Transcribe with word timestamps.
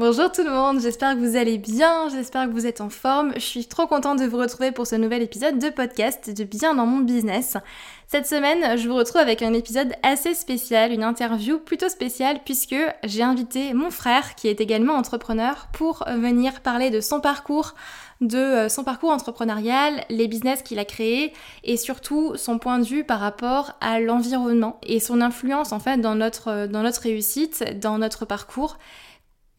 Bonjour 0.00 0.32
tout 0.32 0.44
le 0.44 0.50
monde, 0.50 0.80
j'espère 0.80 1.14
que 1.14 1.18
vous 1.18 1.36
allez 1.36 1.58
bien, 1.58 2.08
j'espère 2.08 2.46
que 2.46 2.52
vous 2.52 2.66
êtes 2.66 2.80
en 2.80 2.88
forme. 2.88 3.34
Je 3.34 3.40
suis 3.40 3.66
trop 3.66 3.86
contente 3.86 4.18
de 4.18 4.24
vous 4.24 4.38
retrouver 4.38 4.72
pour 4.72 4.86
ce 4.86 4.96
nouvel 4.96 5.20
épisode 5.20 5.58
de 5.58 5.68
podcast 5.68 6.34
de 6.34 6.42
Bien 6.44 6.72
dans 6.72 6.86
mon 6.86 7.00
business. 7.00 7.58
Cette 8.06 8.26
semaine, 8.26 8.78
je 8.78 8.88
vous 8.88 8.94
retrouve 8.94 9.20
avec 9.20 9.42
un 9.42 9.52
épisode 9.52 9.92
assez 10.02 10.32
spécial, 10.32 10.90
une 10.90 11.02
interview 11.02 11.58
plutôt 11.58 11.90
spéciale 11.90 12.40
puisque 12.46 12.76
j'ai 13.04 13.22
invité 13.22 13.74
mon 13.74 13.90
frère 13.90 14.36
qui 14.36 14.48
est 14.48 14.62
également 14.62 14.94
entrepreneur 14.94 15.68
pour 15.74 16.02
venir 16.08 16.62
parler 16.62 16.88
de 16.88 17.02
son 17.02 17.20
parcours 17.20 17.74
de 18.22 18.36
euh, 18.36 18.68
son 18.68 18.84
parcours 18.84 19.10
entrepreneurial, 19.10 20.04
les 20.10 20.28
business 20.28 20.62
qu'il 20.62 20.78
a 20.78 20.84
créés 20.84 21.32
et 21.64 21.76
surtout 21.76 22.36
son 22.36 22.58
point 22.58 22.78
de 22.78 22.84
vue 22.84 23.04
par 23.04 23.18
rapport 23.18 23.72
à 23.80 23.98
l'environnement 23.98 24.78
et 24.82 25.00
son 25.00 25.20
influence 25.20 25.72
en 25.72 25.80
fait 25.80 25.98
dans 25.98 26.14
notre, 26.14 26.66
dans 26.66 26.82
notre 26.82 27.02
réussite, 27.02 27.78
dans 27.80 27.98
notre 27.98 28.26
parcours 28.26 28.78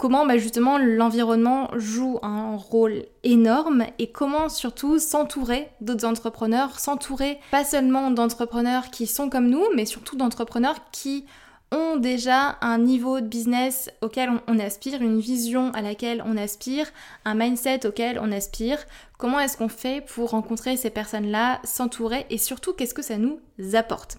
comment 0.02 0.26
bah, 0.26 0.40
justement 0.40 0.80
l'environnement 0.80 1.70
joue 1.76 2.18
un 2.23 2.55
rôle 2.55 3.04
énorme 3.23 3.86
et 4.00 4.12
comment 4.12 4.50
surtout 4.50 4.98
s'entourer 4.98 5.70
d'autres 5.80 6.06
entrepreneurs, 6.06 6.80
s'entourer 6.80 7.38
pas 7.52 7.64
seulement 7.64 8.09
d'entrepreneurs 8.09 8.90
qui 8.90 9.06
sont 9.06 9.30
comme 9.30 9.48
nous, 9.48 9.64
mais 9.75 9.86
surtout 9.86 10.17
d'entrepreneurs 10.17 10.78
qui 10.92 11.25
ont 11.72 11.97
déjà 11.97 12.58
un 12.61 12.77
niveau 12.77 13.22
de 13.22 13.27
business 13.27 13.89
auquel 14.02 14.30
on, 14.47 14.59
aspire, 14.59 15.02
une 15.02 15.19
vision 15.19 15.72
à 15.72 15.81
laquelle 15.81 16.23
on 16.25 16.38
aspire, 16.38 16.88
un 17.25 17.36
mindset 17.36 17.86
auquel 17.86 18.19
on 18.19 18.31
aspire. 18.31 18.78
Comment 19.17 19.39
est-ce 19.39 19.58
qu'on 19.58 19.69
fait 19.69 20.05
pour 20.05 20.31
rencontrer 20.31 20.78
ces 20.78 20.89
personnes-là, 20.89 21.59
s'entourer 21.63 22.25
et 22.30 22.38
surtout 22.38 22.73
qu'est-ce 22.73 22.94
que 22.94 23.02
ça 23.02 23.17
nous 23.17 23.39
apporte? 23.73 24.17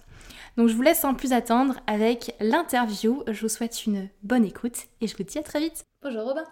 Donc 0.57 0.67
je 0.67 0.75
vous 0.75 0.81
laisse 0.81 0.99
sans 0.99 1.15
plus 1.15 1.33
attendre 1.33 1.79
avec 1.87 2.35
l'interview. 2.39 3.23
Je 3.27 3.41
vous 3.41 3.49
souhaite 3.49 3.85
une 3.85 4.09
bonne 4.21 4.45
écoute 4.45 4.77
et 5.01 5.07
je 5.07 5.17
vous 5.17 5.23
dis 5.23 5.37
à 5.37 5.43
très 5.43 5.59
vite. 5.59 5.83
Bonjour 6.03 6.23
Robin. 6.23 6.43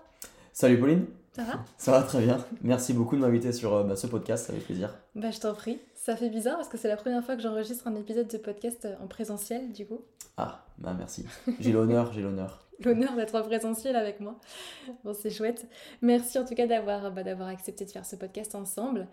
Salut 0.53 0.79
Pauline. 0.79 1.05
Ça 1.33 1.43
va? 1.43 1.53
Ça 1.77 1.91
va 1.91 2.01
très 2.03 2.21
bien. 2.21 2.43
Merci 2.61 2.93
beaucoup 2.93 3.15
de 3.15 3.21
m'inviter 3.21 3.53
sur 3.53 3.73
euh, 3.73 3.83
bah, 3.83 3.95
ce 3.95 4.07
podcast, 4.07 4.47
ça 4.47 4.53
fait 4.53 4.59
plaisir. 4.59 4.93
Bah, 5.15 5.31
je 5.31 5.39
t'en 5.39 5.53
prie. 5.53 5.79
Ça 6.01 6.15
fait 6.15 6.31
bizarre 6.31 6.55
parce 6.55 6.67
que 6.67 6.79
c'est 6.79 6.87
la 6.87 6.97
première 6.97 7.23
fois 7.23 7.35
que 7.35 7.43
j'enregistre 7.43 7.87
un 7.87 7.93
épisode 7.93 8.27
de 8.27 8.39
podcast 8.39 8.85
euh, 8.85 8.95
en 9.03 9.07
présentiel 9.07 9.71
du 9.71 9.85
coup. 9.85 10.01
Ah, 10.35 10.65
bah 10.79 10.95
merci. 10.97 11.27
J'ai 11.59 11.71
l'honneur, 11.71 12.11
j'ai 12.11 12.23
l'honneur. 12.23 12.65
l'honneur 12.83 13.15
d'être 13.15 13.35
en 13.35 13.43
présentiel 13.43 13.95
avec 13.95 14.19
moi. 14.19 14.39
Bon, 15.03 15.13
c'est 15.13 15.29
chouette. 15.29 15.67
Merci 16.01 16.39
en 16.39 16.43
tout 16.45 16.55
cas 16.55 16.65
d'avoir 16.65 17.11
bah, 17.11 17.21
accepté 17.47 17.85
de 17.85 17.91
faire 17.91 18.03
ce 18.03 18.15
podcast 18.15 18.55
ensemble. 18.55 19.09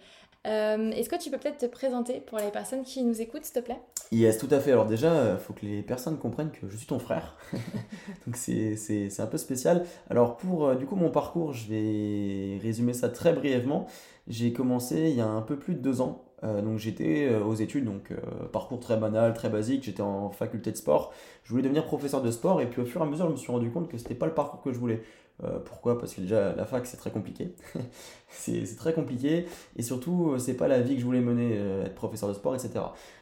Euh, 0.47 0.91
est-ce 0.93 1.11
que 1.11 1.23
tu 1.23 1.31
peux 1.31 1.37
peut-être 1.37 1.59
te 1.59 1.67
présenter 1.67 2.21
pour 2.21 2.39
les 2.39 2.51
personnes 2.51 2.85
qui 2.85 3.05
nous 3.05 3.21
écoutent, 3.21 3.45
s'il 3.45 3.57
te 3.57 3.61
plaît? 3.61 3.83
Yes, 4.11 4.39
tout 4.39 4.49
à 4.51 4.59
fait. 4.59 4.73
Alors 4.73 4.87
déjà, 4.87 5.13
il 5.13 5.19
euh, 5.19 5.37
faut 5.37 5.53
que 5.53 5.67
les 5.67 5.83
personnes 5.83 6.17
comprennent 6.17 6.53
que 6.53 6.71
je 6.71 6.75
suis 6.79 6.87
ton 6.87 6.99
frère. 6.99 7.37
Donc 8.27 8.37
c'est 8.37 9.11
un 9.19 9.27
peu 9.27 9.37
spécial. 9.37 9.85
Alors 10.09 10.39
pour 10.39 10.75
du 10.75 10.87
coup 10.87 10.97
mon 10.97 11.11
parcours, 11.11 11.53
je 11.53 11.69
vais 11.69 12.59
résumer 12.63 12.95
ça 12.95 13.11
très 13.11 13.35
brièvement. 13.35 13.89
J'ai 14.27 14.55
commencé 14.55 15.11
il 15.11 15.17
y 15.17 15.21
a 15.21 15.27
un 15.27 15.43
peu 15.43 15.59
plus 15.59 15.75
de 15.75 15.81
deux 15.81 16.01
ans. 16.01 16.25
Donc 16.43 16.79
j'étais 16.79 17.35
aux 17.35 17.55
études, 17.55 17.85
donc 17.85 18.13
parcours 18.53 18.79
très 18.81 18.97
banal, 18.97 19.35
très 19.35 19.49
basique. 19.49 19.85
J'étais 19.85 20.03
en 20.03 20.31
faculté 20.31 20.71
de 20.71 20.77
sport. 20.77 21.13
Je 21.45 21.51
voulais 21.51 21.63
devenir 21.63 21.85
professeur 21.85 22.23
de 22.23 22.31
sport 22.31 22.61
et 22.61 22.67
puis 22.67 22.81
au 22.83 22.85
fur 22.85 23.01
et 23.01 23.05
à 23.05 23.07
mesure, 23.07 23.27
je 23.27 23.33
me 23.33 23.37
suis 23.37 23.51
rendu 23.51 23.71
compte 23.71 23.89
que 23.89 23.99
c'était 23.99 24.15
pas 24.15 24.27
le 24.27 24.35
parcours 24.35 24.63
que 24.63 24.73
je 24.73 24.79
voulais. 24.79 25.03
Euh, 25.45 25.59
pourquoi? 25.61 25.99
Parce 25.99 26.15
que 26.15 26.21
déjà 26.21 26.55
la 26.55 26.65
fac 26.65 26.85
c'est 26.87 26.97
très 26.97 27.11
compliqué. 27.11 27.55
c'est 28.29 28.77
très 28.77 28.93
compliqué 28.93 29.47
et 29.77 29.83
surtout 29.83 30.37
c'est 30.39 30.55
pas 30.55 30.69
la 30.69 30.81
vie 30.81 30.95
que 30.95 31.01
je 31.01 31.07
voulais 31.07 31.21
mener, 31.21 31.55
euh, 31.57 31.85
être 31.85 31.95
professeur 31.95 32.29
de 32.29 32.35
sport, 32.35 32.55
etc. 32.55 32.81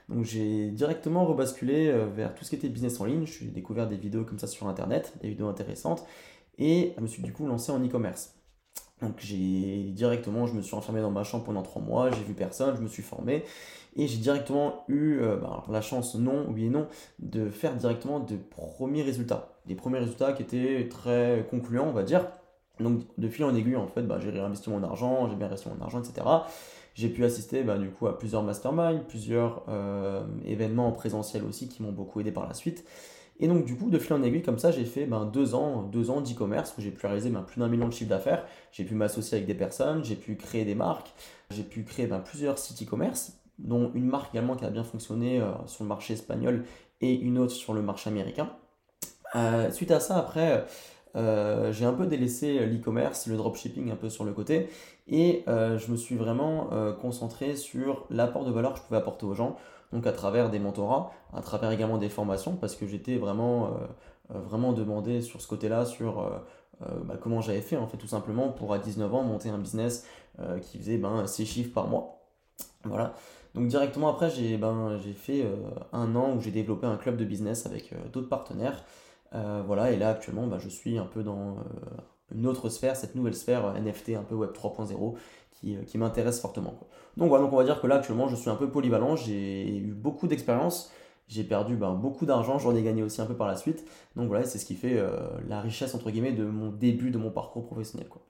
Donc 0.09 0.25
j'ai 0.25 0.71
directement 0.71 1.27
rebasculé 1.27 1.89
euh, 1.89 2.07
vers 2.07 2.35
tout 2.35 2.45
ce 2.45 2.51
qui 2.51 2.57
était 2.57 2.69
business 2.69 3.01
en 3.01 3.05
ligne. 3.05 3.27
J'ai 3.27 3.47
découvert 3.47 3.87
des 3.87 3.97
vidéos 3.97 4.25
comme 4.25 4.39
ça 4.39 4.47
sur 4.47 4.67
internet, 4.67 5.15
des 5.21 5.29
vidéos 5.29 5.49
intéressantes 5.49 6.07
et 6.59 6.95
je 6.97 7.03
me 7.03 7.07
suis 7.07 7.23
du 7.23 7.33
coup 7.33 7.47
lancé 7.47 7.71
en 7.71 7.85
e-commerce. 7.85 8.36
Donc 9.03 9.17
j'ai 9.19 9.91
directement, 9.93 10.47
je 10.47 10.55
me 10.55 10.63
suis 10.63 10.75
enfermé 10.75 11.01
dans 11.01 11.11
ma 11.11 11.23
chambre 11.23 11.45
pendant 11.45 11.63
trois 11.63 11.83
mois, 11.83 12.11
j'ai 12.11 12.23
vu 12.23 12.33
personne, 12.33 12.75
je 12.77 12.81
me 12.81 12.89
suis 12.89 13.03
formé 13.03 13.45
et 13.95 14.07
j'ai 14.07 14.19
directement 14.19 14.85
eu 14.89 15.21
bah, 15.41 15.65
la 15.69 15.83
chance, 15.83 16.15
non, 16.15 16.47
oui 16.51 16.67
et 16.67 16.71
non, 16.71 16.87
de 17.19 17.51
faire 17.51 17.75
directement 17.77 18.21
de 18.21 18.37
premiers 18.37 19.03
résultats 19.03 19.57
des 19.67 19.75
premiers 19.75 19.99
résultats 19.99 20.33
qui 20.33 20.43
étaient 20.43 20.89
très 20.89 21.47
concluants, 21.51 21.89
on 21.89 21.93
va 21.93 22.03
dire. 22.03 22.27
Donc 22.81 23.03
de 23.19 23.29
fil 23.29 23.45
en 23.45 23.55
aiguille, 23.55 23.77
en 23.77 23.89
fait, 23.89 24.03
bah, 24.03 24.19
j'ai 24.21 24.31
réinvesti 24.31 24.71
mon 24.71 24.83
argent, 24.83 25.29
j'ai 25.29 25.37
bien 25.37 25.47
investi 25.47 25.69
mon 25.69 25.83
argent, 25.83 26.01
etc. 26.01 26.27
J'ai 26.95 27.09
pu 27.09 27.25
assister 27.25 27.63
bah, 27.63 27.79
du 27.79 27.91
coup 27.91 28.07
à 28.07 28.19
plusieurs 28.19 28.43
masterminds, 28.43 29.03
plusieurs 29.09 29.65
euh, 29.69 30.25
événements 30.45 30.89
en 30.89 31.47
aussi 31.47 31.69
qui 31.69 31.83
m'ont 31.83 31.93
beaucoup 31.93 32.21
aidé 32.21 32.33
par 32.33 32.47
la 32.47 32.55
suite. 32.55 32.85
Et 33.39 33.49
donc 33.49 33.65
du 33.65 33.77
coup, 33.77 33.91
de 33.91 33.99
fil 33.99 34.15
en 34.15 34.23
aiguille, 34.23 34.43
comme 34.43 34.59
ça, 34.59 34.71
j'ai 34.71 34.85
fait 34.85 35.05
ben, 35.05 35.27
deux 35.27 35.55
ans, 35.55 35.83
deux 35.83 36.11
ans 36.11 36.21
d'e-commerce 36.21 36.75
où 36.79 36.81
j'ai 36.81 36.91
pu 36.91 37.07
réaliser 37.07 37.31
ben, 37.31 37.43
plus 37.43 37.61
d'un 37.61 37.69
million 37.69 37.89
de 37.89 37.93
chiffre 37.93 38.09
d'affaires. 38.09 38.45
J'ai 38.73 38.85
pu 38.85 38.95
m'associer 38.95 39.37
avec 39.37 39.47
des 39.47 39.55
personnes, 39.55 40.05
j'ai 40.05 40.17
pu 40.17 40.37
créer 40.37 40.65
des 40.65 40.75
marques, 40.75 41.13
j'ai 41.51 41.63
pu 41.63 41.85
créer 41.85 42.07
ben, 42.07 42.21
plusieurs 42.21 42.59
sites 42.59 42.83
e-commerce, 42.83 43.39
dont 43.59 43.91
une 43.95 44.07
marque 44.07 44.35
également 44.35 44.57
qui 44.57 44.65
a 44.65 44.71
bien 44.71 44.85
fonctionné 44.85 45.41
euh, 45.41 45.53
sur 45.67 45.85
le 45.85 45.89
marché 45.89 46.15
espagnol 46.15 46.65
et 47.01 47.15
une 47.15 47.39
autre 47.39 47.53
sur 47.53 47.75
le 47.75 47.83
marché 47.83 48.09
américain. 48.11 48.51
Euh, 49.35 49.71
suite 49.71 49.91
à 49.91 50.01
ça, 50.01 50.17
après, 50.17 50.65
euh, 51.15 51.73
j'ai 51.73 51.85
un 51.85 51.93
peu 51.93 52.07
délaissé 52.07 52.65
l'e-commerce, 52.67 53.27
le 53.27 53.37
dropshipping 53.37 53.91
un 53.91 53.97
peu 53.97 54.09
sur 54.09 54.25
le 54.25 54.33
côté, 54.33 54.69
et 55.09 55.45
je 55.47 55.91
me 55.91 55.97
suis 55.97 56.17
vraiment 56.17 56.71
concentré 57.01 57.55
sur 57.55 58.07
l'apport 58.11 58.45
de 58.45 58.51
valeur 58.51 58.73
que 58.73 58.79
je 58.81 58.85
pouvais 58.85 58.99
apporter 58.99 59.25
aux 59.25 59.35
gens, 59.35 59.57
donc 59.97 60.07
à 60.07 60.13
travers 60.13 60.51
des 60.51 60.59
mentorats, 60.59 61.11
à 61.33 61.41
travers 61.41 61.71
également 61.71 61.99
des 61.99 62.09
formations, 62.09 62.57
parce 62.57 62.77
que 62.77 62.87
j'étais 62.87 63.17
vraiment, 63.17 63.71
vraiment 64.29 64.73
demandé 64.73 65.23
sur 65.23 65.41
ce 65.41 65.49
côté-là, 65.49 65.85
sur 65.85 66.31
bah, 66.81 67.17
comment 67.21 67.41
j'avais 67.41 67.63
fait, 67.63 67.77
en 67.77 67.87
fait, 67.87 67.97
tout 67.97 68.07
simplement, 68.07 68.51
pour 68.51 68.73
à 68.73 68.79
19 68.79 69.15
ans 69.15 69.23
monter 69.23 69.49
un 69.49 69.59
business 69.59 70.07
qui 70.63 70.79
faisait 70.79 70.99
ben, 70.99 71.27
6 71.27 71.47
chiffres 71.47 71.73
par 71.73 71.89
mois. 71.89 72.21
Voilà. 72.85 73.15
Donc 73.55 73.69
directement 73.69 74.09
après, 74.09 74.31
j'ai 74.31 74.57
ben, 74.59 74.99
fait 75.17 75.45
un 75.93 76.15
an 76.15 76.35
où 76.37 76.41
j'ai 76.41 76.51
développé 76.51 76.87
un 76.87 76.97
club 76.97 77.17
de 77.17 77.25
business 77.25 77.67
avec 77.67 77.95
d'autres 78.13 78.29
partenaires. 78.29 78.85
Euh, 79.35 79.63
voilà, 79.67 79.91
et 79.91 79.97
là 79.97 80.11
actuellement, 80.11 80.47
bah, 80.47 80.59
je 80.59 80.69
suis 80.69 80.99
un 80.99 81.05
peu 81.05 81.23
dans 81.23 81.51
euh, 81.51 82.35
une 82.35 82.47
autre 82.47 82.69
sphère, 82.69 82.97
cette 82.97 83.15
nouvelle 83.15 83.35
sphère 83.35 83.67
euh, 83.67 83.79
NFT, 83.79 84.11
un 84.11 84.23
peu 84.23 84.35
Web 84.35 84.53
3.0, 84.53 85.17
qui, 85.57 85.77
qui 85.87 85.99
m'intéresse 85.99 86.41
fortement. 86.41 86.79
Donc 87.17 87.29
voilà, 87.29 87.45
donc 87.45 87.53
on 87.53 87.57
va 87.57 87.65
dire 87.65 87.81
que 87.81 87.87
là 87.87 87.97
actuellement, 87.97 88.29
je 88.29 88.37
suis 88.37 88.51
un 88.51 88.57
peu 88.57 88.71
polyvalent, 88.71 89.17
j'ai 89.17 89.77
eu 89.77 89.93
beaucoup 89.93 90.27
d'expérience, 90.29 90.93
j'ai 91.29 91.45
perdu 91.45 91.77
ben, 91.77 91.95
beaucoup 91.95 92.27
d'argent, 92.27 92.59
j'en 92.59 92.75
ai 92.75 92.83
gagné 92.83 93.03
aussi 93.03 93.21
un 93.21 93.27
peu 93.27 93.37
par 93.37 93.47
la 93.47 93.57
suite. 93.57 93.85
Donc 94.15 94.29
voilà, 94.29 94.45
c'est 94.45 94.59
ce 94.59 94.65
qui 94.65 94.75
fait 94.75 95.03
la 95.49 95.61
richesse, 95.61 95.95
entre 95.95 96.11
guillemets, 96.11 96.33
de 96.33 96.45
mon 96.45 96.71
début 96.71 97.11
de 97.11 97.19
mon 97.19 97.31
parcours 97.31 97.67
professionnel. 97.67 98.09
Quoi. 98.09 98.23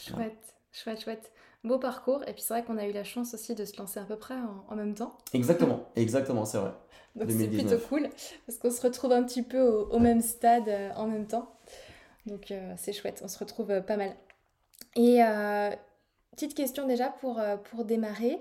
Chouette, 0.00 0.54
chouette, 0.72 1.00
chouette. 1.02 1.32
Beau 1.62 1.78
parcours, 1.78 2.22
et 2.26 2.34
puis 2.34 2.42
c'est 2.42 2.52
vrai 2.52 2.62
qu'on 2.62 2.76
a 2.76 2.86
eu 2.86 2.92
la 2.92 3.04
chance 3.04 3.32
aussi 3.32 3.54
de 3.54 3.64
se 3.64 3.78
lancer 3.78 3.98
à 3.98 4.04
peu 4.04 4.16
près 4.16 4.34
en 4.68 4.76
même 4.76 4.94
temps. 4.94 5.16
Exactement, 5.32 5.88
exactement, 5.96 6.44
c'est 6.44 6.58
vrai. 6.58 6.72
Donc 7.16 7.30
c'est 7.30 7.48
plutôt 7.48 7.78
cool 7.88 8.08
parce 8.46 8.58
qu'on 8.58 8.70
se 8.70 8.80
retrouve 8.80 9.12
un 9.12 9.22
petit 9.22 9.42
peu 9.42 9.60
au, 9.60 9.98
même 9.98 10.20
stade 10.20 10.68
euh, 10.68 10.90
en 10.96 11.06
même 11.06 11.26
temps. 11.26 11.48
Donc 12.26 12.50
euh, 12.50 12.74
c'est 12.76 12.92
chouette, 12.92 13.22
on 13.24 13.28
se 13.28 13.38
retrouve 13.38 13.70
euh, 13.70 13.80
pas 13.80 13.96
mal. 13.96 14.16
Et 14.96 15.20
petite 16.34 16.54
question 16.54 16.86
déjà 16.86 17.08
pour, 17.08 17.40
pour 17.70 17.84
démarrer. 17.84 18.40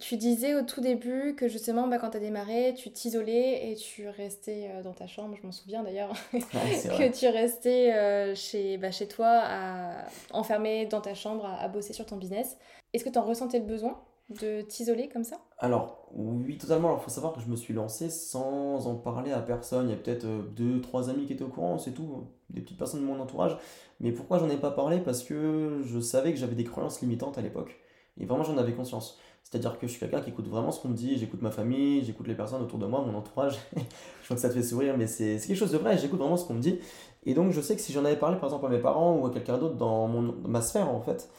Tu 0.00 0.16
disais 0.16 0.54
au 0.54 0.62
tout 0.62 0.80
début 0.80 1.34
que 1.34 1.48
justement, 1.48 1.88
bah, 1.88 1.98
quand 1.98 2.10
tu 2.10 2.16
as 2.16 2.20
démarré, 2.20 2.72
tu 2.76 2.90
t'isolais 2.92 3.70
et 3.70 3.74
tu 3.74 4.08
restais 4.08 4.70
dans 4.84 4.92
ta 4.92 5.08
chambre, 5.08 5.36
je 5.40 5.44
m'en 5.44 5.52
souviens 5.52 5.82
d'ailleurs, 5.82 6.12
que 6.32 7.18
tu 7.18 7.26
restais 7.26 8.34
chez, 8.36 8.78
bah, 8.78 8.92
chez 8.92 9.08
toi, 9.08 9.40
à, 9.42 10.04
enfermé 10.30 10.86
dans 10.86 11.00
ta 11.00 11.14
chambre, 11.14 11.44
à, 11.44 11.60
à 11.60 11.68
bosser 11.68 11.92
sur 11.92 12.06
ton 12.06 12.16
business. 12.16 12.56
Est-ce 12.92 13.04
que 13.04 13.10
tu 13.10 13.18
en 13.18 13.24
ressentais 13.24 13.58
le 13.58 13.64
besoin? 13.64 14.00
De 14.32 14.62
t'isoler 14.62 15.08
comme 15.08 15.24
ça? 15.24 15.36
Alors, 15.58 16.08
oui, 16.14 16.58
totalement. 16.58 16.88
Alors, 16.88 17.00
il 17.00 17.04
faut 17.04 17.10
savoir 17.10 17.32
que 17.32 17.40
je 17.40 17.48
me 17.48 17.56
suis 17.56 17.74
lancé 17.74 18.10
sans 18.10 18.86
en 18.86 18.94
parler 18.96 19.32
à 19.32 19.40
personne. 19.40 19.88
Il 19.88 19.90
y 19.90 19.94
a 19.94 19.96
peut-être 19.96 20.24
euh, 20.24 20.42
deux, 20.54 20.80
trois 20.80 21.10
amis 21.10 21.26
qui 21.26 21.32
étaient 21.32 21.44
au 21.44 21.48
courant, 21.48 21.78
c'est 21.78 21.92
tout, 21.92 22.26
des 22.50 22.60
petites 22.60 22.78
personnes 22.78 23.00
de 23.00 23.06
mon 23.06 23.20
entourage. 23.20 23.56
Mais 24.00 24.12
pourquoi 24.12 24.38
j'en 24.38 24.50
ai 24.50 24.56
pas 24.56 24.70
parlé? 24.70 24.98
Parce 24.98 25.22
que 25.22 25.80
je 25.84 26.00
savais 26.00 26.32
que 26.32 26.38
j'avais 26.38 26.54
des 26.54 26.64
croyances 26.64 27.00
limitantes 27.00 27.38
à 27.38 27.40
l'époque. 27.40 27.78
Et 28.18 28.26
vraiment, 28.26 28.44
j'en 28.44 28.58
avais 28.58 28.72
conscience. 28.72 29.18
C'est-à-dire 29.42 29.78
que 29.78 29.86
je 29.86 29.92
suis 29.92 30.00
quelqu'un 30.00 30.20
qui 30.20 30.30
écoute 30.30 30.48
vraiment 30.48 30.70
ce 30.70 30.80
qu'on 30.80 30.88
me 30.88 30.94
dit, 30.94 31.18
j'écoute 31.18 31.42
ma 31.42 31.50
famille, 31.50 32.04
j'écoute 32.04 32.26
les 32.26 32.34
personnes 32.34 32.62
autour 32.62 32.78
de 32.78 32.86
moi, 32.86 33.02
mon 33.02 33.16
entourage. 33.16 33.58
je 33.76 34.24
crois 34.24 34.36
que 34.36 34.40
ça 34.40 34.48
te 34.48 34.54
fait 34.54 34.62
sourire, 34.62 34.96
mais 34.96 35.06
c'est 35.06 35.38
quelque 35.38 35.56
chose 35.56 35.72
de 35.72 35.78
vrai, 35.78 35.98
j'écoute 35.98 36.18
vraiment 36.18 36.36
ce 36.36 36.46
qu'on 36.46 36.54
me 36.54 36.60
dit. 36.60 36.78
Et 37.24 37.34
donc, 37.34 37.52
je 37.52 37.60
sais 37.60 37.74
que 37.74 37.80
si 37.80 37.92
j'en 37.92 38.04
avais 38.04 38.16
parlé, 38.16 38.36
par 38.36 38.46
exemple, 38.46 38.66
à 38.66 38.68
mes 38.68 38.78
parents 38.78 39.16
ou 39.16 39.26
à 39.26 39.30
quelqu'un 39.30 39.58
d'autre 39.58 39.76
dans, 39.76 40.08
mon, 40.08 40.34
ma 40.46 40.60
sphère, 40.60 40.88
en 40.88 41.00
fait, 41.00 41.30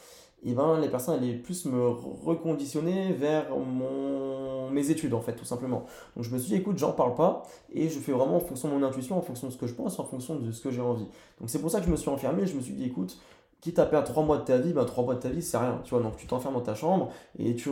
et 0.45 0.54
ben, 0.54 0.80
les 0.80 0.90
personnes 0.90 1.16
allaient 1.16 1.36
plus 1.36 1.66
me 1.66 1.88
reconditionner 1.88 3.13
vers 3.13 3.56
mon, 3.57 4.69
mes 4.69 4.90
études, 4.90 5.13
en 5.13 5.22
fait, 5.22 5.34
tout 5.34 5.45
simplement. 5.45 5.86
Donc, 6.16 6.25
je 6.25 6.30
me 6.31 6.38
suis 6.38 6.50
dit, 6.50 6.56
écoute, 6.56 6.78
j'en 6.78 6.92
parle 6.92 7.16
pas, 7.16 7.44
et 7.74 7.90
je 7.90 8.00
fais 8.00 8.12
vraiment 8.12 8.36
en 8.36 8.42
fonction 8.42 8.68
de 8.68 8.74
mon 8.74 8.84
intuition, 8.84 9.18
en 9.18 9.22
fonction 9.22 9.48
de 9.48 9.54
ce 9.54 9.57
que 9.57 9.68
je 9.68 9.74
pense, 9.74 10.00
en 10.00 10.04
fonction 10.04 10.36
de 10.36 10.51
ce 10.51 10.62
que 10.62 10.72
j'ai 10.72 10.81
envie. 10.81 11.07
Donc, 11.40 11.50
c'est 11.50 11.60
pour 11.60 11.72
ça 11.72 11.80
que 11.80 11.86
je 11.86 11.92
me 11.92 11.95
suis 11.95 12.10
enfermé, 12.10 12.45
je 12.45 12.56
me 12.56 12.62
suis 12.62 12.74
dit, 12.74 12.86
écoute, 12.86 13.18
quitte 13.63 13.80
à 13.80 13.86
perdre 13.86 14.06
3 14.06 14.24
mois 14.24 14.38
de 14.40 14.44
ta 14.44 14.57
vie, 14.57 14.74
ben 14.74 14.84
3 14.84 15.06
mois 15.06 15.16
de 15.16 15.22
ta 15.22 15.30
vie, 15.30 15.42
c'est 15.42 15.57
rien. 15.57 15.80
Tu 15.86 15.92
vois, 15.92 16.04
donc 16.04 16.18
tu 16.18 16.28
t'enfermes 16.28 16.56
dans 16.56 16.60
ta 16.60 16.75
chambre 16.75 17.12
et 17.39 17.56
tu, 17.56 17.69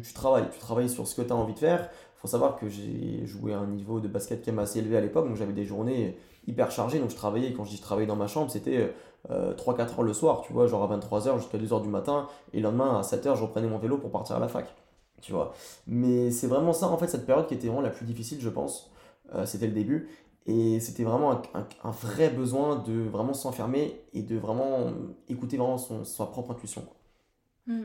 tu 0.00 0.12
travailles. 0.12 0.48
Tu 0.52 0.60
travailles 0.60 0.88
sur 0.88 1.08
ce 1.08 1.16
que 1.16 1.22
tu 1.22 1.32
as 1.32 1.36
envie 1.36 1.54
de 1.54 1.58
faire. 1.58 1.88
Il 1.90 2.20
faut 2.20 2.28
savoir 2.28 2.54
que 2.54 2.68
j'ai 2.68 3.26
joué 3.26 3.52
à 3.52 3.58
un 3.58 3.66
niveau 3.66 3.98
de 3.98 4.06
basket 4.06 4.42
qui 4.42 4.50
est 4.50 4.58
assez 4.58 4.78
élevé 4.78 4.96
à 4.96 5.00
l'époque, 5.00 5.26
donc 5.26 5.36
j'avais 5.36 5.52
des 5.52 5.64
journées 5.64 6.16
hyper 6.46 6.70
chargées. 6.70 6.98
Donc 6.98 7.10
je 7.10 7.16
travaillais, 7.16 7.52
quand 7.52 7.64
je 7.64 7.70
dis 7.70 7.76
je 7.76 7.82
travaillais 7.82 8.06
dans 8.06 8.16
ma 8.16 8.26
chambre, 8.26 8.50
c'était 8.50 8.94
3-4 9.28 9.30
euh, 9.30 9.80
heures 9.80 10.02
le 10.02 10.12
soir, 10.12 10.42
tu 10.42 10.52
vois, 10.52 10.66
genre 10.66 10.90
à 10.90 10.96
23h 10.96 11.38
jusqu'à 11.38 11.58
2h 11.58 11.82
du 11.82 11.88
matin. 11.88 12.28
Et 12.52 12.58
le 12.58 12.64
lendemain, 12.64 12.98
à 12.98 13.02
7h, 13.02 13.36
je 13.36 13.42
reprenais 13.42 13.68
mon 13.68 13.78
vélo 13.78 13.98
pour 13.98 14.10
partir 14.10 14.36
à 14.36 14.38
la 14.38 14.48
fac. 14.48 14.74
Tu 15.20 15.32
vois. 15.32 15.54
Mais 15.86 16.30
c'est 16.30 16.48
vraiment 16.48 16.72
ça, 16.72 16.88
en 16.88 16.98
fait, 16.98 17.08
cette 17.08 17.26
période 17.26 17.46
qui 17.46 17.54
était 17.54 17.68
vraiment 17.68 17.82
la 17.82 17.90
plus 17.90 18.04
difficile, 18.04 18.40
je 18.40 18.48
pense. 18.48 18.90
Euh, 19.34 19.46
c'était 19.46 19.66
le 19.66 19.72
début. 19.72 20.08
Et 20.46 20.80
c'était 20.80 21.04
vraiment 21.04 21.40
un, 21.54 21.90
vrai 21.90 22.28
besoin 22.28 22.76
de 22.76 23.02
vraiment 23.08 23.32
s'enfermer 23.32 24.00
et 24.12 24.22
de 24.22 24.36
vraiment 24.36 24.92
écouter 25.28 25.56
vraiment 25.56 25.78
son, 25.78 26.04
sa 26.04 26.26
propre 26.26 26.50
intuition. 26.50 26.84
Hmm. 27.68 27.84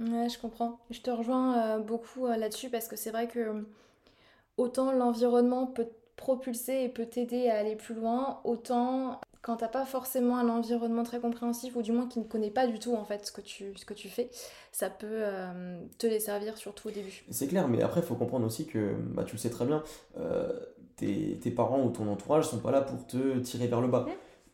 Ouais, 0.00 0.28
je 0.28 0.40
comprends. 0.40 0.80
Je 0.90 1.00
te 1.00 1.10
rejoins 1.10 1.56
euh, 1.56 1.78
beaucoup 1.78 2.26
euh, 2.26 2.36
là-dessus 2.36 2.68
parce 2.68 2.88
que 2.88 2.96
c'est 2.96 3.12
vrai 3.12 3.28
que 3.28 3.64
autant 4.56 4.90
l'environnement 4.90 5.68
peut 5.68 5.88
propulser 6.16 6.84
et 6.84 6.88
peut 6.88 7.06
t'aider 7.06 7.48
à 7.48 7.58
aller 7.58 7.76
plus 7.76 7.94
loin, 7.94 8.40
autant 8.44 9.20
quand 9.42 9.56
t'as 9.56 9.68
pas 9.68 9.84
forcément 9.84 10.38
un 10.38 10.48
environnement 10.48 11.02
très 11.02 11.20
compréhensif 11.20 11.76
ou 11.76 11.82
du 11.82 11.92
moins 11.92 12.06
qui 12.06 12.18
ne 12.18 12.24
connaît 12.24 12.50
pas 12.50 12.66
du 12.66 12.78
tout 12.78 12.94
en 12.94 13.04
fait 13.04 13.26
ce 13.26 13.32
que 13.32 13.42
tu, 13.42 13.76
ce 13.76 13.84
que 13.84 13.92
tu 13.92 14.08
fais, 14.08 14.30
ça 14.72 14.88
peut 14.88 15.06
euh, 15.10 15.78
te 15.98 16.06
desservir 16.06 16.56
surtout 16.56 16.88
au 16.88 16.90
début. 16.90 17.24
C'est 17.30 17.46
clair, 17.46 17.68
mais 17.68 17.82
après 17.82 18.00
il 18.00 18.06
faut 18.06 18.14
comprendre 18.14 18.46
aussi 18.46 18.66
que, 18.66 18.94
bah, 19.12 19.24
tu 19.24 19.32
le 19.34 19.38
sais 19.38 19.50
très 19.50 19.66
bien, 19.66 19.82
tes, 20.96 21.38
tes, 21.42 21.50
parents 21.50 21.82
ou 21.82 21.90
ton 21.90 22.08
entourage 22.08 22.46
sont 22.46 22.58
pas 22.58 22.70
là 22.70 22.80
pour 22.80 23.06
te 23.06 23.38
tirer 23.40 23.66
vers 23.66 23.80
le 23.80 23.88
bas. 23.88 24.06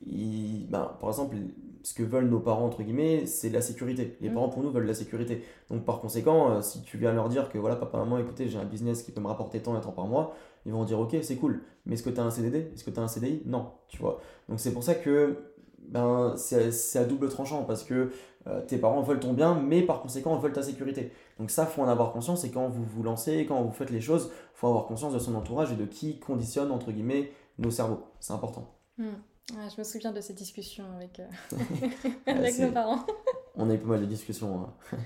Ils, 0.07 0.67
ben, 0.69 0.97
par 0.99 1.11
exemple, 1.11 1.37
ce 1.83 1.95
que 1.95 2.03
veulent 2.03 2.29
nos 2.29 2.41
parents, 2.41 2.67
entre 2.67 2.83
guillemets, 2.83 3.27
c'est 3.27 3.51
la 3.51 3.61
sécurité. 3.61 4.17
Les 4.21 4.31
mm. 4.31 4.35
parents, 4.35 4.49
pour 4.49 4.63
nous, 4.63 4.71
veulent 4.71 4.87
la 4.87 4.95
sécurité. 4.95 5.45
Donc, 5.71 5.85
par 5.85 6.01
conséquent, 6.01 6.51
euh, 6.51 6.63
si 6.63 6.83
tu 6.83 6.97
viens 6.99 7.13
leur 7.13 7.29
dire 7.29 7.49
que 7.49 7.59
voilà, 7.59 7.77
papa, 7.77 7.99
maman, 7.99 8.19
écoutez, 8.19 8.49
j'ai 8.49 8.59
un 8.59 8.65
business 8.65 9.03
qui 9.03 9.13
peut 9.13 9.21
me 9.21 9.29
rapporter 9.29 9.61
tant 9.61 9.79
et 9.79 9.81
tant 9.81 9.93
par 9.93 10.07
mois, 10.07 10.35
ils 10.67 10.73
vont 10.73 10.85
dire 10.85 10.99
ok, 10.99 11.17
c'est 11.23 11.37
cool. 11.37 11.63
Mais 11.87 11.95
est-ce 11.95 12.03
que 12.03 12.11
tu 12.11 12.21
as 12.21 12.25
un 12.25 12.31
CDD 12.31 12.71
Est-ce 12.75 12.85
que 12.85 12.91
tu 12.91 13.01
as 13.01 13.03
un 13.03 13.09
CDI 13.09 13.43
Non, 13.47 13.73
tu 13.89 13.99
vois. 13.99 14.21
Donc, 14.49 14.61
c'est 14.61 14.73
pour 14.73 14.83
ça 14.83 14.95
que 14.95 15.51
ben, 15.79 16.35
c'est 16.37 16.99
à 16.99 17.05
double 17.05 17.29
tranchant 17.29 17.65
parce 17.65 17.83
que 17.83 18.13
euh, 18.47 18.61
tes 18.63 18.79
parents 18.79 19.03
veulent 19.03 19.21
ton 19.21 19.33
bien, 19.33 19.55
mais 19.55 19.83
par 19.83 20.01
conséquent, 20.01 20.37
ils 20.37 20.43
veulent 20.43 20.53
ta 20.53 20.63
sécurité. 20.63 21.13
Donc 21.39 21.51
ça, 21.51 21.67
faut 21.67 21.83
en 21.83 21.89
avoir 21.89 22.13
conscience 22.13 22.45
et 22.45 22.51
quand 22.51 22.69
vous 22.69 22.85
vous 22.85 23.03
lancez, 23.03 23.45
quand 23.47 23.63
vous 23.63 23.73
faites 23.73 23.91
les 23.91 24.01
choses, 24.01 24.31
faut 24.55 24.69
avoir 24.69 24.87
conscience 24.87 25.13
de 25.13 25.19
son 25.19 25.35
entourage 25.35 25.73
et 25.73 25.77
de 25.77 25.85
qui 25.85 26.19
conditionne, 26.19 26.71
entre 26.71 26.93
guillemets, 26.93 27.33
nos 27.59 27.71
cerveaux. 27.71 28.05
C'est 28.21 28.33
important. 28.33 28.75
Hmm. 28.99 29.13
je 29.49 29.79
me 29.79 29.85
souviens 29.85 30.13
de 30.13 30.21
ces 30.21 30.33
discussions 30.33 30.85
avec, 30.97 31.21
euh, 31.21 31.27
avec 32.27 32.59
nos 32.59 32.71
parents. 32.71 33.05
On 33.57 33.69
a 33.69 33.75
eu 33.75 33.79
pas 33.79 33.89
mal 33.89 34.01
de 34.01 34.07
discussions, 34.07 34.61
hein, 34.63 34.99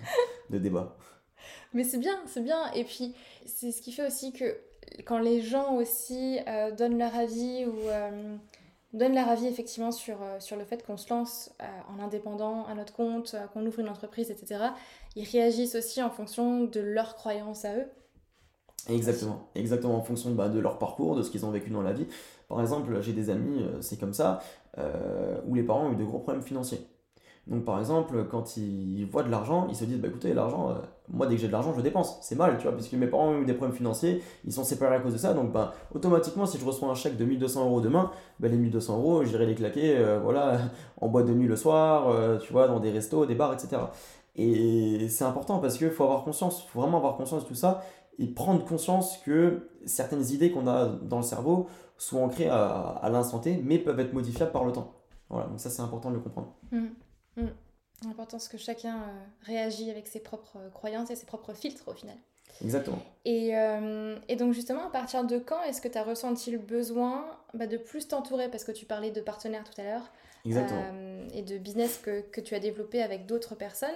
de 0.51 0.59
débats. 0.59 0.97
Mais 1.73 1.83
c'est 1.83 1.99
bien, 1.99 2.17
c'est 2.27 2.43
bien. 2.43 2.71
Et 2.73 2.85
puis, 2.85 3.15
c'est 3.47 3.73
ce 3.73 3.83
qui 3.83 3.91
fait 3.91 4.06
aussi 4.06 4.33
que 4.33 4.56
quand 5.05 5.19
les 5.19 5.41
gens 5.41 5.75
aussi 5.75 6.38
euh, 6.46 6.70
donnent 6.70 6.99
leur 6.99 7.14
avis 7.14 7.67
ou 7.67 7.75
donne 8.94 9.14
leur 9.14 9.29
avis 9.29 9.46
effectivement 9.46 9.93
sur, 9.93 10.23
euh, 10.23 10.38
sur 10.38 10.56
le 10.56 10.64
fait 10.64 10.87
qu'on 10.87 10.96
se 10.96 11.12
lance 11.12 11.52
euh, 11.61 11.64
en 11.93 12.02
indépendant 12.02 12.64
à 12.67 12.75
notre 12.75 12.94
compte, 12.94 13.35
euh, 13.35 13.46
qu'on 13.49 13.67
ouvre 13.67 13.81
une 13.81 13.88
entreprise, 13.88 14.31
etc. 14.31 14.67
Ils 15.17 15.29
réagissent 15.29 15.75
aussi 15.75 16.02
en 16.02 16.11
fonction 16.11 16.64
de 16.64 16.81
leurs 16.81 17.17
croyances 17.17 17.64
à 17.64 17.76
eux. 17.76 17.87
Exactement, 18.88 19.49
exactement 19.55 19.96
en 19.96 20.02
fonction 20.02 20.31
bah, 20.31 20.49
de 20.49 20.61
leur 20.61 20.79
parcours, 20.79 21.17
de 21.17 21.23
ce 21.23 21.31
qu'ils 21.31 21.44
ont 21.44 21.50
vécu 21.50 21.70
dans 21.70 21.82
la 21.82 21.93
vie. 21.93 22.06
Par 22.49 22.61
exemple, 22.61 23.00
j'ai 23.00 23.12
des 23.12 23.31
amis, 23.31 23.64
c'est 23.81 23.99
comme 23.99 24.12
ça, 24.12 24.43
où 25.46 25.55
les 25.55 25.62
parents 25.62 25.87
ont 25.87 25.93
eu 25.93 25.96
de 25.96 26.05
gros 26.05 26.19
problèmes 26.19 26.43
financiers. 26.43 26.87
Donc 27.46 27.64
par 27.64 27.79
exemple, 27.79 28.26
quand 28.31 28.56
ils 28.56 29.05
voient 29.05 29.23
de 29.23 29.31
l'argent, 29.31 29.67
ils 29.69 29.76
se 29.76 29.85
disent 29.85 29.99
bah 29.99 30.08
écoutez, 30.08 30.32
l'argent, 30.32 30.70
euh, 30.70 30.75
moi 31.09 31.27
dès 31.27 31.35
que 31.35 31.41
j'ai 31.41 31.49
de 31.49 31.53
l'argent, 31.53 31.75
je 31.77 31.81
dépense. 31.81 32.19
C'est 32.23 32.35
mal, 32.35 32.56
tu 32.56 32.65
vois, 32.65 32.73
puisque 32.73 32.95
mes 32.95 33.06
parents 33.06 33.29
ont 33.29 33.43
eu 33.43 33.45
des 33.45 33.53
problèmes 33.53 33.77
financiers, 33.77 34.23
ils 34.45 34.53
sont 34.53 34.65
séparés 34.65 34.97
à 34.97 35.01
cause 35.01 35.12
de 35.12 35.19
ça. 35.19 35.35
Donc 35.35 35.53
bah 35.53 35.75
automatiquement, 35.95 36.47
si 36.47 36.59
je 36.59 36.65
reçois 36.65 36.89
un 36.89 36.95
chèque 36.95 37.17
de 37.17 37.25
1200 37.25 37.67
euros 37.67 37.81
demain, 37.81 38.11
bah, 38.41 38.49
les 38.49 38.56
1200 38.56 38.99
euros, 38.99 39.25
j'irai 39.25 39.47
les 39.47 39.55
claquer, 39.55 39.97
euh, 39.97 40.19
voilà, 40.23 40.59
en 41.01 41.09
boîte 41.09 41.27
de 41.27 41.35
nuit 41.35 41.49
le 41.49 41.56
soir, 41.56 42.09
euh, 42.09 42.39
tu 42.39 42.53
vois, 42.53 42.69
dans 42.69 42.81
des 42.81 42.91
restos, 42.91 43.27
des 43.27 43.35
bars, 43.35 43.53
etc. 43.53 43.83
Et 44.37 45.09
c'est 45.09 45.25
important 45.25 45.59
parce 45.59 45.79
qu'il 45.79 45.91
faut 45.91 46.05
avoir 46.05 46.25
conscience, 46.25 46.65
faut 46.65 46.81
vraiment 46.81 46.99
avoir 46.99 47.17
conscience 47.17 47.45
de 47.45 47.49
tout 47.49 47.55
ça 47.55 47.85
et 48.19 48.27
prendre 48.27 48.65
conscience 48.65 49.19
que 49.19 49.69
certaines 49.85 50.27
idées 50.31 50.51
qu'on 50.51 50.67
a 50.67 50.87
dans 50.87 51.19
le 51.19 51.23
cerveau 51.23 51.69
sont 51.97 52.23
ancrées 52.23 52.49
à, 52.49 53.09
l'instant 53.12 53.39
T, 53.39 53.61
mais 53.62 53.79
peuvent 53.79 54.01
être 54.01 54.12
modifiables 54.12 54.53
par 54.53 54.65
le 54.65 54.73
temps. 54.73 54.95
Voilà, 55.31 55.47
donc 55.47 55.61
ça 55.61 55.71
c'est 55.71 55.83
important 55.83 56.11
de 56.11 56.17
le 56.17 56.21
comprendre. 56.21 56.55
Mmh. 56.73 56.87
Mm. 57.37 57.49
L'important, 58.05 58.39
c'est 58.39 58.51
que 58.51 58.59
chacun 58.59 58.97
euh, 58.97 59.25
réagit 59.43 59.91
avec 59.91 60.06
ses 60.06 60.21
propres 60.21 60.56
euh, 60.56 60.71
croyances 60.71 61.11
et 61.11 61.17
ses 61.17 61.27
propres 61.27 61.55
filtres 61.55 61.89
au 61.89 61.93
final. 61.93 62.17
Exactement. 62.62 62.99
Et, 63.25 63.56
euh, 63.56 64.17
et 64.29 64.37
donc 64.37 64.53
justement, 64.53 64.87
à 64.87 64.91
partir 64.91 65.25
de 65.25 65.39
quand 65.39 65.62
est-ce 65.65 65.81
que 65.81 65.89
tu 65.89 65.99
as 65.99 66.05
ressenti 66.05 66.51
le 66.51 66.59
besoin 66.59 67.25
bah, 67.53 67.67
de 67.67 67.77
plus 67.77 68.06
t'entourer? 68.06 68.49
Parce 68.49 68.65
que 68.65 68.73
tu 68.73 68.87
parlais 68.87 69.11
de 69.11 69.21
partenaires 69.21 69.65
tout 69.65 69.81
à 69.81 69.85
l'heure. 69.85 70.12
Exactement. 70.47 70.85
et 71.33 71.41
de 71.41 71.56
business 71.56 71.97
que, 71.97 72.21
que 72.21 72.39
tu 72.43 72.55
as 72.55 72.61
développé 72.61 73.03
avec 73.03 73.25
d'autres 73.25 73.55
personnes. 73.55 73.89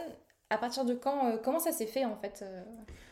À 0.48 0.56
partir 0.56 0.86
de 0.86 0.94
quand, 0.94 1.36
comment 1.44 1.58
ça 1.58 1.72
s'est 1.72 1.86
fait 1.86 2.06
en 2.06 2.16
fait 2.16 2.42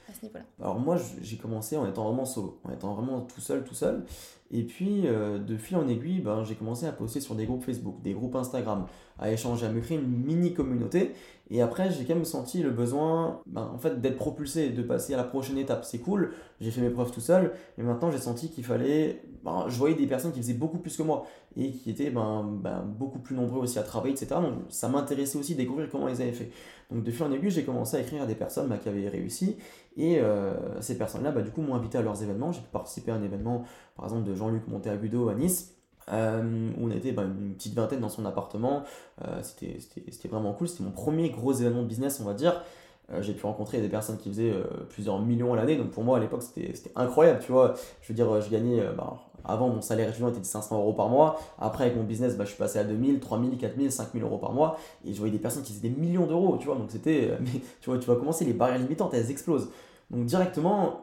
à 0.09 0.15
ce 0.15 0.25
niveau-là? 0.25 0.47
Alors 0.59 0.79
moi, 0.79 0.97
j'ai 1.21 1.37
commencé 1.37 1.77
en 1.77 1.87
étant 1.87 2.05
vraiment 2.05 2.25
solo, 2.25 2.59
en 2.65 2.73
étant 2.73 2.95
vraiment 2.95 3.21
tout 3.21 3.43
seul, 3.43 3.63
tout 3.63 3.75
seul. 3.75 4.07
Et 4.51 4.63
puis, 4.63 5.03
de 5.03 5.57
fil 5.57 5.77
en 5.77 5.89
aiguille, 5.89 6.21
ben, 6.21 6.45
j'ai 6.45 6.55
commencé 6.55 6.87
à 6.87 6.93
poster 6.93 7.21
sur 7.21 7.35
des 7.35 7.47
groupes 7.47 7.65
Facebook, 7.65 8.01
des 8.03 8.13
groupes 8.13 8.37
Instagram, 8.37 8.87
à 9.19 9.31
échanger, 9.33 9.67
à 9.67 9.71
me 9.71 9.81
créer 9.81 9.99
une 9.99 10.07
mini 10.07 10.55
communauté. 10.55 11.13
Et 11.49 11.63
après, 11.63 11.93
j'ai 11.93 12.05
quand 12.05 12.15
même 12.15 12.25
senti 12.25 12.61
le 12.61 12.71
besoin 12.71 13.41
ben, 13.47 13.71
en 13.73 13.79
fait, 13.79 14.01
d'être 14.01 14.17
propulsé, 14.17 14.71
de 14.71 14.83
passer 14.83 15.15
à 15.15 15.17
la 15.17 15.25
prochaine 15.25 15.59
étape. 15.59 15.85
C'est 15.85 15.99
cool, 15.99 16.33
j'ai 16.61 16.73
fait 16.73 16.81
mes 16.81 16.91
preuves 16.91 17.13
tout 17.13 17.21
seul, 17.21 17.53
mais 17.79 17.85
maintenant 17.85 18.11
j'ai 18.11 18.19
senti 18.19 18.51
qu'il 18.51 18.65
fallait. 18.65 19.23
Ben, 19.45 19.67
je 19.69 19.79
voyais 19.79 19.95
des 19.95 20.09
personnes 20.09 20.33
qui 20.33 20.41
faisaient 20.41 20.55
beaucoup 20.55 20.79
plus 20.79 20.97
que 20.97 21.05
moi 21.05 21.25
et 21.57 21.71
qui 21.71 21.91
étaient 21.91 22.11
ben, 22.11 22.43
ben 22.61 22.83
beaucoup 22.83 23.21
plus 23.21 23.37
nombreux 23.37 23.61
aussi 23.61 23.79
à 23.79 23.85
travailler, 23.85 24.15
etc. 24.15 24.41
Donc 24.41 24.55
ça 24.71 24.89
m'intéressait 24.89 25.39
aussi 25.39 25.53
de 25.53 25.59
découvrir 25.59 25.89
comment 25.89 26.09
ils 26.09 26.21
avaient 26.21 26.33
fait. 26.33 26.51
Donc 26.91 27.05
de 27.05 27.11
fil 27.13 27.25
en 27.25 27.31
aiguille, 27.31 27.51
j'ai 27.51 27.65
commencé 27.65 27.97
à 27.97 28.01
écrire 28.01 28.23
à 28.23 28.27
des 28.27 28.35
personnes 28.35 28.69
ben, 28.69 28.79
qui 28.79 28.89
avaient 28.89 29.09
réussi 29.09 29.57
et 29.97 30.19
euh, 30.21 30.81
ces 30.83 30.99
personnes-là, 30.99 31.33
du 31.41 31.51
coup, 31.51 31.63
m'ont 31.63 31.75
invité 31.75 31.97
à 31.97 32.03
leurs 32.03 32.23
événements. 32.23 32.53
J'ai 32.53 32.61
pu 32.61 32.69
participer 32.71 33.13
à 33.13 33.15
un 33.15 33.23
événement, 33.23 33.65
par 33.97 34.05
exemple, 34.05 34.29
de 34.29 34.35
Jean-Luc 34.37 34.69
Monteagudo 34.69 35.29
à 35.29 35.35
Nice. 35.35 35.77
Euh, 36.13 36.71
où 36.79 36.87
on 36.87 36.91
était 36.91 37.11
bah, 37.11 37.25
une 37.25 37.55
petite 37.55 37.75
vingtaine 37.75 38.01
dans 38.01 38.09
son 38.09 38.25
appartement. 38.27 38.85
Euh, 39.25 39.43
c'était 39.43 40.29
vraiment 40.29 40.53
cool. 40.53 40.69
C'était 40.69 40.85
mon 40.85 40.93
premier 40.93 41.31
gros 41.31 41.53
événement 41.53 41.83
de 41.83 41.89
business, 41.89 42.21
on 42.21 42.25
va 42.25 42.35
dire. 42.35 42.63
Euh, 43.13 43.23
j'ai 43.23 43.35
pu 43.35 43.47
rencontrer 43.47 43.81
des 43.81 43.89
personnes 43.89 44.17
qui 44.17 44.29
faisaient 44.31 44.55
plusieurs 44.89 45.21
millions 45.21 45.53
à 45.53 45.57
l'année. 45.57 45.77
Donc 45.77 45.91
pour 45.91 46.05
moi, 46.05 46.19
à 46.19 46.21
l'époque, 46.21 46.43
c'était 46.43 46.73
incroyable. 46.95 47.41
Tu 47.41 47.51
vois, 47.51 47.75
je 48.03 48.09
veux 48.09 48.15
dire, 48.15 48.41
je 48.41 48.51
gagnais. 48.51 48.83
Bah, 48.97 49.17
avant, 49.49 49.69
mon 49.69 49.81
salaire 49.81 50.09
étudiant 50.09 50.29
était 50.29 50.41
de 50.41 50.45
500 50.45 50.77
euros 50.79 50.93
par 50.93 51.09
mois. 51.09 51.39
Après, 51.61 51.85
avec 51.85 51.97
mon 51.97 52.03
business, 52.03 52.37
bah, 52.37 52.45
je 52.45 52.51
suis 52.51 52.59
passé 52.59 52.81
à 52.81 52.85
2000, 52.85 53.21
3000, 53.21 53.59
4000, 53.59 53.93
5000 53.93 54.23
euros 54.25 54.39
par 54.39 54.53
mois. 54.53 54.77
Et 55.05 55.13
je 55.13 55.19
voyais 55.19 55.33
des 55.33 55.39
personnes 55.39 55.63
qui 55.63 55.73
faisaient 55.73 55.89
des 55.89 56.01
millions 56.01 56.27
d'euros. 56.27 56.57
Tu 56.59 56.67
vois, 56.67 56.77
donc 56.77 56.91
c'était. 56.91 57.31
tu 57.81 57.91
vois, 57.91 57.99
tu 57.99 58.07
vas 58.07 58.17
commencer, 58.17 58.45
les 58.45 58.53
barrières 58.53 58.79
limitantes, 58.79 59.15
elles 59.15 59.31
explosent. 59.31 59.71
Donc 60.11 60.25
directement, 60.27 61.01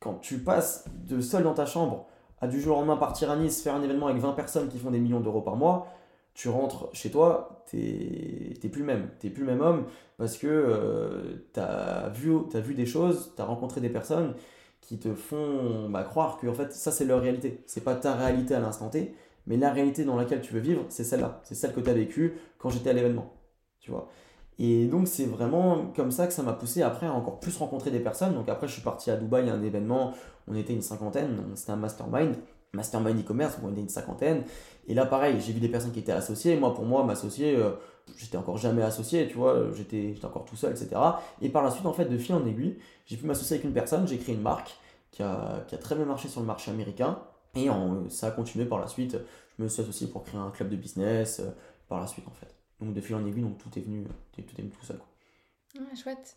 quand 0.00 0.14
tu 0.14 0.38
passes 0.38 0.84
de 1.06 1.20
seul 1.20 1.42
dans 1.42 1.54
ta 1.54 1.66
chambre 1.66 2.06
à 2.40 2.48
du 2.48 2.60
jour 2.60 2.76
au 2.76 2.80
lendemain 2.80 2.96
partir 2.96 3.30
à 3.30 3.36
Nice, 3.36 3.62
faire 3.62 3.74
un 3.74 3.82
événement 3.82 4.08
avec 4.08 4.20
20 4.20 4.32
personnes 4.32 4.68
qui 4.68 4.78
font 4.78 4.90
des 4.90 4.98
millions 4.98 5.20
d'euros 5.20 5.40
par 5.40 5.56
mois, 5.56 5.88
tu 6.34 6.48
rentres 6.50 6.90
chez 6.92 7.10
toi, 7.10 7.64
t'es 7.70 8.68
plus 8.70 8.80
le 8.80 8.86
même. 8.86 9.08
T'es 9.18 9.30
plus 9.30 9.42
le 9.44 9.52
même 9.52 9.62
homme 9.62 9.86
parce 10.18 10.36
que 10.36 10.46
euh, 10.46 11.46
t'as 11.52 12.08
vu, 12.10 12.34
as 12.52 12.60
vu 12.60 12.74
des 12.74 12.86
choses, 12.86 13.32
t'as 13.36 13.44
rencontré 13.44 13.80
des 13.80 13.88
personnes 13.88 14.34
qui 14.82 14.98
te 14.98 15.14
font 15.14 15.88
bah, 15.88 16.04
croire 16.04 16.38
que 16.38 16.46
en 16.46 16.54
fait, 16.54 16.72
ça 16.72 16.92
c'est 16.92 17.06
leur 17.06 17.22
réalité. 17.22 17.62
C'est 17.66 17.82
pas 17.82 17.94
ta 17.94 18.14
réalité 18.14 18.54
à 18.54 18.60
l'instant 18.60 18.90
T, 18.90 19.14
mais 19.46 19.56
la 19.56 19.72
réalité 19.72 20.04
dans 20.04 20.16
laquelle 20.16 20.42
tu 20.42 20.52
veux 20.52 20.60
vivre, 20.60 20.84
c'est 20.90 21.04
celle-là. 21.04 21.40
C'est 21.42 21.54
celle 21.54 21.72
que 21.72 21.80
tu 21.80 21.90
as 21.90 21.94
vécue 21.94 22.34
quand 22.58 22.68
j'étais 22.70 22.90
à 22.90 22.92
l'événement. 22.92 23.32
Tu 23.80 23.90
vois. 23.90 24.08
Et 24.58 24.86
donc 24.86 25.06
c'est 25.06 25.26
vraiment 25.26 25.92
comme 25.94 26.10
ça 26.10 26.26
que 26.26 26.32
ça 26.32 26.42
m'a 26.42 26.54
poussé 26.54 26.82
après 26.82 27.06
à 27.06 27.12
encore 27.12 27.40
plus 27.40 27.56
rencontrer 27.56 27.90
des 27.90 28.00
personnes. 28.00 28.34
Donc 28.34 28.48
après 28.48 28.68
je 28.68 28.72
suis 28.72 28.82
parti 28.82 29.10
à 29.10 29.16
Dubaï 29.16 29.50
à 29.50 29.54
un 29.54 29.62
événement, 29.62 30.14
on 30.48 30.54
était 30.54 30.72
une 30.72 30.82
cinquantaine, 30.82 31.42
c'était 31.54 31.72
un 31.72 31.76
mastermind, 31.76 32.36
mastermind 32.72 33.18
e-commerce, 33.20 33.58
on 33.62 33.70
était 33.72 33.82
une 33.82 33.88
cinquantaine. 33.88 34.44
Et 34.88 34.94
là 34.94 35.04
pareil, 35.04 35.40
j'ai 35.40 35.52
vu 35.52 35.60
des 35.60 35.68
personnes 35.68 35.92
qui 35.92 36.00
étaient 36.00 36.12
associées. 36.12 36.56
Moi 36.56 36.74
pour 36.74 36.84
moi 36.84 37.04
m'associer, 37.04 37.54
euh, 37.54 37.72
j'étais 38.16 38.38
encore 38.38 38.56
jamais 38.56 38.82
associé, 38.82 39.28
tu 39.28 39.36
vois, 39.36 39.72
j'étais 39.74 40.14
encore 40.24 40.46
tout 40.46 40.56
seul, 40.56 40.72
etc. 40.72 40.88
Et 41.42 41.50
par 41.50 41.62
la 41.62 41.70
suite 41.70 41.86
en 41.86 41.92
fait 41.92 42.06
de 42.06 42.16
fil 42.16 42.34
en 42.34 42.46
aiguille, 42.46 42.78
j'ai 43.04 43.16
pu 43.16 43.26
m'associer 43.26 43.56
avec 43.56 43.64
une 43.64 43.74
personne, 43.74 44.08
j'ai 44.08 44.16
créé 44.18 44.34
une 44.34 44.42
marque 44.42 44.76
qui 45.10 45.22
a, 45.22 45.64
très 45.80 45.94
bien 45.94 46.04
marché 46.04 46.28
sur 46.28 46.40
le 46.40 46.46
marché 46.46 46.70
américain. 46.70 47.18
Et 47.54 47.68
ça 48.10 48.28
a 48.28 48.30
continué 48.30 48.66
par 48.66 48.78
la 48.78 48.86
suite. 48.86 49.12
Je 49.12 49.18
je 49.58 49.62
me 49.62 49.68
suis 49.68 49.82
associé 49.82 50.06
pour 50.08 50.22
créer 50.24 50.38
un 50.38 50.50
club 50.50 50.68
de 50.68 50.76
business 50.76 51.40
euh, 51.40 51.50
par 51.88 52.00
la 52.00 52.06
suite 52.06 52.26
en 52.28 52.32
fait. 52.32 52.55
Donc 52.80 52.94
de 52.94 53.00
fil 53.00 53.14
en 53.14 53.26
aiguille, 53.26 53.42
donc 53.42 53.58
tout 53.58 53.70
est 53.78 53.82
venu, 53.82 54.04
tout 54.32 54.40
est 54.40 54.56
venu 54.58 54.70
tout 54.70 54.84
seul. 54.84 54.98
Quoi. 54.98 55.94
chouette. 55.94 56.36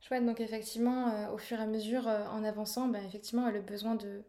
Chouette, 0.00 0.26
donc 0.26 0.40
effectivement, 0.40 1.08
euh, 1.08 1.30
au 1.32 1.38
fur 1.38 1.58
et 1.58 1.62
à 1.62 1.66
mesure, 1.66 2.06
en 2.06 2.44
avançant, 2.44 2.88
ben, 2.88 3.02
effectivement, 3.06 3.50
le 3.50 3.62
besoin 3.62 3.94
de, 3.94 4.22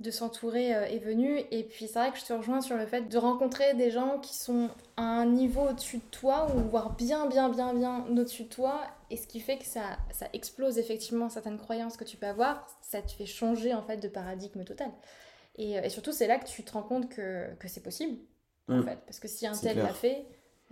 de 0.00 0.10
s'entourer 0.10 0.70
est 0.70 0.98
venu. 0.98 1.38
Et 1.52 1.62
puis 1.62 1.86
c'est 1.86 2.00
vrai 2.00 2.10
que 2.10 2.18
je 2.18 2.24
te 2.24 2.32
rejoins 2.32 2.60
sur 2.60 2.76
le 2.76 2.86
fait 2.86 3.02
de 3.02 3.18
rencontrer 3.18 3.74
des 3.74 3.92
gens 3.92 4.18
qui 4.18 4.34
sont 4.34 4.70
à 4.96 5.02
un 5.02 5.26
niveau 5.26 5.68
au-dessus 5.68 5.98
de 5.98 6.10
toi, 6.10 6.48
ou 6.56 6.60
voire 6.68 6.96
bien, 6.96 7.28
bien, 7.28 7.48
bien, 7.48 7.72
bien 7.74 8.04
au-dessus 8.08 8.44
de 8.44 8.48
toi. 8.48 8.82
Et 9.10 9.16
ce 9.16 9.28
qui 9.28 9.38
fait 9.38 9.58
que 9.58 9.66
ça, 9.66 9.98
ça 10.10 10.26
explose 10.32 10.78
effectivement 10.78 11.28
certaines 11.28 11.58
croyances 11.58 11.96
que 11.96 12.04
tu 12.04 12.16
peux 12.16 12.26
avoir, 12.26 12.66
ça 12.82 13.00
te 13.00 13.12
fait 13.12 13.26
changer 13.26 13.74
en 13.74 13.82
fait 13.82 13.98
de 13.98 14.08
paradigme 14.08 14.64
total. 14.64 14.90
Euh, 15.58 15.82
et, 15.82 15.90
surtout, 15.90 16.12
c'est 16.12 16.26
là 16.26 16.38
que 16.38 16.46
tu 16.46 16.62
te 16.62 16.72
rends 16.72 16.82
compte 16.82 17.08
que, 17.08 17.54
que 17.56 17.68
c'est 17.68 17.82
possible, 17.82 18.18
en 18.68 18.78
mm. 18.78 18.84
fait. 18.84 18.98
Parce 19.04 19.20
que 19.20 19.28
si 19.28 19.46
un 19.46 19.52
tel 19.52 19.78
l'a 19.78 19.92
fait, 19.92 20.26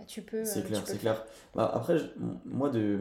tu 0.05 0.21
peux. 0.21 0.45
C'est 0.45 0.65
clair, 0.65 0.81
c'est 0.85 0.97
clair. 0.97 1.25
Bah, 1.55 1.69
après, 1.73 1.97
moi, 2.45 2.69
de, 2.69 2.99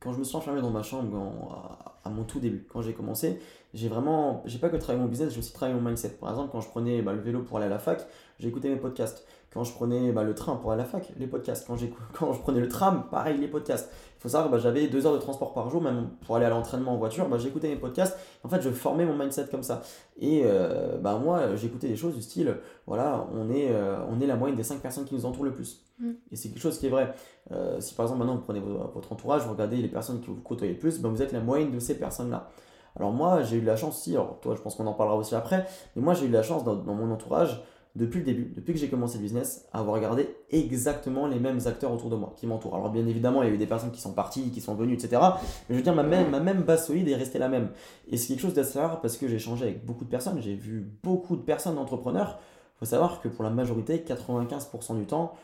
quand 0.00 0.12
je 0.12 0.18
me 0.18 0.24
suis 0.24 0.36
enfermé 0.36 0.60
dans 0.60 0.70
ma 0.70 0.82
chambre 0.82 1.94
à, 2.04 2.10
mon 2.10 2.24
tout 2.24 2.40
début, 2.40 2.66
quand 2.68 2.82
j'ai 2.82 2.94
commencé, 2.94 3.40
j'ai 3.74 3.88
vraiment, 3.88 4.42
j'ai 4.46 4.58
pas 4.58 4.68
que 4.68 4.76
travaillé 4.76 5.02
mon 5.02 5.08
business, 5.08 5.32
j'ai 5.32 5.38
aussi 5.38 5.52
travaillé 5.52 5.78
mon 5.78 5.86
mindset. 5.86 6.10
Par 6.10 6.30
exemple, 6.30 6.50
quand 6.52 6.60
je 6.60 6.68
prenais 6.68 7.02
bah, 7.02 7.12
le 7.12 7.20
vélo 7.20 7.42
pour 7.42 7.58
aller 7.58 7.66
à 7.66 7.70
la 7.70 7.78
fac, 7.78 8.06
écouté 8.48 8.68
mes 8.68 8.76
podcasts. 8.76 9.26
Quand 9.52 9.64
je 9.64 9.72
prenais 9.72 10.12
bah, 10.12 10.22
le 10.22 10.34
train 10.34 10.56
pour 10.56 10.72
aller 10.72 10.82
à 10.82 10.84
la 10.84 10.90
fac, 10.90 11.12
les 11.18 11.26
podcasts. 11.26 11.66
Quand, 11.66 11.76
quand 12.18 12.32
je 12.32 12.40
prenais 12.40 12.60
le 12.60 12.68
tram, 12.68 13.04
pareil, 13.10 13.38
les 13.38 13.48
podcasts. 13.48 13.90
Il 14.18 14.22
faut 14.22 14.28
savoir 14.28 14.50
que 14.50 14.56
bah, 14.56 14.60
j'avais 14.62 14.86
deux 14.88 15.04
heures 15.04 15.14
de 15.14 15.18
transport 15.18 15.52
par 15.52 15.68
jour, 15.68 15.82
même 15.82 16.10
pour 16.24 16.36
aller 16.36 16.46
à 16.46 16.50
l'entraînement 16.50 16.92
en 16.92 16.96
voiture, 16.96 17.28
bah, 17.28 17.38
j'écoutais 17.38 17.68
mes 17.68 17.76
podcasts. 17.76 18.16
En 18.44 18.48
fait, 18.48 18.62
je 18.62 18.70
formais 18.70 19.04
mon 19.04 19.16
mindset 19.16 19.46
comme 19.50 19.62
ça. 19.62 19.82
Et 20.18 20.42
euh, 20.44 20.98
bah, 20.98 21.18
moi, 21.22 21.56
j'écoutais 21.56 21.88
des 21.88 21.96
choses 21.96 22.14
du 22.14 22.22
style, 22.22 22.56
voilà, 22.86 23.26
on 23.34 23.50
est, 23.50 23.72
euh, 23.72 23.98
on 24.08 24.20
est 24.20 24.26
la 24.26 24.36
moyenne 24.36 24.56
des 24.56 24.62
cinq 24.62 24.80
personnes 24.80 25.04
qui 25.04 25.14
nous 25.14 25.26
entourent 25.26 25.44
le 25.44 25.52
plus. 25.52 25.82
Mm. 25.98 26.12
Et 26.30 26.36
c'est 26.36 26.48
quelque 26.48 26.60
chose 26.60 26.78
qui 26.78 26.86
est 26.86 26.90
vrai. 26.90 27.14
Euh, 27.50 27.80
si 27.80 27.94
par 27.94 28.04
exemple 28.04 28.20
maintenant 28.20 28.36
vous 28.36 28.42
prenez 28.42 28.60
votre 28.60 29.12
entourage, 29.12 29.42
vous 29.42 29.52
regardez 29.52 29.76
les 29.76 29.88
personnes 29.88 30.20
qui 30.20 30.28
vous 30.28 30.36
côtoyez 30.36 30.74
le 30.74 30.78
plus, 30.78 31.00
ben, 31.00 31.08
vous 31.08 31.22
êtes 31.22 31.32
la 31.32 31.40
moyenne 31.40 31.70
de 31.70 31.78
ces 31.78 31.98
personnes-là. 31.98 32.50
Alors 32.94 33.10
moi, 33.10 33.42
j'ai 33.42 33.56
eu 33.56 33.62
la 33.62 33.76
chance 33.76 33.98
aussi, 33.98 34.12
alors 34.12 34.38
toi 34.40 34.54
je 34.54 34.60
pense 34.60 34.74
qu'on 34.74 34.86
en 34.86 34.92
parlera 34.92 35.16
aussi 35.16 35.34
après, 35.34 35.66
mais 35.96 36.02
moi 36.02 36.14
j'ai 36.14 36.26
eu 36.26 36.30
la 36.30 36.42
chance 36.42 36.62
dans 36.64 36.94
mon 36.94 37.10
entourage 37.10 37.62
depuis 37.94 38.20
le 38.20 38.24
début, 38.24 38.52
depuis 38.56 38.72
que 38.72 38.78
j'ai 38.78 38.88
commencé 38.88 39.18
le 39.18 39.22
business, 39.22 39.66
à 39.72 39.80
avoir 39.80 39.96
regardé 39.96 40.34
exactement 40.50 41.26
les 41.26 41.38
mêmes 41.38 41.60
acteurs 41.66 41.92
autour 41.92 42.08
de 42.08 42.16
moi, 42.16 42.32
qui 42.36 42.46
m'entourent. 42.46 42.74
Alors 42.74 42.90
bien 42.90 43.06
évidemment, 43.06 43.42
il 43.42 43.48
y 43.48 43.52
a 43.52 43.54
eu 43.54 43.58
des 43.58 43.66
personnes 43.66 43.90
qui 43.90 44.00
sont 44.00 44.14
parties, 44.14 44.50
qui 44.50 44.62
sont 44.62 44.74
venues, 44.74 44.94
etc. 44.94 45.20
Mais 45.68 45.74
je 45.74 45.74
veux 45.74 45.82
dire, 45.82 45.94
ma 45.94 46.02
même, 46.02 46.62
base 46.62 46.86
solide 46.86 47.08
est 47.08 47.16
restée 47.16 47.38
la 47.38 47.48
même. 47.48 47.68
Et 48.10 48.16
c'est 48.16 48.28
quelque 48.28 48.40
chose 48.40 48.54
d'assez 48.54 48.78
rare 48.78 49.00
parce 49.02 49.18
que 49.18 49.28
j'ai 49.28 49.36
échangé 49.36 49.64
avec 49.64 49.84
beaucoup 49.84 50.04
de 50.04 50.10
personnes, 50.10 50.40
j'ai 50.40 50.54
vu 50.54 50.90
beaucoup 51.02 51.36
de 51.36 51.42
personnes 51.42 51.74
d'entrepreneurs. 51.74 52.38
Il 52.76 52.78
faut 52.78 52.86
savoir 52.86 53.20
que 53.20 53.28
pour 53.28 53.44
la 53.44 53.50
majorité, 53.50 53.98
95% 53.98 54.98
du 54.98 55.04
temps, 55.04 55.34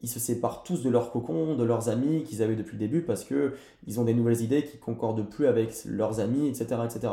ils 0.00 0.08
se 0.08 0.18
séparent 0.18 0.62
tous 0.62 0.82
de 0.82 0.88
leurs 0.88 1.12
cocons, 1.12 1.54
de 1.54 1.64
leurs 1.64 1.90
amis 1.90 2.24
qu'ils 2.24 2.42
avaient 2.42 2.56
depuis 2.56 2.72
le 2.72 2.78
début 2.78 3.02
parce 3.02 3.24
que 3.24 3.52
ils 3.86 4.00
ont 4.00 4.04
des 4.04 4.14
nouvelles 4.14 4.40
idées 4.40 4.64
qui 4.64 4.78
concordent 4.78 5.28
plus 5.28 5.46
avec 5.46 5.70
leurs 5.84 6.20
amis, 6.20 6.48
etc. 6.48 6.80
etc. 6.84 7.12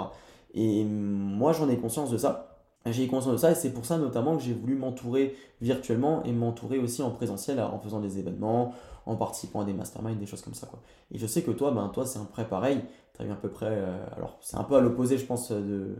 Et 0.53 0.85
moi, 0.85 1.51
j'en 1.51 1.67
ai 1.69 1.77
conscience 1.77 2.09
de 2.09 2.17
ça. 2.17 2.56
J'ai 2.91 3.05
eu 3.05 3.07
conscience 3.07 3.33
de 3.33 3.37
ça 3.37 3.51
et 3.51 3.55
c'est 3.55 3.71
pour 3.71 3.85
ça 3.85 3.97
notamment 3.97 4.37
que 4.37 4.43
j'ai 4.43 4.53
voulu 4.53 4.75
m'entourer 4.75 5.35
virtuellement 5.61 6.23
et 6.23 6.31
m'entourer 6.31 6.77
aussi 6.79 7.01
en 7.01 7.11
présentiel 7.11 7.59
en 7.59 7.79
faisant 7.79 7.99
des 7.99 8.19
événements, 8.19 8.73
en 9.05 9.15
participant 9.15 9.61
à 9.61 9.65
des 9.65 9.73
masterminds, 9.73 10.17
des 10.19 10.25
choses 10.25 10.41
comme 10.41 10.53
ça. 10.53 10.67
Quoi. 10.67 10.79
Et 11.11 11.17
je 11.17 11.25
sais 11.25 11.41
que 11.41 11.51
toi, 11.51 11.71
ben, 11.71 11.89
toi 11.89 12.05
c'est 12.05 12.19
un 12.19 12.25
prêt 12.25 12.47
pareil. 12.47 12.81
Tu 13.15 13.23
as 13.23 13.25
eu 13.25 13.31
à 13.31 13.35
peu 13.35 13.49
près. 13.49 13.67
Euh, 13.69 13.97
alors, 14.15 14.37
c'est 14.41 14.57
un 14.57 14.63
peu 14.63 14.75
à 14.75 14.81
l'opposé, 14.81 15.17
je 15.17 15.25
pense, 15.25 15.51
de, 15.51 15.95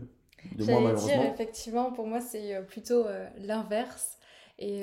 de 0.54 0.64
moi, 0.64 0.80
malheureusement. 0.80 1.08
Dire, 1.08 1.32
effectivement, 1.32 1.92
pour 1.92 2.06
moi, 2.06 2.20
c'est 2.20 2.54
euh, 2.54 2.62
plutôt 2.62 3.04
euh, 3.06 3.26
l'inverse. 3.38 4.14
Et, 4.60 4.82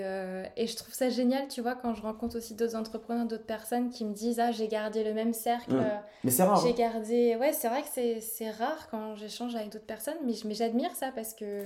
et, 0.55 0.67
je 0.67 0.75
trouve 0.77 0.93
ça 0.93 1.09
génial, 1.09 1.49
tu 1.49 1.59
vois, 1.59 1.75
quand 1.75 1.93
je 1.93 2.01
rencontre 2.01 2.37
aussi 2.37 2.55
d'autres 2.55 2.77
entrepreneurs, 2.77 3.25
d'autres 3.25 3.45
personnes 3.45 3.89
qui 3.89 4.05
me 4.05 4.13
disent 4.13 4.39
Ah, 4.39 4.53
j'ai 4.53 4.69
gardé 4.69 5.03
le 5.03 5.13
même 5.13 5.33
cercle. 5.33 5.73
Mmh. 5.73 5.91
Mais 6.23 6.31
c'est 6.31 6.43
rare. 6.43 6.61
J'ai 6.63 6.69
hein. 6.69 6.75
gardé. 6.77 7.35
Ouais, 7.35 7.51
c'est 7.51 7.67
vrai 7.67 7.81
que 7.81 8.21
c'est 8.21 8.51
rare 8.51 8.87
quand 8.89 9.15
j'échange 9.15 9.53
avec 9.53 9.73
d'autres 9.73 9.85
personnes, 9.85 10.15
mais, 10.25 10.31
mais 10.45 10.53
j'admire 10.53 10.95
ça 10.95 11.11
parce 11.13 11.33
que 11.33 11.65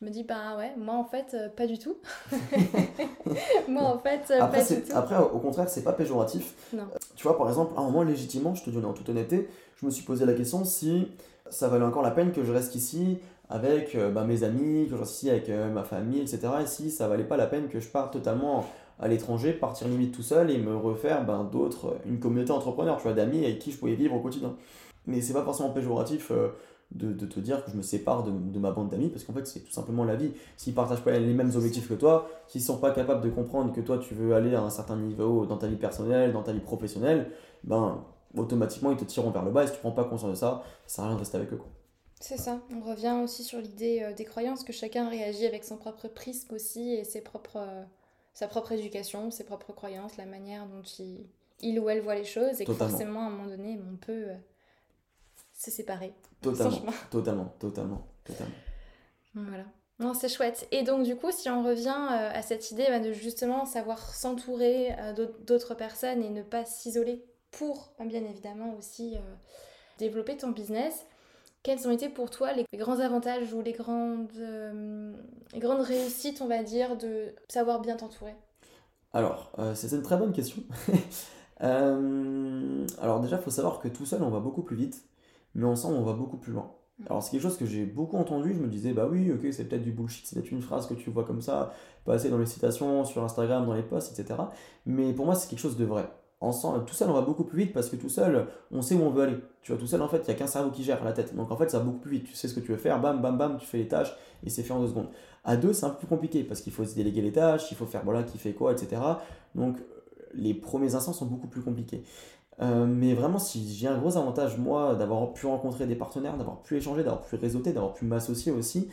je 0.00 0.06
me 0.06 0.10
dis, 0.10 0.22
bah 0.22 0.56
ouais, 0.56 0.72
moi 0.76 0.94
en 0.94 1.04
fait, 1.04 1.34
euh, 1.34 1.48
pas 1.48 1.66
du 1.66 1.76
tout. 1.76 1.96
moi 3.68 3.82
en 3.82 3.98
fait, 3.98 4.30
euh, 4.30 4.40
après, 4.40 4.58
pas 4.62 4.74
du 4.74 4.82
tout. 4.82 4.92
Après, 4.94 5.18
au 5.18 5.38
contraire, 5.40 5.68
c'est 5.68 5.82
pas 5.82 5.92
péjoratif. 5.92 6.54
Non. 6.72 6.84
Tu 7.16 7.24
vois, 7.24 7.36
par 7.36 7.48
exemple, 7.48 7.72
à 7.76 7.80
un 7.80 7.84
moment, 7.84 8.04
légitimement, 8.04 8.54
je 8.54 8.62
te 8.62 8.70
dis 8.70 8.78
en 8.78 8.92
toute 8.92 9.08
honnêteté, 9.08 9.48
je 9.80 9.86
me 9.86 9.90
suis 9.90 10.04
posé 10.04 10.24
la 10.24 10.34
question 10.34 10.64
si 10.64 11.08
ça 11.50 11.66
valait 11.66 11.84
encore 11.84 12.02
la 12.02 12.12
peine 12.12 12.30
que 12.30 12.44
je 12.44 12.52
reste 12.52 12.76
ici 12.76 13.18
avec 13.50 13.96
euh, 13.96 14.12
bah, 14.12 14.22
mes 14.22 14.44
amis, 14.44 14.84
que 14.84 14.94
je 14.94 15.00
reste 15.00 15.14
ici 15.14 15.30
avec 15.30 15.48
ma 15.48 15.82
famille, 15.82 16.20
etc. 16.20 16.40
Et 16.62 16.66
si 16.66 16.92
ça 16.92 17.08
valait 17.08 17.24
pas 17.24 17.36
la 17.36 17.48
peine 17.48 17.66
que 17.66 17.80
je 17.80 17.88
parte 17.88 18.12
totalement 18.12 18.66
à 19.00 19.08
l'étranger, 19.08 19.52
partir 19.52 19.88
limite 19.88 20.14
tout 20.14 20.22
seul 20.22 20.50
et 20.50 20.58
me 20.58 20.76
refaire 20.76 21.24
ben, 21.24 21.42
d'autres, 21.42 21.96
une 22.06 22.20
communauté 22.20 22.52
entrepreneur, 22.52 22.98
tu 22.98 23.02
vois, 23.02 23.14
d'amis 23.14 23.44
avec 23.44 23.58
qui 23.58 23.72
je 23.72 23.78
pouvais 23.78 23.94
vivre 23.94 24.14
au 24.14 24.20
quotidien. 24.20 24.54
Mais 25.06 25.20
c'est 25.22 25.32
pas 25.32 25.42
forcément 25.42 25.70
péjoratif 25.70 26.30
de, 26.90 27.26
te 27.26 27.40
dire 27.40 27.64
que 27.64 27.70
je 27.70 27.76
me 27.76 27.82
sépare 27.82 28.24
de, 28.24 28.58
ma 28.58 28.70
bande 28.70 28.88
d'amis 28.88 29.08
parce 29.08 29.24
qu'en 29.24 29.32
fait 29.32 29.46
c'est 29.46 29.60
tout 29.60 29.72
simplement 29.72 30.04
la 30.04 30.16
vie. 30.16 30.32
S'ils 30.56 30.74
partagent 30.74 31.04
pas 31.04 31.18
les 31.18 31.34
mêmes 31.34 31.52
objectifs 31.54 31.88
que 31.88 31.94
toi, 31.94 32.28
s'ils 32.46 32.62
sont 32.62 32.78
pas 32.78 32.92
capables 32.92 33.22
de 33.22 33.30
comprendre 33.30 33.72
que 33.72 33.80
toi 33.80 33.98
tu 33.98 34.14
veux 34.14 34.34
aller 34.34 34.54
à 34.54 34.62
un 34.62 34.70
certain 34.70 34.96
niveau 34.96 35.46
dans 35.46 35.58
ta 35.58 35.66
vie 35.66 35.76
personnelle, 35.76 36.32
dans 36.32 36.42
ta 36.42 36.52
vie 36.52 36.60
professionnelle, 36.60 37.30
ben 37.64 38.04
automatiquement 38.36 38.90
ils 38.90 38.96
te 38.96 39.04
tireront 39.04 39.30
vers 39.30 39.44
le 39.44 39.50
bas 39.50 39.64
et 39.64 39.66
si 39.66 39.74
tu 39.74 39.80
prends 39.80 39.92
pas 39.92 40.04
conscience 40.04 40.30
de 40.30 40.36
ça, 40.36 40.62
ça 40.86 40.96
sert 40.96 41.04
à 41.04 41.08
rien 41.08 41.16
de 41.16 41.20
rester 41.20 41.36
avec 41.36 41.52
eux. 41.52 41.60
C'est 42.20 42.36
ça, 42.36 42.60
on 42.74 42.80
revient 42.80 43.20
aussi 43.22 43.44
sur 43.44 43.60
l'idée 43.60 44.02
euh, 44.02 44.12
des 44.12 44.24
croyances, 44.24 44.64
que 44.64 44.72
chacun 44.72 45.08
réagit 45.08 45.46
avec 45.46 45.64
son 45.64 45.76
propre 45.76 46.08
prisme 46.08 46.52
aussi 46.54 46.94
et 46.94 47.04
ses 47.04 47.20
propres, 47.20 47.58
euh, 47.58 47.84
sa 48.34 48.48
propre 48.48 48.72
éducation, 48.72 49.30
ses 49.30 49.44
propres 49.44 49.72
croyances, 49.72 50.16
la 50.16 50.26
manière 50.26 50.66
dont 50.66 50.82
il, 50.98 51.26
il 51.60 51.78
ou 51.78 51.88
elle 51.88 52.00
voit 52.00 52.16
les 52.16 52.24
choses 52.24 52.60
et 52.60 52.64
que 52.64 52.72
forcément 52.72 53.20
à 53.20 53.26
un 53.26 53.30
moment 53.30 53.46
donné 53.46 53.78
on 53.92 53.96
peut 53.96 54.30
euh, 54.30 54.34
se 55.58 55.70
séparer. 55.70 56.14
Totalement, 56.40 56.80
totalement, 57.10 57.54
totalement, 57.58 58.06
totalement. 58.24 58.54
Voilà. 59.34 59.64
Non, 59.98 60.14
c'est 60.14 60.28
chouette. 60.28 60.68
Et 60.70 60.84
donc, 60.84 61.02
du 61.02 61.16
coup, 61.16 61.32
si 61.32 61.50
on 61.50 61.64
revient 61.64 61.88
euh, 61.88 62.30
à 62.32 62.42
cette 62.42 62.70
idée 62.70 62.86
bah, 62.88 63.00
de 63.00 63.12
justement 63.12 63.66
savoir 63.66 63.98
s'entourer 64.14 64.92
euh, 65.00 65.26
d'autres 65.44 65.74
personnes 65.74 66.22
et 66.22 66.30
ne 66.30 66.42
pas 66.42 66.64
s'isoler 66.64 67.24
pour, 67.50 67.90
bien 67.98 68.22
évidemment, 68.24 68.76
aussi 68.78 69.16
euh, 69.16 69.20
développer 69.98 70.36
ton 70.36 70.50
business, 70.50 71.04
quels 71.64 71.88
ont 71.88 71.90
été 71.90 72.08
pour 72.08 72.30
toi 72.30 72.52
les 72.52 72.64
grands 72.74 73.00
avantages 73.00 73.52
ou 73.52 73.60
les 73.60 73.72
grandes, 73.72 74.30
les 75.52 75.58
grandes 75.58 75.80
réussites, 75.80 76.40
on 76.40 76.46
va 76.46 76.62
dire, 76.62 76.96
de 76.96 77.34
savoir 77.48 77.80
bien 77.80 77.96
t'entourer? 77.96 78.36
Alors, 79.12 79.50
c'est 79.74 79.90
une 79.90 80.02
très 80.02 80.16
bonne 80.16 80.32
question. 80.32 80.62
alors 81.60 83.20
déjà, 83.20 83.36
il 83.36 83.42
faut 83.42 83.50
savoir 83.50 83.80
que 83.80 83.88
tout 83.88 84.06
seul, 84.06 84.22
on 84.22 84.30
va 84.30 84.38
beaucoup 84.38 84.62
plus 84.62 84.76
vite 84.76 85.02
mais 85.54 85.64
ensemble 85.64 85.96
on 85.96 86.02
va 86.02 86.12
beaucoup 86.12 86.36
plus 86.36 86.52
loin. 86.52 86.72
Mm. 86.98 87.04
Alors 87.06 87.22
c'est 87.22 87.30
quelque 87.30 87.42
chose 87.42 87.56
que 87.56 87.66
j'ai 87.66 87.84
beaucoup 87.84 88.16
entendu, 88.16 88.54
je 88.54 88.60
me 88.60 88.68
disais 88.68 88.92
bah 88.92 89.08
oui 89.10 89.30
ok 89.32 89.52
c'est 89.52 89.68
peut-être 89.68 89.82
du 89.82 89.92
bullshit, 89.92 90.26
c'est 90.26 90.36
peut-être 90.36 90.50
une 90.50 90.62
phrase 90.62 90.86
que 90.86 90.94
tu 90.94 91.10
vois 91.10 91.24
comme 91.24 91.40
ça, 91.40 91.72
passer 92.04 92.30
dans 92.30 92.38
les 92.38 92.46
citations, 92.46 93.04
sur 93.04 93.22
Instagram, 93.22 93.66
dans 93.66 93.74
les 93.74 93.82
posts, 93.82 94.18
etc. 94.18 94.40
Mais 94.86 95.12
pour 95.12 95.26
moi 95.26 95.34
c'est 95.34 95.48
quelque 95.48 95.60
chose 95.60 95.76
de 95.76 95.84
vrai. 95.84 96.08
Ensemble, 96.40 96.84
tout 96.84 96.94
seul 96.94 97.10
on 97.10 97.14
va 97.14 97.22
beaucoup 97.22 97.42
plus 97.42 97.58
vite 97.58 97.72
parce 97.72 97.88
que 97.88 97.96
tout 97.96 98.08
seul 98.08 98.46
on 98.70 98.80
sait 98.80 98.94
où 98.94 99.02
on 99.02 99.10
veut 99.10 99.22
aller. 99.24 99.36
Tu 99.62 99.72
vois 99.72 99.80
tout 99.80 99.88
seul 99.88 100.02
en 100.02 100.08
fait 100.08 100.18
il 100.18 100.24
n'y 100.26 100.30
a 100.30 100.34
qu'un 100.34 100.46
cerveau 100.46 100.70
qui 100.70 100.84
gère 100.84 101.02
la 101.04 101.12
tête. 101.12 101.34
Donc 101.34 101.50
en 101.50 101.56
fait 101.56 101.70
ça 101.70 101.78
va 101.78 101.84
beaucoup 101.84 101.98
plus 101.98 102.12
vite, 102.18 102.24
tu 102.24 102.34
sais 102.34 102.46
ce 102.48 102.54
que 102.54 102.60
tu 102.60 102.72
veux 102.72 102.78
faire, 102.78 103.00
bam 103.00 103.20
bam 103.20 103.36
bam, 103.36 103.58
tu 103.58 103.66
fais 103.66 103.78
les 103.78 103.88
tâches 103.88 104.14
et 104.44 104.50
c'est 104.50 104.62
fait 104.62 104.72
en 104.72 104.80
deux 104.80 104.88
secondes. 104.88 105.08
À 105.44 105.56
deux 105.56 105.72
c'est 105.72 105.86
un 105.86 105.90
peu 105.90 105.98
plus 105.98 106.06
compliqué 106.06 106.44
parce 106.44 106.60
qu'il 106.60 106.72
faut 106.72 106.84
se 106.84 106.94
déléguer 106.94 107.22
les 107.22 107.32
tâches, 107.32 107.70
il 107.72 107.76
faut 107.76 107.86
faire 107.86 108.04
voilà 108.04 108.22
qui 108.22 108.38
fait 108.38 108.52
quoi, 108.52 108.72
etc. 108.72 109.00
Donc 109.54 109.78
les 110.34 110.54
premiers 110.54 110.94
instants 110.94 111.12
sont 111.12 111.26
beaucoup 111.26 111.48
plus 111.48 111.62
compliqués. 111.62 112.02
Euh, 112.60 112.86
mais 112.86 113.14
vraiment, 113.14 113.38
si 113.38 113.72
j'ai 113.74 113.86
un 113.86 113.98
gros 113.98 114.16
avantage, 114.16 114.58
moi, 114.58 114.94
d'avoir 114.94 115.32
pu 115.32 115.46
rencontrer 115.46 115.86
des 115.86 115.94
partenaires, 115.94 116.36
d'avoir 116.36 116.62
pu 116.62 116.76
échanger, 116.76 117.04
d'avoir 117.04 117.22
pu 117.22 117.36
réseauter, 117.36 117.72
d'avoir 117.72 117.94
pu 117.94 118.04
m'associer 118.04 118.52
aussi, 118.52 118.88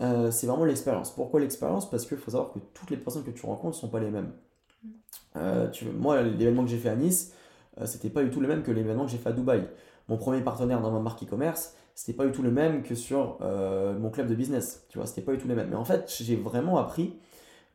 euh, 0.00 0.30
c'est 0.30 0.46
vraiment 0.46 0.64
l'expérience. 0.64 1.10
Pourquoi 1.10 1.40
l'expérience? 1.40 1.88
Parce 1.88 2.06
qu'il 2.06 2.18
faut 2.18 2.30
savoir 2.30 2.52
que 2.52 2.58
toutes 2.74 2.90
les 2.90 2.96
personnes 2.96 3.22
que 3.22 3.30
tu 3.30 3.46
rencontres 3.46 3.76
ne 3.76 3.80
sont 3.80 3.88
pas 3.88 4.00
les 4.00 4.10
mêmes. 4.10 4.32
Euh, 5.36 5.68
tu, 5.70 5.84
moi, 5.86 6.22
l'événement 6.22 6.64
que 6.64 6.70
j'ai 6.70 6.78
fait 6.78 6.88
à 6.88 6.96
Nice, 6.96 7.32
c'était 7.86 8.10
pas 8.10 8.22
du 8.22 8.30
tout 8.30 8.40
le 8.40 8.46
même 8.46 8.62
que 8.62 8.70
l'événement 8.70 9.04
que 9.04 9.10
j'ai 9.10 9.18
fait 9.18 9.30
à 9.30 9.32
Dubaï. 9.32 9.68
Mon 10.08 10.16
premier 10.16 10.40
partenaire 10.42 10.80
dans 10.80 10.92
ma 10.92 11.00
marque 11.00 11.22
e-commerce, 11.24 11.74
c'était 11.96 12.12
pas 12.12 12.24
du 12.24 12.30
tout 12.30 12.42
le 12.42 12.52
même 12.52 12.82
que 12.82 12.94
sur 12.94 13.38
mon 13.40 14.10
club 14.10 14.28
de 14.28 14.34
business. 14.36 14.86
Tu 14.88 14.98
vois, 14.98 15.08
c'était 15.08 15.22
pas 15.22 15.32
du 15.32 15.38
tout 15.38 15.48
le 15.48 15.56
même. 15.56 15.70
Mais 15.70 15.76
en 15.76 15.84
fait, 15.84 16.12
j'ai 16.20 16.36
vraiment 16.36 16.78
appris 16.78 17.16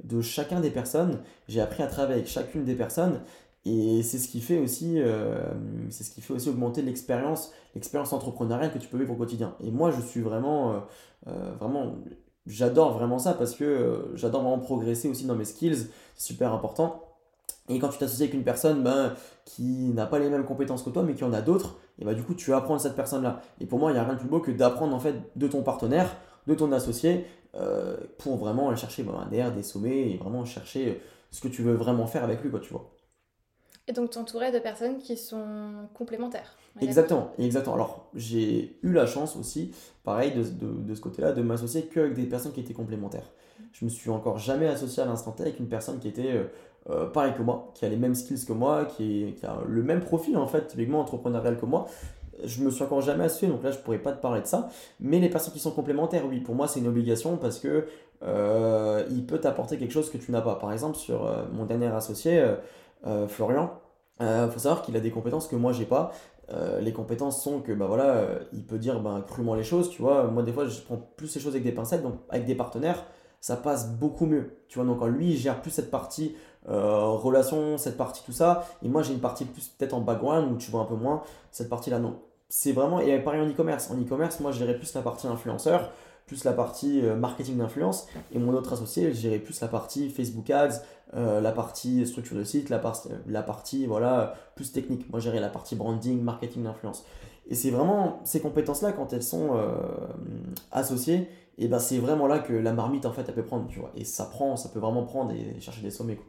de 0.03 0.21
chacun 0.21 0.61
des 0.61 0.71
personnes, 0.71 1.19
j'ai 1.49 1.59
appris 1.59 1.83
à 1.83 1.87
travailler 1.87 2.19
avec 2.19 2.27
chacune 2.27 2.63
des 2.63 2.75
personnes 2.75 3.19
et 3.65 4.03
c'est 4.03 4.17
ce 4.17 4.27
qui 4.29 4.39
fait 4.39 4.59
aussi, 4.59 5.01
euh, 5.01 5.43
ce 5.89 6.09
qui 6.09 6.21
fait 6.21 6.33
aussi 6.33 6.49
augmenter 6.49 6.81
l'expérience, 6.81 7.51
l'expérience 7.75 8.13
entrepreneuriale 8.13 8.71
que 8.71 8.79
tu 8.79 8.87
peux 8.87 8.97
vivre 8.97 9.13
au 9.13 9.17
quotidien. 9.17 9.55
Et 9.59 9.69
moi, 9.69 9.91
je 9.91 10.01
suis 10.01 10.21
vraiment, 10.21 10.71
euh, 10.71 10.79
euh, 11.27 11.51
vraiment, 11.59 11.95
j'adore 12.45 12.93
vraiment 12.93 13.19
ça 13.19 13.33
parce 13.33 13.55
que 13.55 14.11
j'adore 14.15 14.41
vraiment 14.43 14.59
progresser 14.59 15.09
aussi 15.09 15.25
dans 15.25 15.35
mes 15.35 15.45
skills. 15.45 15.89
C'est 16.15 16.27
super 16.27 16.53
important. 16.53 17.03
Et 17.67 17.79
quand 17.79 17.89
tu 17.89 17.99
t'associes 17.99 18.23
avec 18.23 18.33
une 18.33 18.43
personne 18.43 18.81
ben, 18.81 19.13
qui 19.45 19.91
n'a 19.93 20.05
pas 20.05 20.19
les 20.19 20.29
mêmes 20.29 20.45
compétences 20.45 20.81
que 20.81 20.89
toi, 20.89 21.03
mais 21.03 21.13
qui 21.13 21.23
en 21.23 21.33
a 21.33 21.41
d'autres, 21.41 21.77
et 21.99 22.05
ben, 22.05 22.13
du 22.13 22.23
coup, 22.23 22.33
tu 22.35 22.53
apprends 22.53 22.77
de 22.77 22.81
cette 22.81 22.95
personne-là. 22.95 23.41
Et 23.59 23.65
pour 23.65 23.77
moi, 23.77 23.91
il 23.91 23.95
n'y 23.95 23.99
a 23.99 24.03
rien 24.03 24.13
de 24.13 24.19
plus 24.19 24.29
beau 24.29 24.39
que 24.39 24.51
d'apprendre 24.51 24.95
en 24.95 24.99
fait 24.99 25.15
de 25.35 25.47
ton 25.47 25.63
partenaire, 25.63 26.15
de 26.47 26.55
ton 26.55 26.71
associé, 26.71 27.25
pour 28.19 28.37
vraiment 28.37 28.69
aller 28.69 28.77
chercher 28.77 29.03
bah, 29.03 29.27
un 29.31 29.51
des 29.51 29.63
sommets 29.63 30.11
et 30.11 30.17
vraiment 30.17 30.45
chercher 30.45 31.01
ce 31.31 31.41
que 31.41 31.47
tu 31.47 31.61
veux 31.61 31.73
vraiment 31.73 32.07
faire 32.07 32.23
avec 32.23 32.41
lui, 32.41 32.49
quoi, 32.49 32.59
tu 32.59 32.71
vois. 32.71 32.89
Et 33.89 33.91
donc 33.91 34.11
t'entourais 34.11 34.51
de 34.51 34.59
personnes 34.59 34.99
qui 34.99 35.17
sont 35.17 35.87
complémentaires. 35.95 36.55
Exactement, 36.79 37.31
exactement. 37.39 37.73
Alors 37.73 38.05
j'ai 38.13 38.77
eu 38.83 38.93
la 38.93 39.07
chance 39.07 39.35
aussi, 39.35 39.71
pareil, 40.03 40.31
de, 40.31 40.43
de, 40.43 40.71
de 40.83 40.93
ce 40.93 41.01
côté-là, 41.01 41.31
de 41.31 41.41
m'associer 41.41 41.89
qu'avec 41.91 42.13
des 42.13 42.27
personnes 42.27 42.51
qui 42.51 42.59
étaient 42.59 42.75
complémentaires. 42.75 43.25
Je 43.73 43.85
me 43.85 43.89
suis 43.89 44.11
encore 44.11 44.37
jamais 44.37 44.67
associé 44.67 45.01
à 45.01 45.07
l'instant 45.07 45.31
T 45.31 45.41
avec 45.41 45.59
une 45.59 45.67
personne 45.67 45.97
qui 45.97 46.07
était 46.07 46.33
euh, 46.33 46.43
euh, 46.91 47.07
pareil 47.07 47.33
que 47.35 47.41
moi, 47.41 47.71
qui 47.73 47.83
a 47.83 47.89
les 47.89 47.97
mêmes 47.97 48.13
skills 48.13 48.45
que 48.45 48.53
moi, 48.53 48.85
qui, 48.85 49.33
qui, 49.35 49.45
a 49.47 49.57
le 49.67 49.81
même 49.81 50.01
profil 50.01 50.37
en 50.37 50.47
fait, 50.47 50.67
typiquement 50.67 50.99
entrepreneurial 50.99 51.57
que 51.57 51.65
moi. 51.65 51.87
Je 52.43 52.61
me 52.61 52.69
suis 52.69 52.83
encore 52.83 53.01
jamais 53.01 53.23
associé, 53.23 53.47
donc 53.47 53.63
là 53.63 53.71
je 53.71 53.79
pourrais 53.79 53.97
pas 53.97 54.11
te 54.11 54.21
parler 54.21 54.41
de 54.41 54.45
ça. 54.45 54.69
Mais 54.99 55.19
les 55.19 55.29
personnes 55.29 55.53
qui 55.53 55.59
sont 55.59 55.71
complémentaires, 55.71 56.25
oui, 56.29 56.41
pour 56.41 56.53
moi 56.53 56.67
c'est 56.67 56.79
une 56.79 56.87
obligation 56.87 57.37
parce 57.37 57.57
que 57.57 57.87
euh, 58.21 59.03
il 59.09 59.25
peut 59.25 59.39
t'apporter 59.39 59.77
quelque 59.77 59.91
chose 59.91 60.11
que 60.11 60.17
tu 60.19 60.31
n'as 60.31 60.41
pas. 60.41 60.55
Par 60.55 60.71
exemple, 60.71 60.95
sur 60.95 61.27
mon 61.51 61.65
dernier 61.65 61.87
associé, 61.87 62.45
Florian, 63.27 63.79
il 64.19 64.49
faut 64.51 64.59
savoir 64.59 64.81
qu'il 64.81 64.95
a 64.97 64.99
des 64.99 65.11
compétences 65.11 65.47
que 65.47 65.55
moi 65.55 65.71
j'ai 65.71 65.85
pas. 65.85 66.11
Euh, 66.51 66.79
les 66.79 66.93
compétences 66.93 67.43
sont 67.43 67.61
que 67.61 67.71
bah 67.71 67.85
voilà, 67.85 68.05
euh, 68.05 68.39
il 68.53 68.65
peut 68.65 68.79
dire 68.79 68.99
ben, 69.01 69.21
crûment 69.21 69.53
les 69.53 69.63
choses, 69.63 69.89
tu 69.89 70.01
vois. 70.01 70.25
Moi, 70.27 70.43
des 70.43 70.51
fois, 70.51 70.65
je 70.67 70.81
prends 70.81 70.97
plus 70.97 71.33
les 71.35 71.41
choses 71.41 71.53
avec 71.53 71.63
des 71.63 71.71
pincettes, 71.71 72.01
donc 72.01 72.15
avec 72.29 72.45
des 72.45 72.55
partenaires, 72.55 73.05
ça 73.39 73.55
passe 73.55 73.91
beaucoup 73.91 74.25
mieux, 74.25 74.57
tu 74.67 74.79
vois. 74.79 74.87
Donc, 74.87 75.03
lui, 75.05 75.33
il 75.33 75.37
gère 75.37 75.61
plus 75.61 75.71
cette 75.71 75.91
partie 75.91 76.35
euh, 76.67 77.05
relation, 77.09 77.77
cette 77.77 77.97
partie 77.97 78.23
tout 78.23 78.31
ça, 78.31 78.65
et 78.83 78.89
moi, 78.89 79.03
j'ai 79.03 79.13
une 79.13 79.19
partie 79.19 79.45
plus 79.45 79.67
peut-être 79.67 79.93
en 79.93 80.01
background 80.01 80.51
où 80.51 80.57
tu 80.57 80.71
vois 80.71 80.81
un 80.81 80.85
peu 80.85 80.95
moins 80.95 81.21
cette 81.51 81.69
partie-là, 81.69 81.99
non. 81.99 82.19
C'est 82.51 82.71
vraiment, 82.71 82.99
et 82.99 83.19
pareil 83.19 83.41
en 83.41 83.47
e-commerce. 83.47 83.91
En 83.91 84.01
e-commerce, 84.01 84.39
moi, 84.39 84.51
je 84.51 84.57
gérais 84.57 84.75
plus 84.75 84.91
la 84.95 85.01
partie 85.03 85.27
influenceur, 85.27 85.91
plus 86.29 86.43
la 86.43 86.53
partie 86.53 87.01
marketing 87.01 87.57
d'influence, 87.57 88.07
et 88.31 88.37
mon 88.37 88.53
autre 88.53 88.71
associé, 88.71 89.11
je 89.11 89.19
gérais 89.19 89.39
plus 89.39 89.59
la 89.61 89.67
partie 89.67 90.11
Facebook 90.11 90.47
Ads, 90.51 90.83
euh, 91.15 91.41
la 91.41 91.51
partie 91.51 92.05
structure 92.05 92.37
de 92.37 92.43
site, 92.43 92.69
la, 92.69 92.79
la 93.25 93.41
partie 93.41 93.87
voilà, 93.87 94.35
plus 94.55 94.71
technique. 94.71 95.09
Moi, 95.09 95.19
gérer 95.19 95.39
la 95.39 95.49
partie 95.49 95.75
branding, 95.75 96.21
marketing, 96.21 96.63
d'influence. 96.65 97.03
Et 97.47 97.55
c'est 97.55 97.71
vraiment 97.71 98.19
ces 98.25 98.41
compétences-là, 98.41 98.91
quand 98.91 99.11
elles 99.11 99.23
sont 99.23 99.57
euh, 99.57 99.73
associées, 100.71 101.27
et 101.57 101.67
ben 101.67 101.79
c'est 101.79 101.97
vraiment 101.97 102.27
là 102.27 102.37
que 102.37 102.53
la 102.53 102.73
marmite, 102.73 103.07
en 103.07 103.11
fait, 103.11 103.25
elle 103.27 103.33
peut 103.33 103.43
prendre, 103.43 103.67
tu 103.67 103.79
vois. 103.79 103.91
Et 103.95 104.05
ça 104.05 104.25
prend, 104.25 104.55
ça 104.55 104.69
peut 104.69 104.79
vraiment 104.79 105.03
prendre 105.03 105.31
et 105.33 105.59
chercher 105.59 105.81
des 105.81 105.91
sommets. 105.91 106.19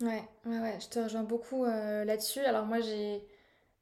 Ouais, 0.00 0.22
ouais, 0.46 0.78
je 0.78 0.88
te 0.88 1.00
rejoins 1.00 1.24
beaucoup 1.24 1.64
euh, 1.64 2.04
là-dessus. 2.04 2.40
Alors 2.40 2.64
moi, 2.64 2.78
j'ai... 2.80 3.26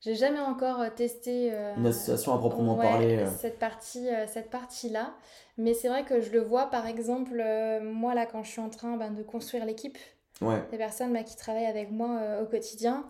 J'ai 0.04 0.14
jamais 0.14 0.40
encore 0.40 0.82
testé 0.94 1.50
une 1.76 1.86
association 1.86 2.34
à 2.34 2.38
proprement 2.38 2.76
parler. 2.76 3.24
Cette 3.38 3.58
partie, 3.58 4.08
cette 4.26 4.50
partie-là, 4.50 5.14
mais 5.56 5.72
c'est 5.72 5.88
vrai 5.88 6.04
que 6.04 6.20
je 6.20 6.30
le 6.30 6.40
vois 6.40 6.66
par 6.66 6.86
exemple 6.86 7.42
moi 7.82 8.14
là 8.14 8.26
quand 8.26 8.42
je 8.42 8.50
suis 8.50 8.60
en 8.60 8.68
train 8.68 8.96
ben, 8.96 9.12
de 9.12 9.22
construire 9.22 9.64
l'équipe 9.64 9.96
des 10.40 10.78
personnes 10.78 11.12
bah, 11.12 11.22
qui 11.22 11.36
travaillent 11.36 11.66
avec 11.66 11.90
moi 11.90 12.18
euh, 12.20 12.42
au 12.42 12.46
quotidien. 12.46 13.04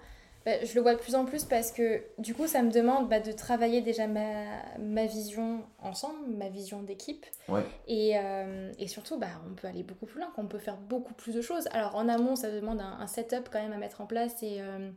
Bah, 0.45 0.63
je 0.63 0.75
le 0.75 0.83
vois 0.83 0.95
de 0.95 1.01
plus 1.01 1.15
en 1.15 1.25
plus 1.25 1.45
parce 1.45 1.73
que 1.73 2.03
du 2.19 2.35
coup, 2.35 2.47
ça 2.47 2.63
me 2.63 2.71
demande 2.71 3.09
bah, 3.09 3.21
de 3.21 3.33
travailler 3.33 3.81
déjà 3.81 4.07
ma, 4.07 4.45
ma, 4.79 5.07
vision 5.07 5.63
ensemble, 5.81 6.29
ma 6.37 6.51
vision 6.51 6.83
d'équipe. 6.83 7.25
Et, 7.89 8.19
euh, 8.19 8.71
et, 8.79 8.87
surtout, 8.87 9.19
bah, 9.19 9.41
on 9.51 9.55
peut 9.55 9.69
aller 9.69 9.83
beaucoup 9.83 10.05
plus 10.05 10.21
loin, 10.21 10.31
on 10.37 10.47
peut 10.47 10.59
faire 10.59 10.77
beaucoup 10.77 11.15
plus 11.15 11.35
de 11.35 11.41
choses. 11.41 11.67
Alors 11.73 11.97
en 11.97 12.09
amont, 12.09 12.37
ça 12.37 12.51
demande 12.51 12.81
un, 12.81 13.07
setup 13.07 13.49
quand 13.51 13.63
même 13.63 13.73
à 13.73 13.79
mettre 13.79 14.03
en 14.03 14.07
place 14.07 14.43
et, 14.43 14.61
euh, 14.61 14.91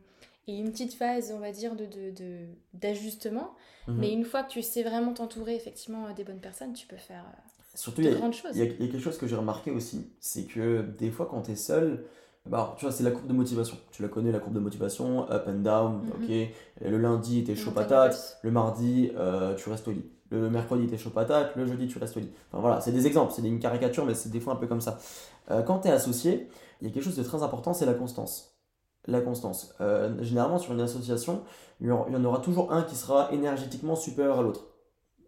et 0.48 0.58
une 0.58 0.72
petite 0.72 0.94
phase, 0.94 1.32
on 1.34 1.38
va 1.38 1.52
dire, 1.52 1.72
d'ajustement. 2.72 3.54
De, 3.86 3.92
de, 3.92 3.92
mhm. 3.92 4.00
Mais 4.00 4.12
une 4.12 4.24
fois 4.24 4.42
que 4.42 4.50
tu 4.50 4.62
sais 4.62 4.82
vraiment 4.82 5.12
t'entourer 5.12 5.54
effectivement 5.54 6.10
des 6.16 6.24
bonnes 6.24 6.40
personnes, 6.40 6.72
tu 6.72 6.86
peux 6.86 6.96
faire 6.96 7.24
Surtout, 7.74 8.02
de 8.02 8.10
grandes 8.10 8.34
choses. 8.34 8.52
Il 8.54 8.64
y, 8.64 8.66
a 8.66 8.66
quelque 8.66 8.98
chose 8.98 9.18
que 9.18 9.28
j'ai 9.28 9.36
remarqué 9.36 9.70
aussi, 9.70 10.10
c'est 10.18 10.44
que 10.44 10.82
des 10.98 11.10
fois 11.10 11.28
quand 11.30 11.42
tu 11.42 11.52
es 11.52 11.56
seul, 11.56 12.04
bah, 12.46 12.74
tu 12.78 12.86
vois, 12.86 12.92
c'est 12.92 13.04
la 13.04 13.10
courbe 13.10 13.28
de 13.28 13.32
motivation. 13.34 13.76
Tu 13.92 14.02
la 14.02 14.08
connais, 14.08 14.32
la 14.32 14.40
courbe 14.40 14.54
de 14.54 14.60
motivation, 14.60 15.30
up 15.30 15.44
and 15.46 15.60
down, 15.60 16.02
mhm. 16.02 16.10
ok. 16.10 16.48
le 16.90 16.98
lundi, 16.98 17.44
t'es 17.44 17.54
chaud 17.54 17.70
patate, 17.70 18.38
le 18.42 18.50
mardi, 18.50 19.12
euh, 19.16 19.54
tu 19.54 19.68
restes 19.68 19.86
au 19.86 19.92
lit. 19.92 20.06
Le 20.30 20.50
mercredi, 20.50 20.86
t'es 20.86 20.98
chaud 20.98 21.10
patate, 21.10 21.56
le 21.56 21.66
jeudi, 21.66 21.86
tu 21.86 21.98
restes 21.98 22.16
au 22.16 22.20
lit. 22.20 22.30
Enfin 22.50 22.60
voilà, 22.60 22.80
c'est 22.80 22.92
des 22.92 23.06
exemples, 23.06 23.32
c'est 23.34 23.42
une 23.42 23.60
caricature, 23.60 24.04
mais 24.06 24.14
c'est 24.14 24.30
des 24.30 24.40
fois 24.40 24.54
un 24.54 24.56
peu 24.56 24.66
comme 24.66 24.80
ça. 24.80 24.98
Euh, 25.50 25.62
quand 25.62 25.80
tu 25.80 25.88
es 25.88 25.90
associé, 25.90 26.48
il 26.80 26.88
y 26.88 26.90
a 26.90 26.94
quelque 26.94 27.04
chose 27.04 27.16
de 27.16 27.22
très 27.22 27.42
important, 27.42 27.74
c'est 27.74 27.86
la 27.86 27.94
constance. 27.94 28.57
La 29.08 29.22
constance. 29.22 29.74
Euh, 29.80 30.22
généralement, 30.22 30.58
sur 30.58 30.74
une 30.74 30.82
association, 30.82 31.40
il 31.80 31.88
y 31.88 31.90
en 31.90 32.24
aura 32.24 32.40
toujours 32.40 32.72
un 32.72 32.82
qui 32.82 32.94
sera 32.94 33.32
énergétiquement 33.32 33.96
supérieur 33.96 34.38
à 34.38 34.42
l'autre. 34.42 34.66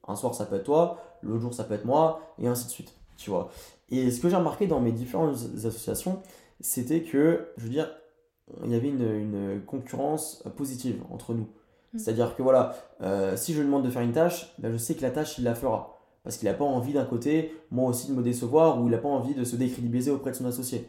Un 0.07 0.17
soir, 0.17 0.35
ça 0.35 0.45
peut 0.45 0.57
être 0.57 0.65
toi, 0.65 0.99
l'autre 1.23 1.41
jour, 1.41 1.55
ça 1.55 1.65
peut 1.65 1.73
être 1.73 1.87
moi, 1.87 2.21
et 2.39 2.47
ainsi 2.47 2.67
de 2.67 2.71
suite. 2.71 2.93
Tu 3.17 3.31
vois. 3.31 3.51
Et 3.89 4.11
ce 4.11 4.21
que 4.21 4.29
j'ai 4.29 4.37
remarqué 4.37 4.67
dans 4.67 4.81
mes 4.81 4.93
différentes 4.93 5.37
associations, 5.57 6.21
c'était 6.61 7.03
que, 7.03 7.49
je 7.57 7.65
veux 7.65 7.71
dire, 7.71 7.91
il 8.65 8.71
y 8.71 8.75
avait 8.75 8.89
une, 8.89 9.63
concurrence 9.67 10.45
positive 10.57 11.03
entre 11.11 11.33
nous. 11.33 11.49
Mm. 11.95 11.99
C'est-à-dire 11.99 12.37
que 12.37 12.43
voilà, 12.43 12.75
euh, 13.01 13.35
si 13.37 13.55
je 13.55 13.61
lui 13.61 13.67
demande 13.67 13.85
de 13.85 13.91
faire 13.91 14.03
une 14.03 14.13
tâche, 14.13 14.53
ben 14.59 14.71
je 14.71 14.77
sais 14.77 14.95
que 14.95 15.03
la 15.03 15.11
tâche, 15.11 15.39
il 15.39 15.45
la 15.45 15.55
fera. 15.55 15.97
Parce 16.23 16.37
qu'il 16.37 16.49
n'a 16.49 16.55
pas 16.55 16.67
envie 16.67 16.93
d'un 16.93 17.07
côté, 17.07 17.55
moi 17.71 17.89
aussi, 17.89 18.09
de 18.09 18.13
me 18.15 18.23
décevoir, 18.23 18.79
ou 18.79 18.89
il 18.89 18.91
n'a 18.91 18.99
pas 18.99 19.09
envie 19.09 19.35
de 19.35 19.43
se 19.43 19.57
décrédibiliser 19.57 20.11
auprès 20.11 20.33
de 20.33 20.37
son 20.37 20.45
associé. 20.45 20.87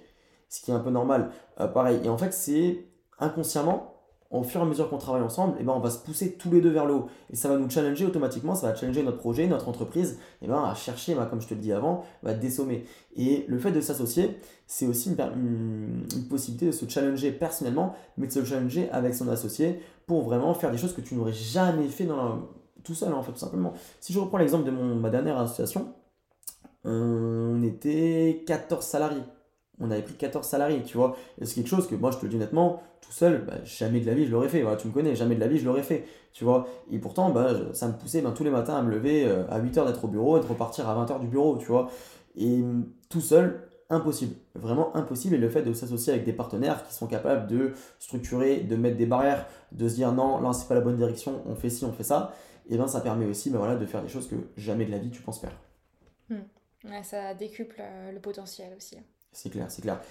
Ce 0.52 0.62
qui 0.62 0.70
est 0.70 0.74
un 0.74 0.80
peu 0.80 0.90
normal. 0.90 1.32
Euh, 1.62 1.68
pareil. 1.68 2.02
Et 2.04 2.10
en 2.10 2.18
fait, 2.18 2.34
c'est 2.34 2.86
inconsciemment, 3.20 3.96
au 4.32 4.44
fur 4.44 4.60
et 4.60 4.64
à 4.64 4.66
mesure 4.66 4.90
qu'on 4.90 4.98
travaille 4.98 5.22
ensemble, 5.22 5.56
eh 5.60 5.64
ben, 5.64 5.72
on 5.74 5.80
va 5.80 5.90
se 5.90 6.00
pousser 6.00 6.34
tous 6.34 6.52
les 6.52 6.60
deux 6.60 6.70
vers 6.70 6.86
le 6.86 6.94
haut. 6.94 7.08
Et 7.30 7.38
ça 7.38 7.48
va 7.48 7.58
nous 7.58 7.70
challenger 7.70 8.06
automatiquement, 8.06 8.54
ça 8.54 8.68
va 8.68 8.76
challenger 8.76 9.02
notre 9.02 9.18
projet, 9.18 9.48
notre 9.48 9.70
entreprise, 9.70 10.20
eh 10.42 10.48
ben, 10.48 10.62
à 10.62 10.76
chercher, 10.76 11.16
bah, 11.16 11.26
comme 11.30 11.40
je 11.40 11.48
te 11.48 11.54
le 11.54 11.62
dis 11.62 11.72
avant, 11.72 12.04
va 12.22 12.34
désommer. 12.34 12.84
Et 13.16 13.46
le 13.48 13.60
fait 13.60 13.72
de 13.72 13.80
s'associer, 13.80 14.40
c'est 14.68 14.88
aussi 14.88 15.10
une, 15.10 16.06
possibilité 16.30 16.66
de 16.66 16.72
se 16.74 16.86
challenger 16.86 17.32
personnellement, 17.32 17.96
mais 18.18 18.28
de 18.28 18.34
se 18.34 18.44
challenger 18.44 18.90
avec 18.92 19.16
son 19.16 19.30
associé 19.30 19.82
pour 20.06 20.24
vraiment 20.24 20.54
faire 20.54 20.72
des 20.72 20.78
choses 20.78 20.94
que 20.94 21.02
tu 21.02 21.16
n'aurais 21.16 21.34
jamais 21.34 21.88
fait 21.88 22.08
tout 22.84 22.94
seul, 22.94 23.14
en 23.14 23.24
fait, 23.24 23.32
tout 23.32 23.40
simplement. 23.40 23.72
Si 24.02 24.12
je 24.12 24.20
reprends 24.20 24.38
l'exemple 24.38 24.66
de 24.66 24.72
mon, 24.72 24.96
ma 24.96 25.10
dernière 25.10 25.38
association, 25.38 25.94
on 26.84 27.64
était 27.64 28.44
14 28.46 28.86
salariés 28.86 29.24
on 29.82 29.92
avait 29.92 30.02
pris 30.02 30.14
14 30.14 30.46
salariés, 30.46 30.84
tu 30.84 30.98
vois. 30.98 31.16
c'est 31.42 31.56
quelque 31.56 31.68
chose 31.68 31.88
que 31.88 31.96
moi, 31.96 32.12
je 32.12 32.18
te 32.18 32.24
le 32.24 32.30
dis 32.30 32.36
honnêtement, 32.36 32.82
tout 33.02 33.12
seul, 33.12 33.46
bah, 33.46 33.56
jamais 33.64 34.00
de 34.00 34.06
la 34.06 34.14
vie 34.14 34.26
je 34.26 34.32
l'aurais 34.32 34.50
fait. 34.50 34.62
Voilà, 34.62 34.78
tu 34.78 34.88
me 34.88 34.94
connais, 34.94 35.16
jamais 35.16 35.36
de 35.36 35.40
la 35.40 35.48
vie 35.48 35.58
je 35.58 35.66
l'aurais 35.66 35.84
fait, 35.84 36.06
tu 36.34 36.44
vois. 36.44 36.68
Et 36.92 37.00
pourtant, 37.00 37.32
bah, 37.32 37.54
ça 37.74 37.88
me 37.88 37.94
poussait 37.94 38.22
ben, 38.22 38.32
tous 38.32 38.44
les 38.44 38.52
matins 38.52 38.76
à 38.76 38.82
me 38.82 38.92
lever 38.92 39.26
euh, 39.26 39.48
à 39.50 39.60
8h 39.60 39.86
d'être 39.86 40.06
au 40.06 40.08
bureau 40.08 40.38
et 40.38 40.42
de 40.42 40.46
repartir 40.46 40.88
à 40.88 41.06
20h 41.06 41.20
du 41.20 41.28
bureau, 41.28 41.58
tu 41.58 41.68
vois. 41.68 41.90
Et 42.38 42.64
tout 43.10 43.22
seul, 43.22 43.68
impossible. 43.92 44.36
Vraiment 44.56 44.96
impossible. 44.96 45.36
Et 45.36 45.38
le 45.38 45.50
fait 45.50 45.62
de 45.62 45.74
s'associer 45.74 46.14
avec 46.14 46.26
des 46.26 46.34
partenaires 46.34 46.88
qui 46.88 46.94
sont 46.94 47.08
capables 47.08 47.48
de 47.48 47.74
structurer, 48.00 48.62
de 48.62 48.76
mettre 48.76 48.98
des 48.98 49.06
barrières, 49.06 49.46
de 49.72 49.88
se 49.88 49.96
dire 49.96 50.12
non, 50.14 50.40
là, 50.42 50.54
c'est 50.54 50.68
pas 50.68 50.76
la 50.76 50.82
bonne 50.82 50.98
direction, 50.98 51.42
on 51.46 51.56
fait 51.56 51.70
ci, 51.70 51.86
on 51.86 51.92
fait 51.92 52.04
ça, 52.04 52.34
et 52.70 52.78
ben 52.78 52.88
ça 52.88 53.02
permet 53.02 53.26
aussi 53.26 53.50
ben, 53.50 53.60
voilà, 53.60 53.76
de 53.76 53.86
faire 53.86 54.02
des 54.02 54.10
choses 54.10 54.28
que 54.28 54.36
jamais 54.58 54.86
de 54.86 54.92
la 54.92 54.98
vie 54.98 55.12
tu 55.12 55.22
penses 55.22 55.40
faire. 55.40 55.58
Hmm. 56.30 57.04
ça 57.04 57.34
décuple 57.34 57.76
euh, 57.80 58.12
le 58.12 58.20
potentiel 58.20 58.74
aussi. 58.76 58.98
C'est 59.34 59.50
clair, 59.50 59.68
c'est 59.70 59.82
clair. 59.82 60.02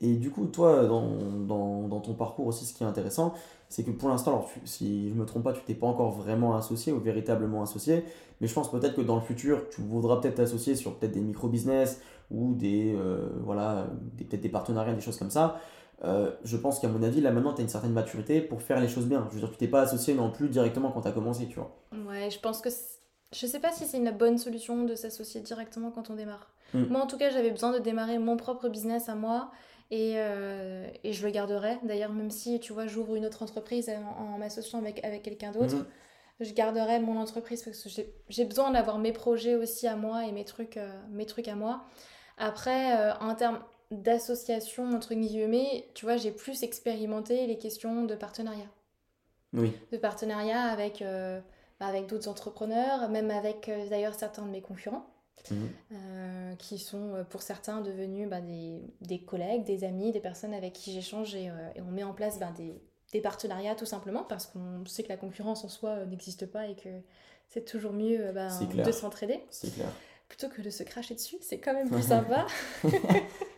Et, 0.00 0.12
et, 0.12 0.14
du 0.16 0.30
coup, 0.30 0.46
toi, 0.46 0.86
dans, 0.86 1.06
dans, 1.46 1.86
dans, 1.86 2.00
ton 2.00 2.14
parcours 2.14 2.46
aussi, 2.46 2.64
ce 2.64 2.72
qui 2.72 2.82
est 2.82 2.86
intéressant, 2.86 3.34
c'est 3.68 3.84
que 3.84 3.90
pour 3.90 4.08
l'instant, 4.08 4.30
alors 4.30 4.50
si 4.64 5.10
je 5.10 5.14
me 5.14 5.26
trompe 5.26 5.42
pas, 5.42 5.52
tu 5.52 5.60
t'es 5.62 5.74
pas 5.74 5.86
encore 5.86 6.12
vraiment 6.12 6.56
associé 6.56 6.90
ou 6.90 6.98
véritablement 6.98 7.62
associé, 7.62 8.04
mais 8.40 8.46
je 8.46 8.54
pense 8.54 8.70
peut-être 8.70 8.94
que 8.94 9.02
dans 9.02 9.16
le 9.16 9.20
futur, 9.20 9.68
tu 9.68 9.82
voudras 9.82 10.16
peut-être 10.16 10.36
t'associer 10.36 10.76
sur 10.76 10.96
peut-être 10.96 11.12
des 11.12 11.20
micro-business 11.20 12.00
ou 12.30 12.54
des, 12.54 12.94
euh, 12.96 13.28
voilà, 13.42 13.86
peut-être 14.16 14.40
des 14.40 14.48
partenariats, 14.48 14.94
des 14.94 15.02
choses 15.02 15.18
comme 15.18 15.30
ça. 15.30 15.60
Euh, 16.02 16.30
je 16.42 16.56
pense 16.56 16.80
qu'à 16.80 16.88
mon 16.88 17.02
avis, 17.02 17.20
là 17.20 17.32
maintenant, 17.32 17.52
tu 17.52 17.60
as 17.60 17.64
une 17.64 17.68
certaine 17.68 17.92
maturité 17.92 18.40
pour 18.40 18.62
faire 18.62 18.80
les 18.80 18.88
choses 18.88 19.06
bien. 19.06 19.26
Je 19.28 19.34
veux 19.34 19.40
dire, 19.40 19.50
tu 19.50 19.58
t'es 19.58 19.68
pas 19.68 19.82
associé 19.82 20.14
non 20.14 20.30
plus 20.30 20.48
directement 20.48 20.90
quand 20.90 21.02
tu 21.02 21.08
as 21.08 21.12
commencé, 21.12 21.46
tu 21.48 21.56
vois. 21.56 21.76
Ouais, 22.08 22.30
je 22.30 22.38
pense 22.40 22.62
que 22.62 22.70
je 22.70 23.46
sais 23.46 23.60
pas 23.60 23.72
si 23.72 23.84
c'est 23.84 23.98
une 23.98 24.10
bonne 24.10 24.38
solution 24.38 24.84
de 24.84 24.94
s'associer 24.94 25.42
directement 25.42 25.90
quand 25.90 26.08
on 26.08 26.14
démarre. 26.14 26.50
Mm. 26.74 26.86
Moi, 26.90 27.00
en 27.00 27.06
tout 27.06 27.16
cas, 27.16 27.30
j'avais 27.30 27.50
besoin 27.50 27.72
de 27.72 27.78
démarrer 27.78 28.18
mon 28.18 28.36
propre 28.36 28.68
business 28.68 29.08
à 29.08 29.14
moi 29.14 29.50
et, 29.90 30.14
euh, 30.16 30.86
et 31.04 31.12
je 31.12 31.24
le 31.24 31.30
garderai. 31.30 31.78
D'ailleurs, 31.84 32.12
même 32.12 32.30
si, 32.30 32.60
tu 32.60 32.72
vois, 32.72 32.86
j'ouvre 32.86 33.14
une 33.14 33.24
autre 33.24 33.42
entreprise 33.42 33.90
en, 34.18 34.38
m'associant 34.38 34.80
avec, 34.80 35.02
avec 35.04 35.22
quelqu'un 35.22 35.52
d'autre, 35.52 35.76
mm. 35.76 35.86
je 36.40 36.52
garderai 36.52 37.00
mon 37.00 37.18
entreprise 37.18 37.62
parce 37.62 37.82
que 37.82 38.02
j'ai 38.28 38.44
besoin 38.44 38.72
d'avoir 38.72 38.98
mes 38.98 39.12
projets 39.12 39.54
aussi 39.54 39.86
à 39.86 39.96
moi 39.96 40.26
et 40.26 40.32
mes 40.32 40.44
trucs, 40.44 40.76
euh, 40.76 40.90
mes 41.10 41.26
trucs 41.26 41.48
à 41.48 41.54
moi. 41.54 41.84
Après, 42.36 42.98
euh, 42.98 43.14
en 43.20 43.34
termes 43.34 43.60
d'association, 43.92 44.90
entre 44.90 45.14
guillemets, 45.14 45.88
tu 45.94 46.04
vois, 46.04 46.16
j'ai 46.16 46.32
plus 46.32 46.64
expérimenté 46.64 47.46
les 47.46 47.58
questions 47.58 48.04
de 48.04 48.14
partenariat. 48.16 48.66
Oui. 49.52 49.72
De 49.92 49.98
partenariat 49.98 50.62
avec, 50.62 51.04
avec 51.78 52.06
d'autres 52.08 52.26
entrepreneurs, 52.26 53.08
même 53.10 53.30
avec 53.30 53.70
d'ailleurs 53.88 54.14
certains 54.14 54.42
de 54.42 54.50
mes 54.50 54.62
concurrents. 54.62 55.13
Mhm. 55.50 55.68
Euh, 55.92 56.54
qui 56.56 56.78
sont 56.78 57.14
euh, 57.14 57.24
pour 57.24 57.42
certains 57.42 57.82
devenus 57.82 58.28
bah, 58.28 58.40
des, 58.40 58.80
des, 59.02 59.20
collègues, 59.20 59.64
des 59.64 59.84
amis, 59.84 60.10
des 60.10 60.20
personnes 60.20 60.54
avec 60.54 60.72
qui 60.72 60.92
j'échange 60.92 61.34
et, 61.34 61.50
euh, 61.50 61.52
et, 61.74 61.82
on 61.82 61.90
met 61.90 62.02
en 62.02 62.14
place 62.14 62.38
bah, 62.38 62.50
des, 62.56 62.80
des, 63.12 63.20
partenariats 63.20 63.74
tout 63.74 63.84
simplement 63.84 64.22
parce 64.22 64.46
qu'on 64.46 64.84
sait 64.86 65.02
que 65.02 65.10
la 65.10 65.18
concurrence 65.18 65.64
en 65.64 65.68
soi 65.68 66.06
n'existe 66.06 66.46
pas 66.46 66.66
et 66.66 66.74
que 66.74 66.88
c'est 67.48 67.64
toujours 67.66 67.92
mieux 67.92 68.32
bah, 68.32 68.48
de 68.58 68.90
s'entraider. 68.90 69.42
C'est 69.50 69.74
clair. 69.74 69.88
plutôt 70.28 70.48
que 70.48 70.62
de 70.62 70.70
se 70.70 70.82
cracher 70.82 71.14
dessus. 71.14 71.36
C'est 71.42 71.58
quand 71.58 71.74
même 71.74 71.90
plus 71.90 72.02
sympa. 72.08 72.46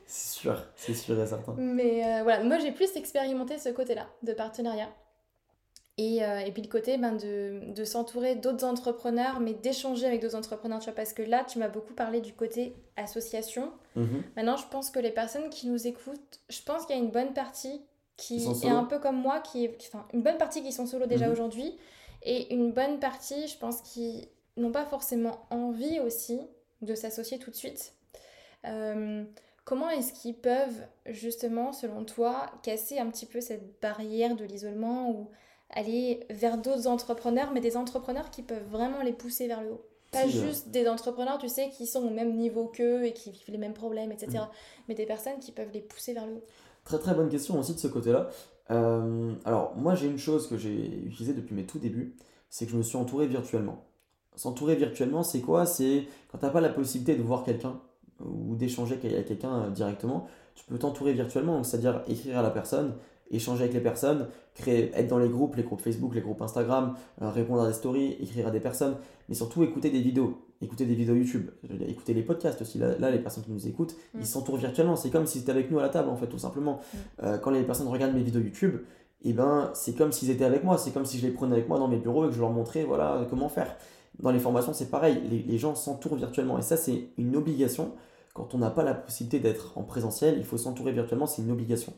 c'est 0.06 0.38
sûr, 0.38 0.60
c'est 0.74 0.94
sûr 0.94 1.20
et 1.22 1.26
certain. 1.26 1.54
Mais 1.56 2.22
voilà, 2.22 2.42
moi 2.42 2.58
j'ai 2.58 2.72
plus 2.72 2.96
expérimenté 2.96 3.58
ce 3.58 3.68
côté-là 3.68 4.08
de 4.24 4.32
partenariat. 4.32 4.88
Et, 5.98 6.22
euh, 6.22 6.40
et, 6.40 6.52
puis 6.52 6.60
le 6.60 6.68
côté 6.68 6.98
ben, 6.98 7.12
de, 7.12 7.72
de 7.72 7.84
s'entourer 7.84 8.34
d'autres 8.34 8.64
entrepreneurs, 8.64 9.40
mais 9.40 9.54
d'échanger 9.54 10.06
avec 10.06 10.20
d'autres 10.20 10.36
entrepreneurs, 10.36 10.78
tu 10.78 10.84
vois, 10.86 10.94
parce 10.94 11.14
que 11.14 11.22
là, 11.22 11.42
tu 11.44 11.58
m'as 11.58 11.68
beaucoup 11.68 11.94
parlé 11.94 12.20
du 12.20 12.34
côté 12.34 12.76
association. 12.96 13.72
Mhm. 13.94 14.22
Maintenant, 14.36 14.58
je 14.58 14.66
pense 14.68 14.90
que 14.90 14.98
les 14.98 15.10
personnes 15.10 15.48
qui 15.48 15.68
nous 15.68 15.86
écoutent, 15.86 16.40
je 16.50 16.60
pense 16.62 16.84
qu'il 16.84 16.96
y 16.96 16.98
a 16.98 17.02
une 17.02 17.10
bonne 17.10 17.32
partie 17.32 17.80
qui 18.18 18.46
est 18.62 18.68
un 18.68 18.84
peu 18.84 18.98
comme 18.98 19.16
moi, 19.16 19.40
qui 19.40 19.70
enfin, 19.80 20.06
une 20.12 20.22
bonne 20.22 20.38
partie 20.38 20.62
qui 20.62 20.72
sont 20.72 20.86
solo 20.86 21.06
déjà 21.06 21.26
mhm. 21.26 21.32
aujourd'hui, 21.32 21.78
et 22.22 22.52
une 22.52 22.72
bonne 22.72 22.98
partie, 22.98 23.46
je 23.48 23.56
pense, 23.56 23.80
qui 23.80 24.28
n'ont 24.56 24.72
pas 24.72 24.84
forcément 24.84 25.46
envie 25.50 26.00
aussi 26.00 26.40
de 26.82 26.94
s'associer 26.94 27.38
tout 27.38 27.50
de 27.50 27.56
suite. 27.56 27.94
Euh, 28.66 29.24
comment 29.64 29.88
est-ce 29.90 30.12
qu'ils 30.12 30.34
peuvent, 30.34 30.86
justement, 31.06 31.72
selon 31.72 32.04
toi, 32.04 32.50
casser 32.62 32.98
un 32.98 33.10
petit 33.10 33.26
peu 33.26 33.40
cette 33.40 33.80
barrière 33.80 34.36
de 34.36 34.44
l'isolement 34.44 35.10
ou 35.10 35.30
aller 35.70 36.20
vers 36.30 36.58
d'autres 36.58 36.86
entrepreneurs, 36.86 37.50
mais 37.52 37.60
des 37.60 37.76
entrepreneurs 37.76 38.30
qui 38.30 38.42
peuvent 38.42 38.66
vraiment 38.70 39.02
les 39.02 39.12
pousser 39.12 39.46
vers 39.46 39.62
le 39.62 39.72
haut. 39.72 39.84
Pas 40.12 40.28
juste 40.28 40.68
des 40.68 40.88
entrepreneurs, 40.88 41.38
tu 41.38 41.48
sais, 41.48 41.68
qui 41.70 41.86
sont 41.86 42.06
au 42.06 42.10
même 42.10 42.36
niveau 42.36 42.66
qu'eux 42.68 43.04
et 43.04 43.12
qui 43.12 43.30
vivent 43.32 43.50
les 43.50 43.58
mêmes 43.58 43.74
problèmes, 43.74 44.12
etc. 44.12 44.38
Mm. 44.38 44.48
Mais 44.88 44.94
des 44.94 45.04
personnes 45.04 45.38
qui 45.40 45.52
peuvent 45.52 45.72
les 45.74 45.80
pousser 45.80 46.14
vers 46.14 46.26
le 46.26 46.34
haut. 46.34 46.44
Très 46.84 46.98
très 46.98 47.14
bonne 47.14 47.28
question 47.28 47.58
aussi 47.58 47.74
de 47.74 47.80
ce 47.80 47.88
côté-là. 47.88 48.28
Euh, 48.70 49.32
alors 49.44 49.76
moi 49.76 49.94
j'ai 49.94 50.08
une 50.08 50.18
chose 50.18 50.48
que 50.48 50.56
j'ai 50.56 51.04
utilisée 51.04 51.34
depuis 51.34 51.54
mes 51.54 51.64
tout 51.64 51.78
débuts, 51.78 52.16
c'est 52.48 52.66
que 52.66 52.72
je 52.72 52.76
me 52.76 52.82
suis 52.82 52.96
entouré 52.96 53.26
virtuellement. 53.26 53.84
S'entourer 54.34 54.74
virtuellement, 54.76 55.22
c'est 55.22 55.40
quoi? 55.40 55.66
C'est 55.66 56.06
quand 56.30 56.38
tu 56.38 56.44
n'as 56.44 56.50
pas 56.50 56.60
la 56.60 56.68
possibilité 56.68 57.16
de 57.16 57.22
voir 57.22 57.44
quelqu'un 57.44 57.80
ou 58.24 58.54
d'échanger 58.54 58.98
avec 59.02 59.26
quelqu'un 59.26 59.64
euh, 59.64 59.70
directement, 59.70 60.26
tu 60.54 60.64
peux 60.64 60.78
t'entourer 60.78 61.12
virtuellement, 61.12 61.62
c'est-à-dire 61.64 62.02
écrire 62.08 62.38
à 62.38 62.42
la 62.42 62.50
personne, 62.50 62.94
échanger 63.30 63.62
avec 63.62 63.74
les 63.74 63.80
personnes, 63.80 64.28
créer, 64.54 64.90
être 64.94 65.08
dans 65.08 65.18
les 65.18 65.28
groupes, 65.28 65.56
les 65.56 65.62
groupes 65.62 65.80
Facebook, 65.80 66.14
les 66.14 66.20
groupes 66.20 66.40
Instagram, 66.42 66.94
euh, 67.22 67.30
répondre 67.30 67.62
à 67.62 67.68
des 67.68 67.72
stories, 67.72 68.16
écrire 68.20 68.46
à 68.46 68.50
des 68.50 68.60
personnes, 68.60 68.96
mais 69.28 69.34
surtout 69.34 69.62
écouter 69.62 69.90
des 69.90 70.00
vidéos, 70.00 70.38
écouter 70.60 70.86
des 70.86 70.94
vidéos 70.94 71.14
YouTube, 71.14 71.50
écouter 71.86 72.14
les 72.14 72.22
podcasts 72.22 72.62
aussi. 72.62 72.78
Là, 72.78 73.10
les 73.10 73.18
personnes 73.18 73.44
qui 73.44 73.52
nous 73.52 73.66
écoutent, 73.66 73.94
mm. 74.14 74.20
ils 74.20 74.26
s'entourent 74.26 74.56
virtuellement. 74.56 74.96
C'est 74.96 75.10
comme 75.10 75.26
s'ils 75.26 75.42
étaient 75.42 75.52
avec 75.52 75.70
nous 75.70 75.78
à 75.78 75.82
la 75.82 75.88
table, 75.88 76.08
en 76.08 76.16
fait, 76.16 76.26
tout 76.26 76.38
simplement. 76.38 76.80
Mm. 76.92 76.98
Euh, 77.24 77.38
quand 77.38 77.50
les 77.50 77.62
personnes 77.62 77.88
regardent 77.88 78.14
mes 78.14 78.22
vidéos 78.22 78.42
YouTube, 78.42 78.80
et 79.22 79.30
eh 79.30 79.32
ben, 79.32 79.70
c'est 79.74 79.96
comme 79.96 80.12
s'ils 80.12 80.30
étaient 80.30 80.44
avec 80.44 80.62
moi, 80.62 80.78
c'est 80.78 80.92
comme 80.92 81.06
si 81.06 81.18
je 81.18 81.26
les 81.26 81.32
prenais 81.32 81.54
avec 81.54 81.68
moi 81.68 81.78
dans 81.78 81.88
mes 81.88 81.96
bureaux 81.96 82.26
et 82.26 82.28
que 82.28 82.34
je 82.34 82.40
leur 82.40 82.50
montrais 82.50 82.84
voilà, 82.84 83.26
comment 83.28 83.48
faire. 83.48 83.74
Dans 84.20 84.30
les 84.30 84.38
formations, 84.38 84.72
c'est 84.72 84.90
pareil, 84.90 85.20
les, 85.28 85.38
les 85.42 85.58
gens 85.58 85.74
s'entourent 85.74 86.16
virtuellement, 86.16 86.58
et 86.58 86.62
ça, 86.62 86.76
c'est 86.76 87.08
une 87.18 87.34
obligation. 87.34 87.92
Quand 88.34 88.54
on 88.54 88.58
n'a 88.58 88.70
pas 88.70 88.84
la 88.84 88.94
possibilité 88.94 89.40
d'être 89.40 89.76
en 89.76 89.82
présentiel, 89.82 90.36
il 90.38 90.44
faut 90.44 90.58
s'entourer 90.58 90.92
virtuellement, 90.92 91.26
c'est 91.26 91.42
une 91.42 91.50
obligation. 91.50 91.92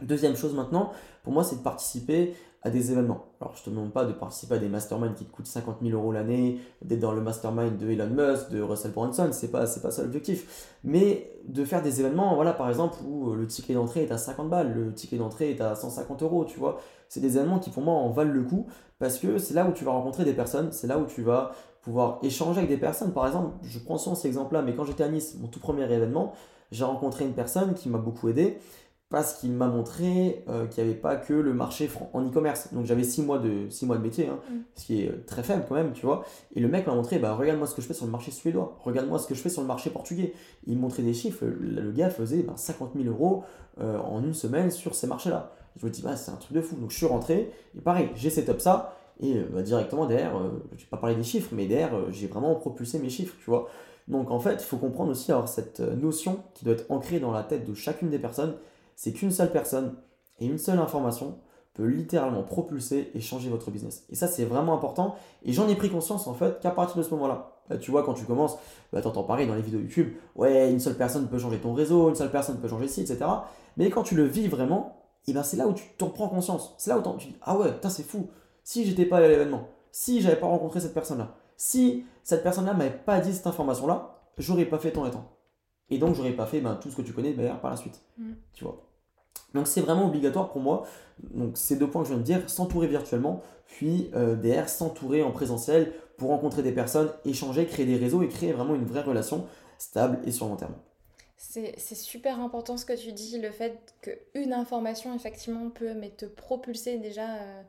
Deuxième 0.00 0.36
chose 0.36 0.54
maintenant, 0.54 0.92
pour 1.24 1.32
moi, 1.32 1.42
c'est 1.42 1.56
de 1.56 1.62
participer 1.62 2.34
à 2.62 2.70
des 2.70 2.90
événements. 2.92 3.26
Alors, 3.40 3.54
je 3.56 3.62
te 3.64 3.70
demande 3.70 3.92
pas 3.92 4.04
de 4.04 4.12
participer 4.12 4.54
à 4.54 4.58
des 4.58 4.68
masterminds 4.68 5.14
qui 5.14 5.24
te 5.24 5.30
coûtent 5.32 5.46
50 5.46 5.78
000 5.82 5.96
euros 5.96 6.12
l'année, 6.12 6.60
d'être 6.82 7.00
dans 7.00 7.12
le 7.12 7.20
mastermind 7.20 7.76
de 7.78 7.90
Elon 7.90 8.08
Musk, 8.08 8.50
de 8.50 8.60
Russell 8.60 8.92
Brunson, 8.92 9.28
c'est 9.32 9.50
pas, 9.50 9.60
pas 9.60 9.90
ça 9.90 10.02
l'objectif. 10.02 10.76
Mais 10.84 11.30
de 11.46 11.64
faire 11.64 11.82
des 11.82 12.00
événements, 12.00 12.34
voilà, 12.34 12.52
par 12.52 12.68
exemple, 12.68 12.96
où 13.08 13.32
le 13.32 13.46
ticket 13.46 13.74
d'entrée 13.74 14.02
est 14.02 14.12
à 14.12 14.18
50 14.18 14.48
balles, 14.48 14.72
le 14.72 14.92
ticket 14.92 15.18
d'entrée 15.18 15.50
est 15.50 15.60
à 15.60 15.74
150 15.74 16.22
euros, 16.22 16.44
tu 16.44 16.58
vois. 16.58 16.80
C'est 17.08 17.20
des 17.20 17.36
événements 17.36 17.58
qui, 17.58 17.70
pour 17.70 17.82
moi, 17.82 17.94
en 17.94 18.10
valent 18.10 18.32
le 18.32 18.42
coup 18.42 18.66
parce 18.98 19.18
que 19.18 19.38
c'est 19.38 19.54
là 19.54 19.66
où 19.66 19.72
tu 19.72 19.84
vas 19.84 19.92
rencontrer 19.92 20.24
des 20.24 20.32
personnes, 20.32 20.72
c'est 20.72 20.86
là 20.86 20.98
où 20.98 21.06
tu 21.06 21.22
vas 21.22 21.52
pouvoir 21.82 22.18
échanger 22.22 22.58
avec 22.58 22.70
des 22.70 22.76
personnes. 22.76 23.12
Par 23.12 23.26
exemple, 23.26 23.54
je 23.62 23.78
prends 23.78 23.98
souvent 23.98 24.16
cet 24.16 24.26
exemple-là, 24.26 24.62
mais 24.62 24.74
quand 24.74 24.84
j'étais 24.84 25.04
à 25.04 25.08
Nice, 25.08 25.36
mon 25.40 25.46
tout 25.46 25.60
premier 25.60 25.84
événement, 25.84 26.32
j'ai 26.72 26.84
rencontré 26.84 27.24
une 27.24 27.32
personne 27.32 27.74
qui 27.74 27.88
m'a 27.88 27.98
beaucoup 27.98 28.28
aidé 28.28 28.58
parce 29.10 29.34
qu'il 29.34 29.52
m'a 29.52 29.68
montré 29.68 30.44
euh, 30.48 30.66
qu'il 30.66 30.84
n'y 30.84 30.90
avait 30.90 30.98
pas 30.98 31.16
que 31.16 31.32
le 31.32 31.54
marché 31.54 31.88
en 32.12 32.26
e-commerce. 32.26 32.74
Donc 32.74 32.84
j'avais 32.84 33.04
6 33.04 33.22
mois, 33.22 33.38
de, 33.38 33.68
six 33.70 33.86
mois 33.86 33.96
de 33.96 34.02
métier, 34.02 34.26
hein, 34.26 34.38
mm. 34.50 34.56
ce 34.74 34.84
qui 34.84 35.02
est 35.02 35.08
euh, 35.08 35.24
très 35.26 35.42
faible 35.42 35.64
quand 35.66 35.74
même, 35.74 35.92
tu 35.92 36.04
vois. 36.04 36.24
Et 36.54 36.60
le 36.60 36.68
mec 36.68 36.86
m'a 36.86 36.94
montré, 36.94 37.18
bah, 37.18 37.34
regarde-moi 37.34 37.66
ce 37.66 37.74
que 37.74 37.80
je 37.80 37.86
fais 37.86 37.94
sur 37.94 38.04
le 38.04 38.12
marché 38.12 38.30
suédois, 38.30 38.76
regarde-moi 38.80 39.18
ce 39.18 39.26
que 39.26 39.34
je 39.34 39.40
fais 39.40 39.48
sur 39.48 39.62
le 39.62 39.66
marché 39.66 39.88
portugais. 39.88 40.34
Il 40.66 40.78
montrait 40.78 41.02
des 41.02 41.14
chiffres, 41.14 41.46
le, 41.46 41.90
gars 41.92 42.10
faisait 42.10 42.44
50 42.54 42.92
bah, 42.94 43.00
000 43.02 43.14
euros 43.14 43.44
euh, 43.80 43.98
en 43.98 44.22
une 44.22 44.34
semaine 44.34 44.70
sur 44.70 44.94
ces 44.94 45.06
marchés-là. 45.06 45.52
Je 45.76 45.86
me 45.86 45.90
dis, 45.90 46.02
bah, 46.02 46.16
c'est 46.16 46.30
un 46.30 46.36
truc 46.36 46.52
de 46.52 46.60
fou. 46.60 46.76
Donc 46.76 46.90
je 46.90 46.96
suis 46.96 47.06
rentré, 47.06 47.50
et 47.76 47.80
pareil, 47.80 48.10
j'ai 48.14 48.28
set 48.28 48.50
up 48.50 48.60
ça, 48.60 48.94
et 49.20 49.40
bah, 49.54 49.62
directement 49.62 50.04
derrière, 50.04 50.38
je 50.38 50.44
ne 50.44 50.80
vais 50.80 50.86
pas 50.90 50.98
parler 50.98 51.16
des 51.16 51.24
chiffres, 51.24 51.48
mais 51.52 51.66
derrière, 51.66 51.92
j'ai 52.10 52.26
vraiment 52.26 52.54
propulsé 52.56 52.98
mes 52.98 53.08
chiffres, 53.08 53.36
tu 53.42 53.48
vois. 53.48 53.70
Donc 54.06 54.30
en 54.30 54.38
fait, 54.38 54.54
il 54.54 54.64
faut 54.64 54.76
comprendre 54.76 55.12
aussi 55.12 55.32
avoir 55.32 55.48
cette 55.48 55.80
notion 55.80 56.40
qui 56.52 56.66
doit 56.66 56.74
être 56.74 56.90
ancrée 56.90 57.20
dans 57.20 57.30
la 57.30 57.42
tête 57.42 57.68
de 57.68 57.74
chacune 57.74 58.10
des 58.10 58.18
personnes 58.18 58.54
c'est 58.98 59.12
qu'une 59.12 59.30
seule 59.30 59.52
personne 59.52 59.94
et 60.40 60.46
une 60.46 60.58
seule 60.58 60.80
information 60.80 61.38
peut 61.72 61.86
littéralement 61.86 62.42
propulser 62.42 63.12
et 63.14 63.20
changer 63.20 63.48
votre 63.48 63.70
business. 63.70 64.04
Et 64.10 64.16
ça, 64.16 64.26
c'est 64.26 64.44
vraiment 64.44 64.74
important. 64.74 65.14
Et 65.44 65.52
j'en 65.52 65.68
ai 65.68 65.76
pris 65.76 65.88
conscience 65.88 66.26
en 66.26 66.34
fait 66.34 66.58
qu'à 66.58 66.72
partir 66.72 66.96
de 66.96 67.04
ce 67.04 67.10
moment-là. 67.10 67.52
tu 67.80 67.92
vois, 67.92 68.02
quand 68.02 68.14
tu 68.14 68.24
commences, 68.24 68.58
bah, 68.92 69.00
tu 69.00 69.06
entends 69.06 69.22
parler 69.22 69.46
dans 69.46 69.54
les 69.54 69.62
vidéos 69.62 69.78
YouTube, 69.78 70.14
ouais, 70.34 70.72
une 70.72 70.80
seule 70.80 70.96
personne 70.96 71.28
peut 71.28 71.38
changer 71.38 71.58
ton 71.58 71.74
réseau, 71.74 72.08
une 72.08 72.16
seule 72.16 72.32
personne 72.32 72.58
peut 72.58 72.66
changer 72.66 72.88
ci, 72.88 73.02
etc. 73.02 73.24
Mais 73.76 73.88
quand 73.88 74.02
tu 74.02 74.16
le 74.16 74.24
vis 74.24 74.48
vraiment, 74.48 74.96
et 75.28 75.30
eh 75.30 75.34
ben 75.34 75.44
c'est 75.44 75.56
là 75.56 75.68
où 75.68 75.74
tu 75.74 75.84
t'en 75.96 76.08
prends 76.08 76.28
conscience. 76.28 76.74
C'est 76.76 76.90
là 76.90 76.98
où 76.98 77.18
tu 77.18 77.28
dis, 77.28 77.36
ah 77.42 77.56
ouais, 77.56 77.72
c'est 77.88 78.02
fou. 78.02 78.26
Si 78.64 78.84
j'étais 78.84 79.04
pas 79.04 79.18
allé 79.18 79.26
à 79.26 79.28
l'événement, 79.28 79.68
si 79.92 80.20
j'avais 80.20 80.40
pas 80.40 80.48
rencontré 80.48 80.80
cette 80.80 80.94
personne-là, 80.94 81.36
si 81.56 82.04
cette 82.24 82.42
personne-là 82.42 82.74
m'avait 82.74 82.90
pas 82.90 83.20
dit 83.20 83.32
cette 83.32 83.46
information-là, 83.46 84.24
j'aurais 84.38 84.64
pas 84.64 84.78
fait 84.78 84.90
tant 84.90 85.06
et 85.06 85.12
tant. 85.12 85.38
Et 85.88 85.98
donc, 85.98 86.16
j'aurais 86.16 86.32
pas 86.32 86.46
fait 86.46 86.60
ben, 86.60 86.74
tout 86.74 86.90
ce 86.90 86.96
que 86.96 87.02
tu 87.02 87.12
connais 87.12 87.32
derrière 87.32 87.60
par 87.60 87.70
la 87.70 87.76
suite. 87.76 88.00
Mm. 88.18 88.32
Tu 88.52 88.64
vois. 88.64 88.87
Donc 89.54 89.66
c'est 89.66 89.80
vraiment 89.80 90.06
obligatoire 90.06 90.50
pour 90.50 90.60
moi. 90.60 90.86
Donc 91.22 91.56
ces 91.56 91.76
deux 91.76 91.88
points 91.88 92.02
que 92.02 92.08
je 92.08 92.14
viens 92.14 92.20
de 92.20 92.26
dire, 92.26 92.48
s'entourer 92.48 92.86
virtuellement, 92.86 93.42
puis 93.66 94.10
euh, 94.14 94.36
derrière 94.36 94.68
s'entourer 94.68 95.22
en 95.22 95.30
présentiel 95.30 95.92
pour 96.16 96.30
rencontrer 96.30 96.62
des 96.62 96.72
personnes, 96.72 97.10
échanger, 97.24 97.66
créer 97.66 97.86
des 97.86 97.96
réseaux 97.96 98.22
et 98.22 98.28
créer 98.28 98.52
vraiment 98.52 98.74
une 98.74 98.84
vraie 98.84 99.02
relation 99.02 99.46
stable 99.78 100.18
et 100.24 100.32
sur 100.32 100.46
long 100.46 100.56
terme. 100.56 100.74
C'est 101.36 101.78
super 101.78 102.40
important 102.40 102.76
ce 102.76 102.84
que 102.84 102.94
tu 102.94 103.12
dis, 103.12 103.38
le 103.38 103.52
fait 103.52 103.94
qu'une 104.02 104.52
information 104.52 105.14
effectivement 105.14 105.70
peut 105.70 105.94
mais 105.94 106.10
te 106.10 106.26
propulser 106.26 106.98
déjà 106.98 107.36
euh, 107.36 107.62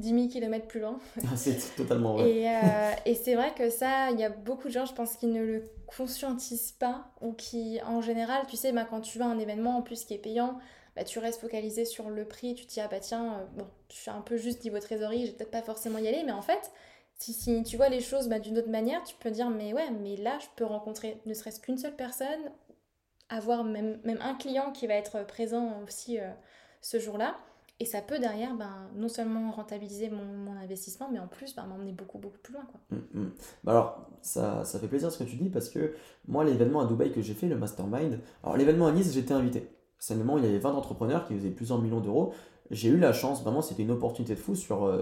10 0.00 0.08
000 0.08 0.28
km 0.28 0.66
plus 0.66 0.80
loin. 0.80 0.98
Ah, 1.24 1.36
c'est 1.36 1.56
totalement 1.76 2.14
vrai. 2.14 2.30
Et, 2.30 2.48
euh, 2.48 2.92
et 3.06 3.14
c'est 3.14 3.34
vrai 3.34 3.52
que 3.56 3.70
ça, 3.70 4.10
il 4.10 4.18
y 4.18 4.24
a 4.24 4.28
beaucoup 4.28 4.68
de 4.68 4.72
gens, 4.72 4.86
je 4.86 4.94
pense, 4.94 5.16
qui 5.16 5.28
ne 5.28 5.42
le 5.42 5.70
conscientisent 5.86 6.72
pas 6.72 7.06
ou 7.20 7.32
qui, 7.32 7.80
en 7.86 8.00
général, 8.00 8.44
tu 8.48 8.56
sais, 8.56 8.72
bah, 8.72 8.86
quand 8.88 9.00
tu 9.00 9.18
vas 9.18 9.26
à 9.26 9.28
un 9.28 9.38
événement 9.38 9.78
en 9.78 9.82
plus 9.82 10.04
qui 10.04 10.14
est 10.14 10.18
payant, 10.18 10.58
bah, 10.96 11.04
tu 11.04 11.18
restes 11.18 11.40
focalisé 11.40 11.84
sur 11.84 12.10
le 12.10 12.26
prix, 12.26 12.54
tu 12.54 12.66
te 12.66 12.72
dis, 12.72 12.80
ah 12.80 12.88
bah 12.88 13.00
tiens, 13.00 13.34
euh, 13.34 13.44
bon, 13.56 13.66
je 13.90 13.96
suis 13.96 14.10
un 14.10 14.20
peu 14.20 14.36
juste 14.36 14.62
niveau 14.64 14.78
trésorerie, 14.78 15.26
je 15.26 15.30
vais 15.30 15.36
peut-être 15.36 15.50
pas 15.50 15.62
forcément 15.62 15.98
y 15.98 16.08
aller, 16.08 16.22
mais 16.24 16.32
en 16.32 16.42
fait, 16.42 16.70
si, 17.16 17.32
si 17.32 17.62
tu 17.62 17.76
vois 17.76 17.88
les 17.88 18.00
choses 18.00 18.28
bah, 18.28 18.38
d'une 18.38 18.58
autre 18.58 18.68
manière, 18.70 19.02
tu 19.04 19.14
peux 19.16 19.30
dire, 19.30 19.48
mais 19.48 19.72
ouais, 19.72 19.90
mais 19.90 20.16
là, 20.16 20.38
je 20.40 20.46
peux 20.56 20.64
rencontrer 20.64 21.20
ne 21.24 21.34
serait-ce 21.34 21.60
qu'une 21.60 21.78
seule 21.78 21.96
personne, 21.96 22.50
avoir 23.28 23.64
même, 23.64 24.00
même 24.04 24.18
un 24.20 24.34
client 24.34 24.72
qui 24.72 24.86
va 24.86 24.94
être 24.94 25.24
présent 25.26 25.82
aussi 25.86 26.18
euh, 26.18 26.30
ce 26.80 26.98
jour-là. 26.98 27.36
Et 27.80 27.84
ça 27.84 28.00
peut 28.00 28.18
derrière 28.18 28.54
ben, 28.54 28.90
non 28.94 29.08
seulement 29.08 29.50
rentabiliser 29.50 30.08
mon, 30.10 30.52
investissement, 30.62 31.08
mais 31.10 31.18
en 31.18 31.26
plus 31.26 31.56
ben, 31.56 31.64
m'emmener 31.66 31.92
beaucoup, 31.92 32.18
beaucoup 32.18 32.38
plus 32.38 32.52
loin. 32.52 32.64
Quoi. 32.70 32.80
Mmh, 32.90 33.20
mmh. 33.20 33.30
Bah 33.64 33.72
alors, 33.72 34.10
ça, 34.20 34.64
ça 34.64 34.78
fait 34.78 34.86
plaisir 34.86 35.10
ce 35.10 35.18
que 35.18 35.24
tu 35.24 35.36
dis 35.36 35.48
parce 35.48 35.68
que 35.68 35.94
moi, 36.28 36.44
l'événement 36.44 36.82
à 36.82 36.86
Dubaï 36.86 37.10
que 37.10 37.22
j'ai 37.22 37.34
fait, 37.34 37.48
le 37.48 37.56
Mastermind, 37.56 38.20
alors 38.44 38.56
l'événement 38.56 38.86
à 38.86 38.92
Nice, 38.92 39.12
j'étais 39.12 39.34
invité. 39.34 39.68
Seulement, 40.02 40.36
il 40.36 40.44
y 40.44 40.48
avait 40.48 40.58
20 40.58 40.72
entrepreneurs 40.72 41.24
qui 41.28 41.34
faisaient 41.36 41.50
plusieurs 41.50 41.80
millions 41.80 42.00
d'euros. 42.00 42.32
J'ai 42.72 42.88
eu 42.88 42.98
la 42.98 43.12
chance, 43.12 43.40
vraiment, 43.42 43.62
c'était 43.62 43.84
une 43.84 43.92
opportunité 43.92 44.34
de 44.34 44.40
fou 44.40 44.56
sur 44.56 44.92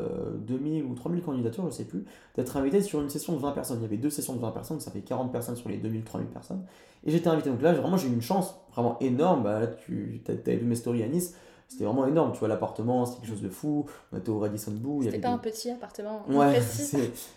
2000 0.41 0.83
euh, 0.83 0.87
ou 0.87 0.95
3000 0.95 1.23
candidatures, 1.23 1.63
je 1.63 1.69
ne 1.69 1.73
sais 1.73 1.87
plus, 1.87 2.05
d'être 2.37 2.55
invité 2.59 2.83
sur 2.83 3.01
une 3.01 3.09
session 3.09 3.33
de 3.33 3.39
20 3.39 3.53
personnes. 3.53 3.79
Il 3.79 3.83
y 3.83 3.87
avait 3.87 3.97
deux 3.97 4.11
sessions 4.11 4.35
de 4.35 4.41
20 4.41 4.51
personnes, 4.51 4.79
ça 4.79 4.91
fait 4.91 5.01
40 5.01 5.33
personnes 5.33 5.57
sur 5.57 5.71
les 5.71 5.79
2000, 5.79 6.05
3000 6.05 6.29
personnes. 6.29 6.67
Et 7.05 7.11
j'étais 7.11 7.29
invité. 7.29 7.49
Donc 7.49 7.63
là, 7.63 7.73
vraiment, 7.73 7.97
j'ai 7.97 8.09
eu 8.09 8.13
une 8.13 8.21
chance 8.21 8.57
vraiment 8.75 8.99
énorme. 8.99 9.43
Bah, 9.43 9.61
là, 9.61 9.69
tu 9.69 10.23
as, 10.29 10.55
vu 10.55 10.67
mes 10.67 10.75
stories 10.75 11.03
à 11.03 11.09
Nice 11.09 11.35
c'était 11.67 11.85
vraiment 11.85 12.05
énorme, 12.05 12.33
tu 12.33 12.41
vois, 12.41 12.49
l'appartement, 12.49 13.07
c'était 13.07 13.21
quelque 13.21 13.31
chose 13.31 13.43
de 13.43 13.49
fou. 13.49 13.87
On 14.13 14.19
était 14.19 14.29
au 14.29 14.41
Radisson 14.41 14.73
Blu. 14.73 15.05
C'était 15.05 15.21
pas 15.21 15.31
un 15.31 15.39
petit 15.39 15.71
appartement. 15.71 16.25
Ouais, 16.29 16.61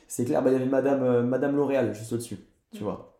c'est 0.07 0.25
clair. 0.25 0.43
Bah, 0.43 0.49
il 0.49 0.53
y 0.53 0.55
avait 0.57 0.65
Madame, 0.65 1.03
euh, 1.03 1.23
Madame 1.23 1.55
L'Oréal 1.55 1.93
juste 1.93 2.11
au-dessus, 2.11 2.39
tu 2.73 2.81
mm. 2.81 2.83
vois. 2.83 3.19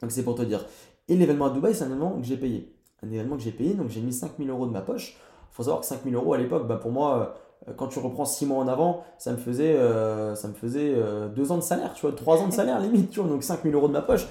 Donc 0.00 0.12
c'est 0.12 0.22
pour 0.22 0.36
te 0.36 0.42
dire. 0.42 0.64
Et 1.08 1.16
l'événement 1.16 1.46
à 1.46 1.50
Dubaï, 1.50 1.74
c'est 1.74 1.84
un 1.84 1.86
événement 1.86 2.20
que 2.20 2.26
j'ai 2.26 2.36
payé. 2.36 2.72
Un 3.02 3.10
événement 3.10 3.36
que 3.36 3.42
j'ai 3.42 3.52
payé, 3.52 3.74
donc 3.74 3.88
j'ai 3.88 4.00
mis 4.00 4.12
5000 4.12 4.48
euros 4.50 4.66
de 4.66 4.72
ma 4.72 4.82
poche. 4.82 5.16
Il 5.52 5.54
faut 5.54 5.62
savoir 5.62 5.80
que 5.80 5.86
5000 5.86 6.14
euros 6.14 6.34
à 6.34 6.38
l'époque, 6.38 6.66
bah, 6.66 6.76
pour 6.76 6.90
moi, 6.90 7.34
euh, 7.68 7.72
quand 7.76 7.88
tu 7.88 7.98
reprends 7.98 8.24
6 8.24 8.46
mois 8.46 8.58
en 8.58 8.68
avant, 8.68 9.04
ça 9.18 9.32
me 9.32 9.36
faisait, 9.36 9.74
euh, 9.74 10.34
ça 10.34 10.48
me 10.48 10.54
faisait 10.54 10.94
2 11.34 11.52
ans 11.52 11.56
de 11.56 11.62
salaire, 11.62 11.92
tu 11.94 12.02
vois, 12.02 12.12
3 12.12 12.38
ans 12.38 12.48
de 12.48 12.52
salaire 12.52 12.78
limite, 12.80 13.10
tu 13.10 13.20
vois, 13.20 13.28
donc 13.28 13.42
5000 13.42 13.74
euros 13.74 13.88
de 13.88 13.92
ma 13.92 14.02
poche. 14.02 14.26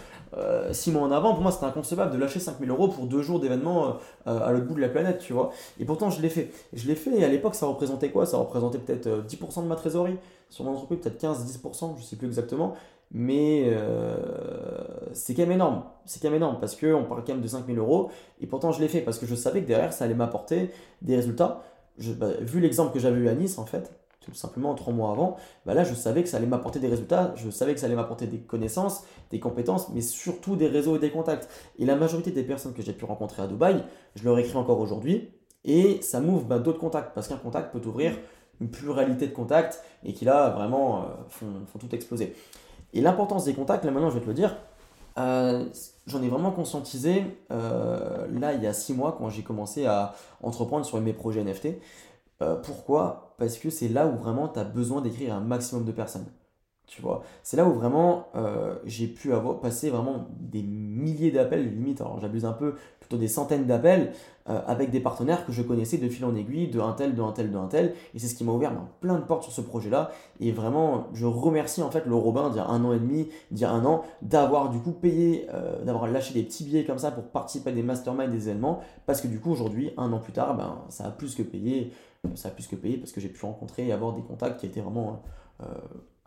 6 0.71 0.89
euh, 0.89 0.93
mois 0.93 1.01
en 1.07 1.11
avant, 1.11 1.33
pour 1.33 1.41
moi 1.41 1.51
c'était 1.51 1.65
inconcevable 1.65 2.11
de 2.11 2.17
lâcher 2.17 2.39
5000 2.39 2.69
euros 2.69 2.87
pour 2.87 3.07
deux 3.07 3.21
jours 3.21 3.39
d'événement 3.39 3.97
euh, 4.27 4.39
à 4.39 4.51
l'autre 4.51 4.67
bout 4.67 4.75
de 4.75 4.81
la 4.81 4.89
planète, 4.89 5.19
tu 5.19 5.33
vois. 5.33 5.51
Et 5.79 5.85
pourtant 5.85 6.09
je 6.09 6.21
l'ai 6.21 6.29
fait. 6.29 6.51
Je 6.73 6.87
l'ai 6.87 6.95
fait 6.95 7.17
et 7.17 7.25
à 7.25 7.27
l'époque 7.27 7.55
ça 7.55 7.65
représentait 7.65 8.11
quoi? 8.11 8.25
Ça 8.25 8.37
représentait 8.37 8.77
peut-être 8.77 9.07
10% 9.25 9.59
euh, 9.59 9.61
de 9.63 9.67
ma 9.67 9.75
trésorerie 9.75 10.17
sur 10.49 10.65
mon 10.65 10.71
entreprise, 10.71 10.99
peut-être 10.99 11.21
15-10%, 11.21 11.97
je 11.97 12.03
sais 12.03 12.15
plus 12.15 12.27
exactement. 12.27 12.75
Mais 13.11 13.75
c'est 15.13 15.33
quand 15.33 15.43
même 15.43 15.53
énorme. 15.53 15.83
C'est 16.05 16.21
quand 16.21 16.29
même 16.29 16.37
énorme 16.37 16.57
parce 16.59 16.75
qu'on 16.75 17.03
parle 17.03 17.23
quand 17.25 17.33
même 17.33 17.41
de 17.41 17.47
5000 17.47 17.77
euros. 17.77 18.09
Et 18.41 18.47
pourtant, 18.47 18.71
je 18.71 18.81
l'ai 18.81 18.87
fait 18.87 19.01
parce 19.01 19.19
que 19.19 19.25
je 19.25 19.35
savais 19.35 19.61
que 19.61 19.67
derrière, 19.67 19.93
ça 19.93 20.05
allait 20.05 20.13
m'apporter 20.13 20.71
des 21.01 21.15
résultats. 21.15 21.63
Bah, 22.17 22.27
vu 22.41 22.59
l'exemple 22.59 22.93
que 22.93 22.99
j'avais 22.99 23.19
eu 23.19 23.27
à 23.27 23.35
Nice, 23.35 23.57
en 23.57 23.65
fait, 23.65 23.91
tout 24.21 24.33
simplement 24.33 24.73
trois 24.75 24.93
mois 24.93 25.11
avant, 25.11 25.37
bah 25.65 25.73
là, 25.73 25.83
je 25.83 25.93
savais 25.93 26.23
que 26.23 26.29
ça 26.29 26.37
allait 26.37 26.45
m'apporter 26.45 26.79
des 26.79 26.87
résultats. 26.87 27.33
Je 27.35 27.49
savais 27.49 27.73
que 27.73 27.79
ça 27.79 27.87
allait 27.87 27.95
m'apporter 27.95 28.27
des 28.27 28.39
connaissances, 28.39 29.03
des 29.31 29.39
compétences, 29.39 29.89
mais 29.89 30.01
surtout 30.01 30.55
des 30.55 30.67
réseaux 30.67 30.95
et 30.95 30.99
des 30.99 31.11
contacts. 31.11 31.49
Et 31.77 31.85
la 31.85 31.95
majorité 31.95 32.31
des 32.31 32.43
personnes 32.43 32.73
que 32.73 32.81
j'ai 32.81 32.93
pu 32.93 33.05
rencontrer 33.05 33.41
à 33.41 33.47
Dubaï, 33.47 33.83
je 34.15 34.23
leur 34.23 34.37
écris 34.39 34.57
encore 34.57 34.79
aujourd'hui. 34.79 35.29
Et 35.65 36.01
ça 36.01 36.21
m'ouvre 36.21 36.45
bah, 36.45 36.59
d'autres 36.59 36.79
contacts 36.79 37.13
parce 37.13 37.27
qu'un 37.27 37.37
contact 37.37 37.73
peut 37.73 37.85
ouvrir 37.85 38.13
une 38.61 38.69
pluralité 38.69 39.27
de 39.27 39.33
contacts 39.33 39.83
et 40.03 40.13
qui 40.13 40.25
là 40.25 40.49
vraiment 40.49 41.01
euh, 41.01 41.05
font, 41.29 41.65
font 41.67 41.79
tout 41.79 41.93
exploser. 41.93 42.33
Et 42.93 43.01
l'importance 43.01 43.45
des 43.45 43.53
contacts, 43.53 43.85
là 43.85 43.91
maintenant 43.91 44.09
je 44.09 44.15
vais 44.15 44.21
te 44.21 44.27
le 44.27 44.33
dire, 44.33 44.55
euh, 45.19 45.65
j'en 46.07 46.21
ai 46.21 46.29
vraiment 46.29 46.51
conscientisé 46.51 47.23
euh, 47.51 48.27
là 48.39 48.53
il 48.53 48.63
y 48.63 48.67
a 48.67 48.73
six 48.73 48.93
mois 48.93 49.15
quand 49.17 49.29
j'ai 49.29 49.43
commencé 49.43 49.85
à 49.85 50.15
entreprendre 50.41 50.85
sur 50.85 50.99
mes 51.01 51.13
projets 51.13 51.43
NFT. 51.43 51.79
Euh, 52.41 52.55
pourquoi? 52.55 53.35
Parce 53.37 53.57
que 53.57 53.69
c'est 53.69 53.89
là 53.89 54.07
où 54.07 54.15
vraiment 54.17 54.47
tu 54.47 54.59
as 54.59 54.63
besoin 54.63 55.01
d'écrire 55.01 55.35
un 55.35 55.41
maximum 55.41 55.85
de 55.85 55.91
personnes. 55.91 56.25
Tu 56.89 57.03
vois, 57.03 57.21
c'est 57.43 57.55
là 57.55 57.65
où 57.65 57.73
vraiment 57.73 58.29
j'ai 58.83 59.05
pu 59.05 59.31
avoir 59.33 59.59
passé 59.59 59.91
vraiment 59.91 60.27
des 60.39 60.63
milliers 60.63 61.29
d'appels, 61.29 61.69
limite, 61.69 62.01
alors 62.01 62.19
j'abuse 62.19 62.45
un 62.45 62.51
peu, 62.51 62.73
des 63.17 63.27
centaines 63.27 63.65
d'appels 63.65 64.11
euh, 64.49 64.61
avec 64.65 64.91
des 64.91 64.99
partenaires 64.99 65.45
que 65.45 65.51
je 65.51 65.61
connaissais 65.61 65.97
de 65.97 66.07
fil 66.09 66.25
en 66.25 66.35
aiguille, 66.35 66.67
de 66.67 66.79
un 66.79 66.93
tel, 66.93 67.15
de 67.15 67.21
un 67.21 67.31
tel, 67.31 67.51
de 67.51 67.57
un 67.57 67.67
tel. 67.67 67.93
Et 68.13 68.19
c'est 68.19 68.27
ce 68.27 68.35
qui 68.35 68.43
m'a 68.43 68.51
ouvert 68.51 68.71
ben, 68.71 68.87
plein 68.99 69.15
de 69.15 69.23
portes 69.23 69.43
sur 69.43 69.51
ce 69.51 69.61
projet-là. 69.61 70.11
Et 70.39 70.51
vraiment, 70.51 71.07
je 71.13 71.25
remercie 71.25 71.81
en 71.81 71.91
fait 71.91 72.05
le 72.05 72.15
Robin 72.15 72.49
d'il 72.49 72.57
y 72.57 72.59
a 72.59 72.67
un 72.67 72.83
an 72.83 72.93
et 72.93 72.99
demi, 72.99 73.29
d'il 73.51 73.61
y 73.61 73.65
a 73.65 73.71
un 73.71 73.85
an, 73.85 74.03
d'avoir 74.21 74.69
du 74.69 74.79
coup 74.79 74.91
payé, 74.91 75.47
euh, 75.53 75.83
d'avoir 75.83 76.07
lâché 76.07 76.33
des 76.33 76.43
petits 76.43 76.63
billets 76.63 76.85
comme 76.85 76.99
ça 76.99 77.11
pour 77.11 77.23
participer 77.25 77.71
à 77.71 77.73
des 77.73 77.83
masterminds, 77.83 78.29
des 78.29 78.49
événements. 78.49 78.81
Parce 79.05 79.21
que 79.21 79.27
du 79.27 79.39
coup, 79.39 79.51
aujourd'hui, 79.51 79.91
un 79.97 80.11
an 80.13 80.19
plus 80.19 80.33
tard, 80.33 80.55
ben, 80.55 80.79
ça 80.89 81.05
a 81.05 81.11
plus 81.11 81.35
que 81.35 81.43
payé. 81.43 81.91
Ça 82.35 82.49
a 82.49 82.51
plus 82.51 82.67
que 82.67 82.75
payé 82.75 82.97
parce 82.97 83.13
que 83.13 83.21
j'ai 83.21 83.29
pu 83.29 83.45
rencontrer 83.45 83.87
et 83.87 83.93
avoir 83.93 84.13
des 84.13 84.21
contacts 84.21 84.59
qui 84.59 84.65
étaient 84.65 84.81
vraiment 84.81 85.23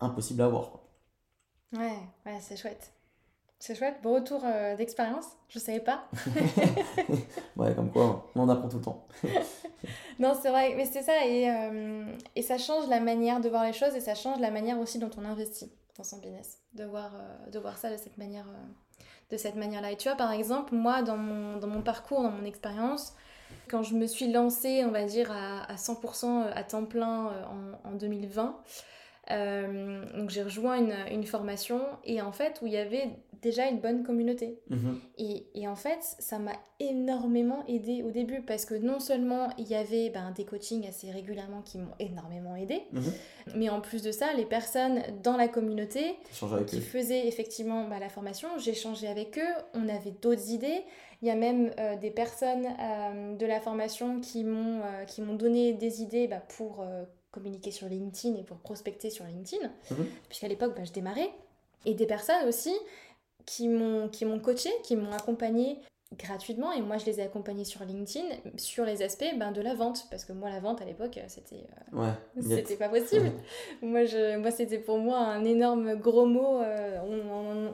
impossibles 0.02 0.42
à 0.42 0.46
avoir. 0.46 0.80
Ouais, 1.72 1.98
ouais, 2.26 2.38
c'est 2.40 2.56
chouette. 2.56 2.92
C'est 3.62 3.76
chouette, 3.76 4.02
beau 4.02 4.14
retour 4.14 4.42
euh, 4.44 4.74
d'expérience, 4.74 5.24
je 5.48 5.60
savais 5.60 5.78
pas. 5.78 6.08
ouais, 7.56 7.72
comme 7.76 7.92
quoi, 7.92 8.28
on 8.34 8.40
en 8.40 8.48
apprend 8.48 8.68
tout 8.68 8.78
le 8.78 8.82
temps. 8.82 9.06
non, 10.18 10.34
c'est 10.34 10.50
vrai, 10.50 10.74
mais 10.76 10.84
c'est 10.84 11.02
ça, 11.02 11.24
et, 11.24 11.48
euh, 11.48 12.04
et, 12.34 12.42
ça 12.42 12.58
change 12.58 12.88
la 12.88 12.98
manière 12.98 13.40
de 13.40 13.48
voir 13.48 13.64
les 13.64 13.72
choses 13.72 13.94
et 13.94 14.00
ça 14.00 14.16
change 14.16 14.40
la 14.40 14.50
manière 14.50 14.80
aussi 14.80 14.98
dont 14.98 15.10
on 15.16 15.24
investit 15.24 15.70
dans 15.96 16.02
son 16.02 16.18
business, 16.18 16.58
de 16.74 16.82
voir, 16.82 17.12
euh, 17.14 17.50
de 17.50 17.58
voir 17.60 17.78
ça 17.78 17.92
de 17.92 17.96
cette 17.96 18.18
manière 18.18 18.48
de 19.30 19.36
cette 19.36 19.54
manière-là. 19.54 19.92
Et 19.92 19.96
tu 19.96 20.08
vois, 20.08 20.16
par 20.16 20.32
exemple, 20.32 20.74
moi, 20.74 21.02
dans 21.02 21.16
mon, 21.16 21.58
dans 21.58 21.68
mon 21.68 21.82
parcours, 21.82 22.24
dans 22.24 22.32
mon 22.32 22.44
expérience, 22.44 23.14
quand 23.68 23.84
je 23.84 23.94
me 23.94 24.08
suis 24.08 24.30
lancée, 24.30 24.84
on 24.84 24.90
va 24.90 25.04
dire, 25.04 25.30
à, 25.30 25.70
à 25.70 25.76
100% 25.76 26.50
à 26.52 26.64
temps 26.64 26.84
plein 26.84 27.28
en, 27.84 27.90
en 27.90 27.92
2020, 27.92 28.60
donc 29.28 30.30
j'ai 30.30 30.42
rejoint 30.42 30.76
une, 30.78 30.94
une, 31.10 31.24
formation 31.24 31.80
et 32.04 32.20
en 32.20 32.32
fait 32.32 32.60
où 32.60 32.66
il 32.66 32.72
y 32.72 32.76
avait 32.76 33.08
déjà 33.42 33.66
une 33.66 33.80
bonne 33.80 34.04
communauté. 34.04 34.60
Mhm. 34.70 35.00
Et, 35.18 35.46
et, 35.54 35.68
en 35.68 35.74
fait, 35.74 35.98
ça 36.00 36.38
m'a 36.38 36.52
énormément 36.78 37.64
aidé 37.66 38.02
au 38.02 38.10
début 38.10 38.40
parce 38.40 38.64
que 38.64 38.74
non 38.74 39.00
seulement 39.00 39.48
il 39.58 39.68
y 39.68 39.74
avait 39.74 40.10
ben, 40.10 40.30
des 40.30 40.44
coachings 40.44 40.86
assez 40.88 41.10
régulièrement 41.10 41.60
qui 41.62 41.78
m'ont 41.78 41.94
énormément 41.98 42.56
aidé, 42.56 42.82
mhm. 42.92 43.12
mais 43.56 43.68
en 43.68 43.80
plus 43.80 44.02
de 44.02 44.12
ça, 44.12 44.32
les 44.32 44.46
personnes 44.46 45.02
dans 45.22 45.36
la 45.36 45.48
communauté 45.48 46.14
qui 46.66 46.80
faisaient 46.80 47.26
effectivement 47.26 47.88
ben, 47.88 47.98
la 47.98 48.08
formation, 48.08 48.48
j'échangeais 48.58 49.08
avec 49.08 49.38
eux, 49.38 49.62
on 49.74 49.88
avait 49.88 50.14
d'autres 50.22 50.50
idées. 50.50 50.84
Il 51.20 51.28
y 51.28 51.30
a 51.30 51.36
même 51.36 51.70
euh, 51.78 51.96
des 51.96 52.10
personnes 52.10 52.66
euh, 52.80 53.36
de 53.36 53.46
la 53.46 53.60
formation 53.60 54.20
qui 54.20 54.42
m'ont 54.42 54.80
euh, 54.82 55.24
m'ont 55.24 55.36
donné 55.36 55.72
des 55.72 56.02
idées 56.02 56.26
ben, 56.26 56.42
pour 56.56 56.84
communiquer 57.32 57.72
sur 57.72 57.88
LinkedIn 57.88 58.36
et 58.36 58.44
pour 58.44 58.58
prospecter 58.58 59.10
sur 59.10 59.24
LinkedIn, 59.24 59.66
mhm. 59.90 60.06
puisqu'à 60.28 60.48
l'époque, 60.48 60.78
je 60.84 60.92
démarrais. 60.92 61.30
Et 61.84 61.94
des 61.94 62.06
personnes 62.06 62.46
aussi 62.46 62.72
qui 63.44 63.66
m'ont 63.66 64.08
qui 64.08 64.24
m'ont 64.24 64.38
coaché, 64.38 64.70
qui 64.84 64.94
m'ont 64.94 65.10
accompagné 65.10 65.78
gratuitement 66.18 66.72
et 66.72 66.80
moi 66.80 66.98
je 66.98 67.06
les 67.06 67.20
ai 67.20 67.22
accompagnés 67.22 67.64
sur 67.64 67.84
LinkedIn 67.84 68.24
sur 68.56 68.84
les 68.84 69.02
aspects 69.02 69.24
ben, 69.38 69.52
de 69.52 69.60
la 69.60 69.74
vente. 69.74 70.06
Parce 70.10 70.24
que 70.24 70.32
moi 70.32 70.50
la 70.50 70.60
vente 70.60 70.80
à 70.82 70.84
l'époque 70.84 71.18
c'était 71.28 71.64
euh, 71.96 72.10
c'était 72.40 72.76
pas 72.76 72.88
possible. 72.88 73.32
Moi 73.82 74.04
je 74.04 74.36
moi 74.38 74.50
c'était 74.50 74.78
pour 74.78 74.98
moi 74.98 75.18
un 75.18 75.44
énorme 75.44 75.96
gros 75.96 76.26
mot 76.26 76.60
euh, 76.60 76.98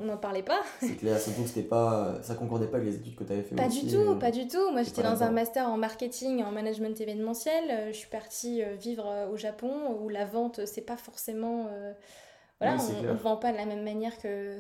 on 0.00 0.04
n'en 0.04 0.16
parlait 0.16 0.42
pas. 0.42 0.60
C'est 0.80 0.96
clair 0.96 1.18
surtout 1.18 1.42
que 1.42 1.48
c'était 1.48 1.68
pas 1.68 2.18
ça 2.22 2.34
concordait 2.34 2.66
pas 2.66 2.78
avec 2.78 2.88
les 2.88 2.96
études 2.96 3.16
que 3.16 3.24
tu 3.24 3.32
avais 3.32 3.42
fait 3.42 3.54
pas 3.54 3.68
du 3.68 3.86
tout 3.86 3.96
euh, 3.96 4.14
pas 4.14 4.30
du 4.30 4.46
tout. 4.46 4.70
Moi 4.72 4.82
j'étais 4.82 5.02
dans 5.02 5.22
un 5.22 5.30
master 5.30 5.68
en 5.68 5.76
marketing 5.76 6.42
en 6.42 6.50
management 6.50 7.00
événementiel. 7.00 7.88
Je 7.88 7.96
suis 7.96 8.08
partie 8.08 8.62
vivre 8.80 9.28
au 9.32 9.36
Japon 9.36 9.98
où 10.00 10.08
la 10.08 10.24
vente 10.24 10.60
c'est 10.66 10.82
pas 10.82 10.96
forcément 10.96 11.68
voilà, 12.60 12.76
on 12.76 13.02
ne 13.02 13.12
vend 13.12 13.36
pas 13.36 13.52
de 13.52 13.56
la 13.56 13.66
même 13.66 13.84
manière 13.84 14.14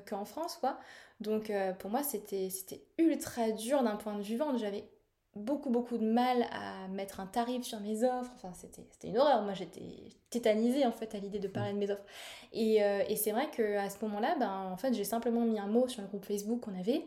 qu'en 0.08 0.24
France, 0.24 0.56
quoi. 0.56 0.78
Donc 1.20 1.50
euh, 1.50 1.72
pour 1.72 1.90
moi, 1.90 2.02
c'était 2.02 2.48
ultra 2.96 3.50
dur 3.50 3.82
d'un 3.82 3.96
point 3.96 4.14
de 4.14 4.22
vue 4.22 4.36
vente. 4.36 4.58
J'avais 4.58 4.88
beaucoup, 5.34 5.70
beaucoup 5.70 5.98
de 5.98 6.04
mal 6.04 6.46
à 6.52 6.88
mettre 6.88 7.20
un 7.20 7.26
tarif 7.26 7.64
sur 7.64 7.80
mes 7.80 8.04
offres. 8.04 8.30
Enfin, 8.36 8.52
c'était 8.54 9.08
une 9.08 9.18
horreur. 9.18 9.42
Moi, 9.42 9.54
j'étais 9.54 9.82
tétanisée, 10.30 10.86
en 10.86 10.92
fait, 10.92 11.14
à 11.14 11.18
l'idée 11.18 11.38
de 11.38 11.48
parler 11.48 11.72
de 11.72 11.78
mes 11.78 11.90
offres. 11.90 12.04
Et, 12.52 12.82
euh, 12.82 13.02
et 13.08 13.16
c'est 13.16 13.32
vrai 13.32 13.50
qu'à 13.50 13.90
ce 13.90 13.96
moment-là, 14.04 14.36
ben, 14.38 14.70
en 14.72 14.76
fait, 14.76 14.94
j'ai 14.94 15.04
simplement 15.04 15.40
mis 15.40 15.58
un 15.58 15.66
mot 15.66 15.88
sur 15.88 16.02
le 16.02 16.08
groupe 16.08 16.24
Facebook 16.24 16.60
qu'on 16.60 16.78
avait. 16.78 17.04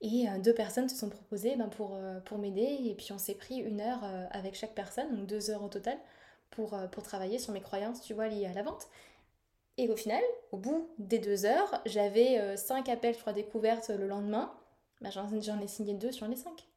Et 0.00 0.28
euh, 0.28 0.38
deux 0.38 0.54
personnes 0.54 0.88
se 0.88 0.96
sont 0.96 1.10
proposées 1.10 1.56
ben, 1.56 1.68
pour, 1.68 1.98
pour 2.24 2.38
m'aider. 2.38 2.78
Et 2.84 2.94
puis, 2.94 3.12
on 3.12 3.18
s'est 3.18 3.34
pris 3.34 3.56
une 3.56 3.80
heure 3.80 4.04
avec 4.30 4.54
chaque 4.54 4.74
personne, 4.74 5.16
donc 5.16 5.26
deux 5.26 5.50
heures 5.50 5.64
au 5.64 5.68
total, 5.68 5.98
pour, 6.50 6.76
pour 6.92 7.02
travailler 7.02 7.38
sur 7.38 7.52
mes 7.52 7.60
croyances, 7.60 8.00
tu 8.00 8.14
vois, 8.14 8.28
liées 8.28 8.46
à 8.46 8.52
la 8.52 8.62
vente. 8.62 8.88
Et 9.80 9.88
au 9.88 9.96
final, 9.96 10.20
au 10.52 10.58
bout 10.58 10.90
des 10.98 11.18
deux 11.18 11.46
heures, 11.46 11.80
j'avais 11.86 12.38
euh, 12.38 12.54
cinq 12.54 12.90
appels, 12.90 13.14
je 13.14 13.20
crois, 13.20 13.32
découvertes 13.32 13.90
le 13.98 14.06
lendemain. 14.06 14.50
Bah, 15.00 15.08
j'en 15.10 15.58
ai 15.58 15.68
signé 15.68 15.94
deux 15.94 16.12
sur 16.12 16.28
les 16.28 16.36
cinq. 16.36 16.68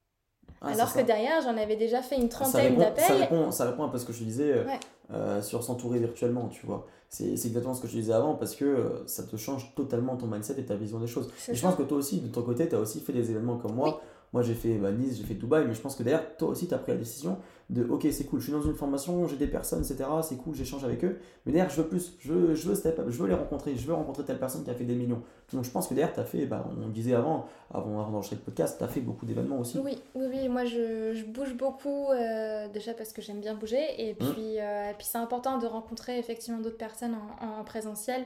Ah, 0.61 0.69
Alors 0.69 0.93
que 0.93 1.01
derrière, 1.01 1.41
j'en 1.41 1.57
avais 1.57 1.75
déjà 1.75 2.01
fait 2.01 2.15
une 2.15 2.29
trentaine 2.29 2.77
d'appels. 2.77 3.03
Ça 3.03 3.15
répond, 3.15 3.51
ça 3.51 3.65
répond 3.65 3.83
un 3.83 3.89
peu 3.89 3.97
à 3.97 3.99
ce 3.99 4.05
que 4.05 4.13
je 4.13 4.23
disais 4.23 4.53
euh, 4.53 4.63
euh, 5.11 5.41
sur 5.41 5.65
s'entourer 5.65 5.99
virtuellement, 5.99 6.47
tu 6.47 6.65
vois. 6.65 6.87
C'est 7.09 7.33
exactement 7.33 7.73
ce 7.73 7.81
que 7.81 7.89
je 7.89 7.97
disais 7.97 8.13
avant 8.13 8.35
parce 8.35 8.55
que 8.55 9.03
ça 9.05 9.23
te 9.23 9.35
change 9.35 9.75
totalement 9.75 10.15
ton 10.15 10.27
mindset 10.27 10.57
et 10.57 10.65
ta 10.65 10.75
vision 10.75 10.99
des 10.99 11.07
choses. 11.07 11.29
Et 11.49 11.55
je 11.55 11.61
pense 11.61 11.75
que 11.75 11.83
toi 11.83 11.97
aussi, 11.97 12.21
de 12.21 12.29
ton 12.29 12.41
côté, 12.41 12.69
tu 12.69 12.75
as 12.75 12.79
aussi 12.79 13.01
fait 13.01 13.13
des 13.13 13.29
événements 13.29 13.57
comme 13.57 13.75
moi. 13.75 14.01
Moi, 14.33 14.41
j'ai 14.41 14.55
fait 14.55 14.75
bah, 14.75 14.91
Nice, 14.91 15.17
j'ai 15.17 15.23
fait 15.23 15.35
Dubaï, 15.35 15.65
mais 15.67 15.75
je 15.75 15.81
pense 15.81 15.95
que 15.95 16.01
derrière, 16.01 16.35
toi 16.37 16.49
aussi, 16.49 16.67
tu 16.67 16.73
as 16.73 16.79
pris 16.79 16.91
la 16.91 16.97
décision 16.97 17.37
de 17.69 17.85
ok, 17.85 18.07
c'est 18.11 18.25
cool, 18.25 18.39
je 18.39 18.45
suis 18.45 18.51
dans 18.51 18.61
une 18.61 18.73
formation, 18.73 19.27
j'ai 19.27 19.37
des 19.37 19.47
personnes, 19.47 19.83
etc. 19.83 20.09
C'est 20.21 20.37
cool, 20.37 20.55
j'échange 20.55 20.83
avec 20.83 21.03
eux. 21.05 21.19
Mais 21.45 21.51
derrière, 21.51 21.69
je 21.69 21.81
veux 21.81 21.87
plus, 21.87 22.15
je 22.19 22.33
veux, 22.33 22.55
je 22.55 22.67
veux 22.67 22.75
step 22.75 22.97
up, 22.99 23.05
je 23.09 23.21
veux 23.21 23.27
les 23.27 23.35
rencontrer, 23.35 23.75
je 23.75 23.85
veux 23.85 23.93
rencontrer 23.93 24.23
telle 24.25 24.39
personne 24.39 24.63
qui 24.63 24.71
a 24.71 24.73
fait 24.73 24.83
des 24.85 24.95
millions. 24.95 25.21
Donc, 25.53 25.63
je 25.63 25.69
pense 25.69 25.87
que 25.87 25.93
derrière, 25.93 26.13
tu 26.13 26.19
as 26.19 26.25
fait, 26.25 26.45
bah, 26.47 26.67
on 26.83 26.89
disait 26.89 27.13
avant, 27.13 27.45
avant, 27.71 27.99
avant 27.99 28.11
d'enregistrer 28.11 28.37
le 28.37 28.41
podcast, 28.41 28.77
tu 28.79 28.83
as 28.83 28.87
fait 28.87 29.01
beaucoup 29.01 29.25
d'événements 29.27 29.59
aussi. 29.59 29.77
Oui, 29.77 30.01
oui, 30.15 30.25
oui. 30.29 30.49
Moi, 30.49 30.65
je, 30.65 31.13
je 31.13 31.25
bouge 31.25 31.55
beaucoup, 31.55 32.09
euh, 32.09 32.67
déjà 32.69 32.93
parce 32.95 33.13
que 33.13 33.21
j'aime 33.21 33.39
bien 33.39 33.53
bouger. 33.53 33.83
Et 33.99 34.13
mmh. 34.13 34.17
puis, 34.17 34.59
euh, 34.59 34.91
puis 34.97 35.07
c'est 35.09 35.19
important 35.19 35.59
de 35.59 35.67
rencontrer 35.67 36.17
effectivement 36.17 36.59
d'autres 36.59 36.77
personnes 36.77 37.15
en, 37.39 37.59
en 37.59 37.63
présentiel. 37.63 38.23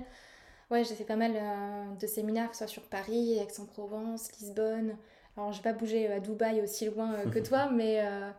Ouais, 0.71 0.83
j'ai 0.83 0.95
fait 0.95 1.05
pas 1.05 1.15
mal 1.15 1.31
euh, 1.35 1.95
de 1.99 2.07
séminaires, 2.07 2.49
que 2.49 2.55
ce 2.55 2.59
soit 2.59 2.67
sur 2.67 2.83
Paris, 2.83 3.37
Aix-en-Provence, 3.37 4.31
Lisbonne. 4.39 4.97
Alors, 5.37 5.51
je 5.51 5.61
vais 5.61 5.71
pas 5.71 5.77
bouger 5.77 6.11
à 6.11 6.19
Dubaï 6.19 6.61
aussi 6.61 6.85
loin 6.89 7.13
euh, 7.13 7.29
que 7.29 7.39
toi, 7.47 7.69
mais, 7.71 8.01
euh, 8.03 8.29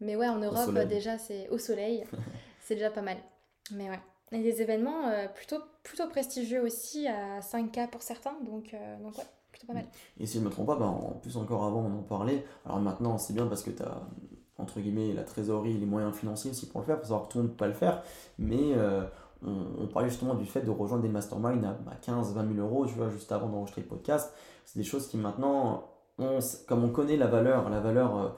mais 0.00 0.16
ouais, 0.16 0.28
en 0.28 0.38
Europe, 0.38 0.72
déjà, 0.88 1.18
c'est 1.18 1.48
au 1.50 1.58
soleil. 1.58 2.04
c'est 2.62 2.74
déjà 2.74 2.90
pas 2.90 3.02
mal. 3.02 3.18
Mais 3.72 3.90
ouais. 3.90 4.00
Et 4.32 4.42
des 4.42 4.62
événements 4.62 5.08
euh, 5.08 5.26
plutôt, 5.28 5.58
plutôt 5.82 6.08
prestigieux 6.08 6.62
aussi, 6.62 7.06
à 7.06 7.40
5K 7.40 7.90
pour 7.90 8.02
certains. 8.02 8.34
Donc, 8.44 8.74
donc 9.02 9.18
ouais, 9.18 9.24
plutôt 9.52 9.66
pas 9.66 9.74
mal. 9.74 9.84
Et 10.18 10.26
si 10.26 10.38
je 10.38 10.44
me 10.44 10.50
trompe 10.50 10.66
pas, 10.66 10.76
bah, 10.76 10.86
en 10.86 11.18
plus 11.20 11.36
encore 11.36 11.64
avant, 11.64 11.80
on 11.80 11.98
en 11.98 12.02
parlait. 12.02 12.44
Alors 12.64 12.80
maintenant, 12.80 13.18
c'est 13.18 13.34
bien 13.34 13.46
parce 13.46 13.62
que 13.62 13.70
tu 13.70 13.82
as, 13.82 14.00
entre 14.56 14.80
guillemets, 14.80 15.12
la 15.12 15.24
trésorerie, 15.24 15.74
les 15.74 15.86
moyens 15.86 16.14
financiers 16.14 16.52
aussi 16.52 16.68
pour 16.68 16.80
le 16.80 16.86
faire. 16.86 16.96
Il 16.96 17.00
faut 17.00 17.08
savoir 17.08 17.28
que 17.28 17.32
tout 17.32 17.38
le 17.38 17.42
monde 17.42 17.52
ne 17.52 17.56
peut 17.56 17.64
pas 17.64 17.68
le 17.68 17.74
faire. 17.74 18.02
Mais 18.38 18.72
on, 19.44 19.88
parlait 19.88 20.08
justement 20.08 20.34
du 20.34 20.46
fait 20.46 20.62
de 20.62 20.70
rejoindre 20.70 21.02
des 21.02 21.08
masterminds 21.08 21.64
à 21.64 21.96
15, 21.96 22.32
20 22.32 22.54
000 22.54 22.66
euros, 22.66 22.86
tu 22.86 22.94
vois, 22.94 23.10
juste 23.10 23.32
avant 23.32 23.48
d'enregistrer 23.48 23.82
le 23.82 23.88
podcast. 23.88 24.32
C'est 24.64 24.78
des 24.78 24.84
choses 24.84 25.08
qui 25.08 25.16
maintenant 25.16 25.90
comme 26.66 26.84
on 26.84 26.90
connaît 26.90 27.16
la 27.16 27.26
valeur, 27.26 27.68
la 27.70 27.80
valeur 27.80 28.16
euh, 28.16 28.28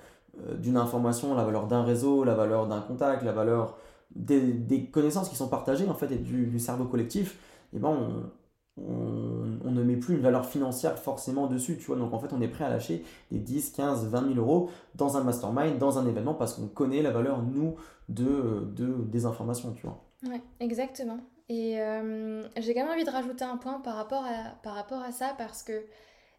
euh, 0.40 0.56
d'une 0.56 0.76
information, 0.76 1.34
la 1.34 1.44
valeur 1.44 1.66
d'un 1.66 1.82
réseau, 1.82 2.24
la 2.24 2.34
valeur 2.34 2.66
d'un 2.66 2.80
contact, 2.80 3.22
la 3.22 3.32
valeur 3.32 3.76
des, 4.14 4.86
connaissances 4.90 5.28
qui 5.28 5.36
sont 5.36 5.48
partagées 5.48 5.88
en 5.88 5.94
fait 5.94 6.10
et 6.12 6.18
du, 6.18 6.58
cerveau 6.58 6.84
collectif, 6.84 7.34
et 7.72 7.76
eh 7.76 7.78
ben 7.78 7.88
on, 7.88 8.30
on, 8.76 9.70
ne 9.70 9.82
met 9.82 9.96
plus 9.96 10.14
une 10.14 10.20
valeur 10.20 10.46
financière 10.46 10.98
forcément 10.98 11.46
dessus, 11.46 11.76
tu 11.78 11.86
vois. 11.86 11.96
Donc 11.96 12.12
en 12.12 12.18
fait, 12.18 12.32
on 12.32 12.40
est 12.40 12.48
prêt 12.48 12.64
à 12.64 12.70
lâcher 12.70 13.04
des 13.30 13.38
10, 13.38 13.70
15, 13.70 14.06
20 14.08 14.34
000 14.34 14.34
euros 14.34 14.70
dans 14.94 15.16
un 15.16 15.24
mastermind, 15.24 15.78
dans 15.78 15.98
un 15.98 16.06
événement, 16.06 16.34
parce 16.34 16.54
qu'on 16.54 16.68
connaît 16.68 17.02
la 17.02 17.10
valeur, 17.10 17.42
nous, 17.42 17.76
de, 18.08 18.66
de, 18.74 19.04
des 19.04 19.26
informations, 19.26 19.72
tu 19.72 19.86
vois. 19.86 20.02
Ouais, 20.26 20.40
exactement. 20.60 21.18
Et 21.48 21.80
euh, 21.80 22.42
j'ai 22.58 22.74
quand 22.74 22.82
même 22.82 22.92
envie 22.92 23.04
de 23.04 23.10
rajouter 23.10 23.44
un 23.44 23.56
point 23.56 23.80
par 23.80 23.96
rapport 23.96 24.24
à, 24.24 24.54
par 24.62 24.74
rapport 24.74 25.02
à 25.02 25.12
ça, 25.12 25.34
parce 25.36 25.62
que 25.62 25.84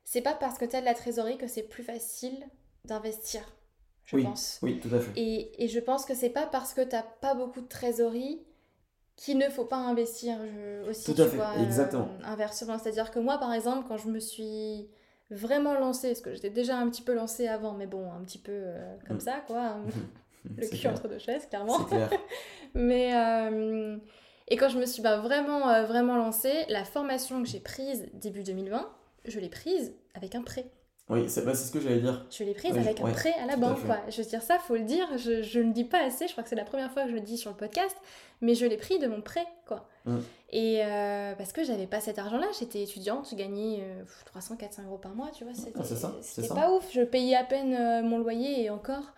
c'est 0.04 0.22
pas 0.22 0.34
parce 0.34 0.58
que 0.58 0.66
tu 0.66 0.76
as 0.76 0.82
de 0.82 0.86
la 0.86 0.94
trésorerie 0.94 1.38
que 1.38 1.48
c'est 1.48 1.64
plus 1.64 1.84
facile 1.84 2.38
d'investir, 2.86 3.42
je 4.06 4.16
oui, 4.18 4.24
pense. 4.24 4.60
Oui, 4.62 4.80
tout 4.80 4.94
à 4.94 5.00
fait. 5.00 5.12
Et, 5.20 5.64
et 5.64 5.68
je 5.68 5.80
pense 5.80 6.06
que 6.06 6.14
c'est 6.16 6.30
pas 6.30 6.46
parce 6.46 6.74
que 6.74 6.82
t'as 6.82 7.04
pas 7.04 7.34
beaucoup 7.36 7.62
de 7.62 7.68
trésorerie 7.68 8.42
qu'il 9.16 9.38
ne 9.38 9.50
faut 9.50 9.66
pas 9.66 9.78
investir 9.78 10.38
je, 10.46 10.90
aussi, 10.90 11.14
Tout 11.14 11.22
à 11.22 11.26
tu 11.26 11.32
fait, 11.32 11.38
vois, 11.38 11.56
exactement. 11.62 12.10
euh, 12.22 12.26
inversement. 12.26 12.78
C'est-à-dire 12.80 13.12
que 13.12 13.20
moi, 13.20 13.38
par 13.38 13.54
exemple, 13.54 13.86
quand 13.88 13.98
je 13.98 14.10
me 14.10 14.20
suis 14.20 14.90
vraiment 15.30 15.76
lancée, 15.76 16.10
parce 16.10 16.22
que 16.22 16.34
j'étais 16.34 16.50
déjà 16.50 16.78
un 16.78 16.90
petit 16.90 17.02
peu 17.04 17.14
lancée 17.14 17.48
avant, 17.48 17.74
mais 17.74 17.88
bon, 17.88 18.12
un 18.12 18.22
petit 18.24 18.40
peu 18.40 18.52
euh, 18.52 18.96
comme 19.08 19.18
Mm. 19.18 19.22
ça, 19.22 19.42
quoi, 19.48 19.78
le 20.58 20.68
C'est 20.68 20.78
cul 20.78 20.78
clair. 20.80 20.94
entre 20.94 21.08
deux 21.08 21.20
chaises, 21.20 21.46
clairement. 21.48 21.86
Clair. 21.86 22.10
Mais 22.74 23.16
euh, 23.16 23.98
et 24.48 24.58
quand 24.58 24.70
je 24.70 24.78
me 24.80 24.86
suis 24.86 25.02
bah, 25.02 25.18
vraiment 25.20 25.62
vraiment 25.86 26.18
lancée, 26.18 26.66
la 26.70 26.84
formation 26.84 27.42
que 27.42 27.48
j'ai 27.48 27.60
prise 27.60 28.10
début 28.14 28.44
2020, 28.44 28.90
je 29.26 29.40
l'ai 29.40 29.50
prise 29.50 29.94
avec 30.14 30.36
un 30.36 30.42
prêt. 30.42 30.66
Oui, 31.10 31.30
c'est 31.30 31.44
bah, 31.44 31.54
ce 31.54 31.70
que 31.70 31.82
j'allais 31.82 32.00
dire. 32.00 32.26
Je 32.32 32.44
l'ai 32.46 32.54
prise 32.54 32.72
Ouais, 32.74 32.80
avec 32.80 33.02
un 33.02 33.06
ouais, 33.06 33.12
prêt 33.12 33.34
à 33.34 33.46
la 33.46 33.54
à 33.54 33.58
banque. 33.58 33.86
Quoi. 33.86 33.98
Je 34.08 34.22
veux 34.22 34.28
dire 34.28 34.42
ça, 34.42 34.58
faut 34.58 34.76
le 34.76 34.84
dire. 34.84 35.06
Je, 35.18 35.42
je 35.44 35.60
ne 35.60 35.66
le 35.66 35.72
dis 35.74 35.84
pas 35.84 36.02
assez. 36.02 36.28
Je 36.28 36.32
crois 36.32 36.44
que 36.44 36.50
c'est 36.50 36.56
la 36.56 36.64
première 36.64 36.92
fois 36.92 37.04
que 37.04 37.10
je 37.10 37.16
le 37.16 37.22
dis 37.22 37.38
sur 37.38 37.52
le 37.52 37.58
podcast, 37.58 37.96
mais 38.40 38.56
je 38.56 38.66
l'ai 38.66 38.78
pris 38.78 39.00
de 39.00 39.08
mon 39.08 39.22
prêt, 39.22 39.46
quoi. 39.68 39.90
Mm. 40.06 40.20
Et 40.52 40.82
euh, 40.84 41.34
parce 41.36 41.52
que 41.52 41.64
j'avais 41.66 41.88
pas 41.88 42.00
cet 42.00 42.20
argent-là, 42.20 42.48
j'étais 42.58 42.84
étudiante, 42.84 43.28
je 43.30 43.36
gagnais 43.36 43.80
euh, 43.82 44.04
300-400 44.40 44.86
euros 44.86 44.98
par 44.98 45.14
mois, 45.14 45.30
tu 45.32 45.44
vois. 45.44 45.54
C'était 45.54 45.78
Ah, 45.78 45.84
ça, 45.84 46.56
pas 46.56 46.72
ouf. 46.72 46.90
Je 46.94 47.02
payais 47.02 47.36
à 47.36 47.44
peine 47.44 47.74
euh, 47.76 48.02
mon 48.02 48.18
loyer 48.20 48.64
et 48.64 48.70
encore. 48.70 49.14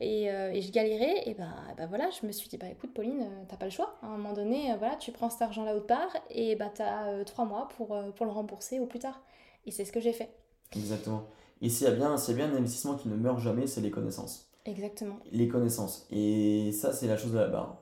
Et, 0.00 0.30
euh, 0.30 0.50
et 0.50 0.60
je 0.60 0.72
galérais, 0.72 1.22
et 1.26 1.34
ben 1.34 1.54
bah 1.78 1.86
voilà, 1.86 2.10
je 2.10 2.26
me 2.26 2.32
suis 2.32 2.48
dit, 2.48 2.58
bah 2.58 2.66
écoute, 2.68 2.92
Pauline, 2.92 3.24
t'as 3.48 3.56
pas 3.56 3.66
le 3.66 3.70
choix. 3.70 3.94
À 4.02 4.06
un 4.06 4.16
moment 4.16 4.32
donné, 4.32 4.74
voilà, 4.76 4.96
tu 4.96 5.12
prends 5.12 5.30
cet 5.30 5.42
argent-là 5.42 5.76
autre 5.76 5.86
part, 5.86 6.10
et 6.28 6.56
bah 6.56 6.72
t'as 6.74 7.22
trois 7.24 7.44
mois 7.44 7.68
pour, 7.76 7.96
pour 8.16 8.26
le 8.26 8.32
rembourser 8.32 8.80
au 8.80 8.86
plus 8.86 8.98
tard. 8.98 9.22
Et 9.66 9.70
c'est 9.70 9.84
ce 9.84 9.92
que 9.92 10.00
j'ai 10.00 10.12
fait. 10.12 10.30
Exactement. 10.76 11.24
Et 11.60 11.68
s'il 11.68 11.86
y 11.86 11.90
a 11.90 11.94
bien, 11.94 12.16
bien 12.34 12.52
un 12.52 12.56
investissement 12.56 12.96
qui 12.96 13.08
ne 13.08 13.16
meurt 13.16 13.38
jamais, 13.38 13.66
c'est 13.66 13.80
les 13.80 13.90
connaissances. 13.90 14.50
Exactement. 14.64 15.18
Les 15.30 15.48
connaissances. 15.48 16.06
Et 16.10 16.72
ça, 16.72 16.92
c'est 16.92 17.06
la 17.06 17.16
chose 17.16 17.34
la 17.34 17.48
bah, 17.48 17.80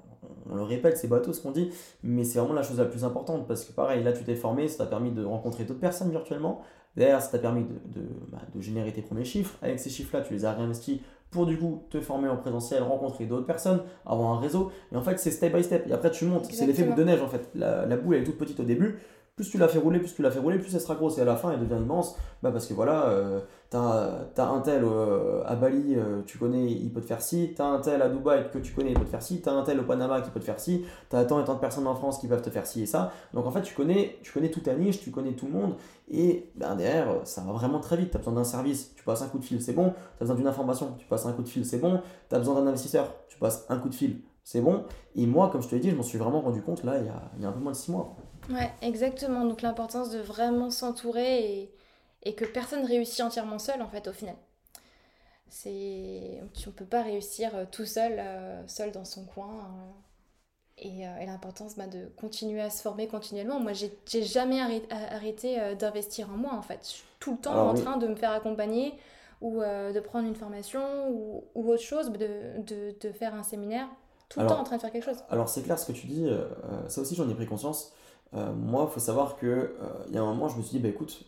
on 0.50 0.54
le 0.54 0.62
répète, 0.62 0.98
c'est 0.98 1.08
bateau 1.08 1.32
ce 1.32 1.40
qu'on 1.40 1.50
dit, 1.50 1.70
mais 2.02 2.24
c'est 2.24 2.38
vraiment 2.38 2.54
la 2.54 2.62
chose 2.62 2.78
la 2.78 2.84
plus 2.84 3.04
importante 3.04 3.46
parce 3.46 3.64
que 3.64 3.72
pareil, 3.72 4.02
là 4.02 4.12
tu 4.12 4.24
t'es 4.24 4.34
formé, 4.34 4.68
ça 4.68 4.78
t'a 4.84 4.86
permis 4.86 5.12
de 5.12 5.24
rencontrer 5.24 5.64
d'autres 5.64 5.80
personnes 5.80 6.10
virtuellement. 6.10 6.62
Derrière, 6.96 7.22
ça 7.22 7.30
t'a 7.30 7.38
permis 7.38 7.64
de, 7.64 8.00
de, 8.00 8.06
bah, 8.30 8.38
de 8.52 8.60
générer 8.60 8.92
tes 8.92 9.02
premiers 9.02 9.24
chiffres. 9.24 9.56
Avec 9.62 9.78
ces 9.78 9.90
chiffres-là, 9.90 10.22
tu 10.22 10.34
les 10.34 10.44
as 10.44 10.52
réinvestis 10.52 11.00
pour 11.30 11.46
du 11.46 11.56
coup 11.56 11.84
te 11.90 12.00
former 12.00 12.28
en 12.28 12.36
présentiel, 12.36 12.82
rencontrer 12.82 13.26
d'autres 13.26 13.46
personnes, 13.46 13.82
avoir 14.04 14.30
un 14.30 14.40
réseau. 14.40 14.72
Et 14.92 14.96
en 14.96 15.02
fait, 15.02 15.18
c'est 15.18 15.30
step 15.30 15.54
by 15.54 15.62
step. 15.62 15.86
Et 15.86 15.92
après, 15.92 16.10
tu 16.10 16.24
montes. 16.24 16.46
C'est 16.50 16.66
l'effet 16.66 16.82
boule 16.82 16.96
de 16.96 17.04
neige 17.04 17.22
en 17.22 17.28
fait. 17.28 17.48
La, 17.54 17.86
la 17.86 17.96
boule 17.96 18.16
elle 18.16 18.22
est 18.22 18.24
toute 18.24 18.38
petite 18.38 18.58
au 18.58 18.64
début. 18.64 18.98
Plus 19.40 19.48
tu 19.48 19.56
la 19.56 19.68
fais 19.68 19.78
rouler, 19.78 20.00
plus 20.00 20.14
tu 20.14 20.20
la 20.20 20.30
fais 20.30 20.38
rouler, 20.38 20.58
plus 20.58 20.74
elle 20.74 20.82
sera 20.82 20.96
grosse. 20.96 21.16
Et 21.16 21.22
à 21.22 21.24
la 21.24 21.34
fin, 21.34 21.50
elle 21.50 21.60
devient 21.60 21.80
immense. 21.82 22.14
Bah, 22.42 22.50
parce 22.52 22.66
que 22.66 22.74
voilà, 22.74 23.06
euh, 23.06 23.40
t'as 23.70 24.26
as 24.36 24.46
un 24.46 24.60
tel 24.60 24.84
euh, 24.84 25.42
à 25.46 25.56
Bali, 25.56 25.94
euh, 25.96 26.20
tu 26.26 26.36
connais, 26.36 26.70
il 26.70 26.92
peut 26.92 27.00
te 27.00 27.06
faire 27.06 27.22
ci. 27.22 27.54
T'as 27.56 27.64
un 27.64 27.78
tel 27.80 28.02
à 28.02 28.10
Dubaï 28.10 28.50
que 28.50 28.58
tu 28.58 28.74
connais, 28.74 28.90
il 28.90 28.98
peut 28.98 29.06
te 29.06 29.08
faire 29.08 29.22
ci. 29.22 29.40
T'as 29.40 29.52
un 29.52 29.62
tel 29.62 29.80
au 29.80 29.84
Panama 29.84 30.20
qui 30.20 30.28
peut 30.28 30.40
te 30.40 30.44
faire 30.44 30.60
ci. 30.60 30.84
T'as 31.08 31.24
tant 31.24 31.40
et 31.40 31.44
tant 31.46 31.54
de 31.54 31.58
personnes 31.58 31.86
en 31.86 31.94
France 31.94 32.18
qui 32.18 32.28
peuvent 32.28 32.42
te 32.42 32.50
faire 32.50 32.66
ci 32.66 32.82
et 32.82 32.86
ça. 32.86 33.12
Donc 33.32 33.46
en 33.46 33.50
fait, 33.50 33.62
tu 33.62 33.74
connais, 33.74 34.18
tu 34.20 34.30
connais 34.30 34.50
toute 34.50 34.64
ta 34.64 34.74
niche, 34.74 35.00
tu 35.00 35.10
connais 35.10 35.32
tout 35.32 35.46
le 35.46 35.52
monde. 35.52 35.76
Et 36.10 36.50
ben, 36.54 36.74
derrière, 36.74 37.22
ça 37.24 37.40
va 37.40 37.52
vraiment 37.52 37.80
très 37.80 37.96
vite. 37.96 38.10
Tu 38.10 38.16
as 38.18 38.18
besoin 38.18 38.34
d'un 38.34 38.44
service, 38.44 38.94
tu 38.94 39.04
passes 39.04 39.22
un 39.22 39.28
coup 39.28 39.38
de 39.38 39.44
fil, 39.46 39.62
c'est 39.62 39.72
bon. 39.72 39.94
Tu 39.94 39.96
as 40.18 40.20
besoin 40.20 40.36
d'une 40.36 40.48
information, 40.48 40.96
tu 40.98 41.06
passes 41.06 41.24
un 41.24 41.32
coup 41.32 41.42
de 41.42 41.48
fil, 41.48 41.64
c'est 41.64 41.78
bon. 41.78 42.02
Tu 42.28 42.36
as 42.36 42.38
besoin 42.38 42.56
d'un 42.56 42.66
investisseur, 42.66 43.10
tu 43.30 43.38
passes 43.38 43.64
un 43.70 43.78
coup 43.78 43.88
de 43.88 43.94
fil, 43.94 44.20
c'est 44.44 44.60
bon. 44.60 44.84
Et 45.16 45.26
moi, 45.26 45.48
comme 45.50 45.62
je 45.62 45.68
te 45.68 45.74
l'ai 45.74 45.80
dit, 45.80 45.88
je 45.88 45.96
m'en 45.96 46.02
suis 46.02 46.18
vraiment 46.18 46.42
rendu 46.42 46.60
compte 46.60 46.84
là, 46.84 46.98
il 46.98 47.06
y 47.06 47.08
a, 47.08 47.22
il 47.38 47.42
y 47.42 47.46
a 47.46 47.48
un 47.48 47.52
peu 47.52 47.60
moins 47.60 47.72
de 47.72 47.76
6 47.76 47.90
mois. 47.92 48.14
Ouais, 48.50 48.70
exactement. 48.82 49.46
Donc 49.46 49.62
l'importance 49.62 50.10
de 50.10 50.18
vraiment 50.18 50.70
s'entourer 50.70 51.62
et, 51.62 51.74
et 52.22 52.34
que 52.34 52.44
personne 52.44 52.84
réussit 52.84 53.20
entièrement 53.22 53.58
seul 53.58 53.80
en 53.82 53.88
fait 53.88 54.08
au 54.08 54.12
final. 54.12 54.36
C'est 55.48 56.40
tu 56.54 56.68
ne 56.68 56.72
peux 56.74 56.84
pas 56.84 57.02
réussir 57.02 57.54
euh, 57.54 57.64
tout 57.70 57.84
seul, 57.84 58.14
euh, 58.18 58.66
seul 58.68 58.92
dans 58.92 59.04
son 59.04 59.24
coin. 59.24 59.48
euh, 59.50 59.90
et, 60.78 61.02
et 61.02 61.26
l'importance 61.26 61.76
bah, 61.76 61.86
de 61.88 62.06
continuer 62.18 62.60
à 62.60 62.70
se 62.70 62.82
former 62.82 63.08
continuellement. 63.08 63.60
Moi, 63.60 63.72
j'ai 63.74 64.22
jamais 64.22 64.60
arrêté, 64.60 64.92
arrêté 64.92 65.76
d'investir 65.76 66.30
en 66.30 66.36
moi 66.38 66.54
en 66.54 66.62
fait. 66.62 66.80
Je 66.82 66.88
suis 66.88 67.04
tout 67.20 67.32
le 67.32 67.38
temps 67.38 67.54
Alors 67.54 67.70
en 67.70 67.74
oui. 67.74 67.82
train 67.82 67.98
de 67.98 68.08
me 68.08 68.16
faire 68.16 68.32
accompagner 68.32 68.94
ou 69.42 69.62
euh, 69.62 69.92
de 69.92 70.00
prendre 70.00 70.28
une 70.28 70.36
formation 70.36 71.10
ou, 71.10 71.44
ou 71.54 71.70
autre 71.72 71.82
chose, 71.82 72.10
de, 72.12 72.62
de, 72.66 72.94
de 73.00 73.12
faire 73.12 73.34
un 73.34 73.42
séminaire. 73.44 73.88
Tout 74.30 74.40
le 74.40 74.46
temps 74.46 74.60
en 74.60 74.64
train 74.64 74.76
de 74.76 74.82
faire 74.82 74.92
quelque 74.92 75.04
chose. 75.04 75.22
Alors 75.28 75.48
c'est 75.48 75.62
clair 75.62 75.78
ce 75.78 75.86
que 75.86 75.92
tu 75.92 76.06
dis, 76.06 76.26
euh, 76.26 76.44
ça 76.88 77.00
aussi 77.00 77.14
j'en 77.14 77.28
ai 77.28 77.34
pris 77.34 77.46
conscience. 77.46 77.92
Euh, 78.34 78.52
moi, 78.52 78.86
il 78.88 78.92
faut 78.92 79.00
savoir 79.00 79.36
que 79.36 79.46
euh, 79.46 79.70
il 80.08 80.14
y 80.14 80.18
a 80.18 80.22
un 80.22 80.26
moment, 80.26 80.48
je 80.48 80.56
me 80.56 80.62
suis 80.62 80.76
dit, 80.76 80.82
bah 80.82 80.88
écoute, 80.88 81.24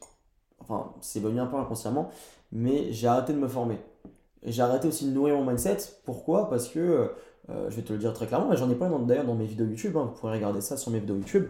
enfin, 0.60 0.92
c'est 1.00 1.20
venu 1.20 1.40
un 1.40 1.46
peu 1.46 1.56
inconsciemment, 1.56 2.10
mais 2.52 2.92
j'ai 2.92 3.06
arrêté 3.08 3.32
de 3.32 3.38
me 3.38 3.48
former. 3.48 3.78
J'ai 4.44 4.62
arrêté 4.62 4.88
aussi 4.88 5.06
de 5.06 5.10
nourrir 5.12 5.36
mon 5.36 5.44
mindset. 5.44 5.78
Pourquoi? 6.04 6.48
Parce 6.48 6.68
que, 6.68 7.10
euh, 7.50 7.70
je 7.70 7.76
vais 7.76 7.82
te 7.82 7.92
le 7.92 7.98
dire 7.98 8.12
très 8.12 8.26
clairement, 8.26 8.54
j'en 8.54 8.70
ai 8.70 8.74
pas 8.74 8.88
d'ailleurs 8.88 9.26
dans 9.26 9.34
mes 9.34 9.46
vidéos 9.46 9.66
YouTube, 9.66 9.96
hein, 9.96 10.04
vous 10.12 10.18
pourrez 10.18 10.34
regarder 10.34 10.60
ça 10.60 10.76
sur 10.76 10.92
mes 10.92 11.00
vidéos 11.00 11.16
YouTube. 11.16 11.46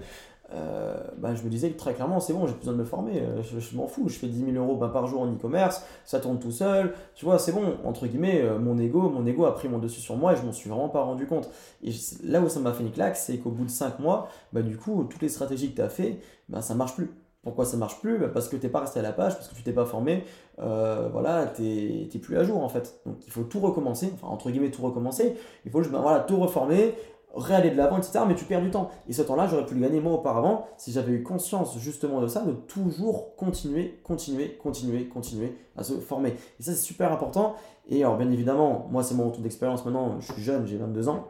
Euh, 0.55 0.95
bah, 1.17 1.35
je 1.35 1.43
me 1.43 1.49
disais 1.49 1.71
très 1.71 1.95
clairement, 1.95 2.21
c'est 2.21 2.33
bon, 2.33 2.47
j'ai 2.47 2.55
besoin 2.55 2.75
de 2.75 2.79
me 2.79 2.85
former, 2.85 3.21
euh, 3.21 3.43
je, 3.43 3.77
m'en 3.77 3.87
fous, 3.87 4.09
je 4.09 4.19
fais 4.19 4.27
10 4.27 4.53
000 4.53 4.65
euros 4.65 4.77
bah, 4.77 4.91
par 4.93 5.07
jour 5.07 5.23
en 5.23 5.33
e-commerce, 5.33 5.83
ça 6.05 6.21
tourne 6.21 6.39
tout 6.39 6.51
seul, 6.51 6.93
tu 7.15 7.25
vois, 7.25 7.39
c'est 7.39 7.53
bon, 7.53 7.77
entre 7.85 8.07
guillemets, 8.07 8.43
euh, 8.43 8.59
mon 8.59 8.79
ego, 8.79 9.09
mon 9.09 9.25
ego 9.27 9.47
a 9.47 9.55
pris 9.55 9.69
mon 9.69 9.79
dessus 9.79 10.01
sur 10.01 10.17
moi 10.17 10.35
et 10.35 10.37
je 10.37 10.43
m'en 10.43 10.53
suis 10.53 10.69
vraiment 10.69 10.89
pas 10.91 11.03
rendu 11.03 11.27
compte. 11.27 11.49
Et 11.83 11.93
là 12.25 12.41
où 12.41 12.49
ça 12.49 12.61
m'a 12.61 12.73
fait 12.73 12.83
une 12.83 12.93
claque, 12.93 13.17
c'est 13.17 13.39
qu'au 13.39 13.51
bout 13.51 13.65
de 13.65 13.71
5 13.71 13.99
mois, 13.99 14.29
bah, 14.53 14.63
du 14.63 14.77
coup, 14.77 15.05
toutes 15.05 15.23
les 15.23 15.29
stratégies 15.31 15.71
que 15.71 15.77
tu 15.77 15.83
as 15.83 15.89
fait, 15.89 16.19
bah, 16.49 16.61
ça 16.61 16.75
marche 16.75 16.95
plus. 16.97 17.11
Pourquoi 17.43 17.65
ça 17.65 17.77
marche 17.77 18.01
plus? 18.01 18.19
Bah, 18.19 18.29
Parce 18.33 18.49
que 18.49 18.57
t'es 18.57 18.69
pas 18.69 18.81
resté 18.81 19.01
à 19.01 19.03
la 19.03 19.13
page, 19.13 19.35
parce 19.35 19.49
que 19.49 19.55
tu 19.57 19.65
t'es 19.65 19.73
pas 19.73 19.85
formé, 19.85 20.25
euh, 20.61 21.09
voilà, 21.11 21.47
t'es 21.47 22.09
plus 22.23 22.37
à 22.37 22.45
jour 22.45 22.63
en 22.63 22.69
fait. 22.69 23.01
Donc 23.05 23.17
il 23.27 23.33
faut 23.33 23.43
tout 23.43 23.59
recommencer, 23.59 24.13
enfin 24.15 24.29
entre 24.29 24.51
guillemets 24.51 24.71
tout 24.71 24.83
recommencer, 24.83 25.37
il 25.65 25.73
faut 25.73 25.81
bah, 25.81 25.99
voilà, 26.01 26.21
tout 26.21 26.39
reformer, 26.39 26.95
réaller 27.35 27.71
de 27.71 27.77
l'avant, 27.77 27.99
etc. 27.99 28.21
Mais 28.27 28.35
tu 28.35 28.45
perds 28.45 28.63
du 28.63 28.71
temps. 28.71 28.91
Et 29.09 29.13
ce 29.13 29.23
temps-là, 29.23 29.47
j'aurais 29.47 29.67
pu 29.67 29.75
le 29.75 29.81
gagner 29.81 30.01
moi 30.01 30.13
auparavant 30.13 30.67
si 30.77 30.93
j'avais 30.93 31.13
eu 31.13 31.23
conscience 31.23 31.79
justement 31.79 32.21
de 32.21 32.27
ça, 32.27 32.43
de 32.43 32.53
toujours 32.53 33.37
continuer, 33.37 34.01
continuer, 34.05 34.59
continuer, 34.63 35.07
continuer 35.07 35.57
à 35.77 35.83
se 35.83 35.95
former. 35.95 36.31
Et 36.61 36.63
ça, 36.63 36.73
c'est 36.73 36.77
super 36.77 37.13
important. 37.13 37.55
Et 37.89 38.05
alors, 38.05 38.17
bien 38.17 38.31
évidemment, 38.31 38.87
moi, 38.91 39.03
c'est 39.03 39.15
mon 39.15 39.27
retour 39.27 39.43
d'expérience 39.43 39.85
maintenant, 39.85 40.21
je 40.21 40.33
suis 40.33 40.43
jeune, 40.43 40.67
j'ai 40.67 40.77
22 40.77 41.09
ans. 41.09 41.29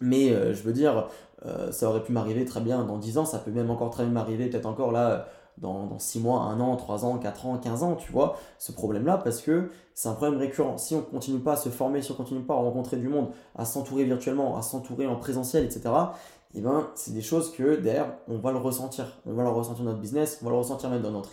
Mais 0.00 0.30
euh, 0.30 0.54
je 0.54 0.62
veux 0.62 0.72
dire, 0.72 1.08
euh, 1.46 1.70
ça 1.72 1.88
aurait 1.88 2.02
pu 2.02 2.12
m'arriver 2.12 2.44
très 2.44 2.60
bien 2.60 2.84
dans 2.84 2.98
10 2.98 3.18
ans, 3.18 3.24
ça 3.24 3.38
peut 3.38 3.50
même 3.50 3.70
encore 3.70 3.90
très 3.90 4.04
bien 4.04 4.12
m'arriver, 4.12 4.48
peut-être 4.48 4.66
encore 4.66 4.92
là, 4.92 5.26
dans, 5.58 5.86
dans 5.86 5.98
6 5.98 6.20
mois, 6.20 6.40
1 6.40 6.60
an, 6.60 6.76
3 6.76 7.04
ans, 7.04 7.18
4 7.18 7.46
ans, 7.46 7.58
15 7.58 7.82
ans, 7.82 7.94
tu 7.96 8.10
vois, 8.12 8.36
ce 8.58 8.72
problème-là, 8.72 9.18
parce 9.18 9.40
que 9.40 9.70
c'est 9.94 10.08
un 10.08 10.14
problème 10.14 10.38
récurrent. 10.38 10.78
Si 10.78 10.94
on 10.94 11.02
continue 11.02 11.38
pas 11.38 11.52
à 11.52 11.56
se 11.56 11.68
former, 11.68 12.02
si 12.02 12.10
on 12.12 12.14
continue 12.14 12.42
pas 12.42 12.54
à 12.54 12.58
rencontrer 12.58 12.96
du 12.96 13.08
monde, 13.08 13.28
à 13.54 13.64
s'entourer 13.64 14.04
virtuellement, 14.04 14.56
à 14.56 14.62
s'entourer 14.62 15.06
en 15.06 15.16
présentiel, 15.16 15.64
etc., 15.64 15.90
et 16.56 16.60
ben, 16.60 16.88
c'est 16.94 17.12
des 17.12 17.20
choses 17.20 17.52
que 17.52 17.80
derrière, 17.80 18.14
on 18.28 18.38
va 18.38 18.52
le 18.52 18.58
ressentir. 18.58 19.06
On 19.26 19.32
va 19.32 19.42
le 19.42 19.48
ressentir 19.48 19.84
dans 19.84 19.90
notre 19.90 20.00
business, 20.00 20.38
on 20.40 20.44
va 20.44 20.52
le 20.52 20.58
ressentir 20.58 20.88
même 20.88 21.02
dans 21.02 21.10
notre, 21.10 21.30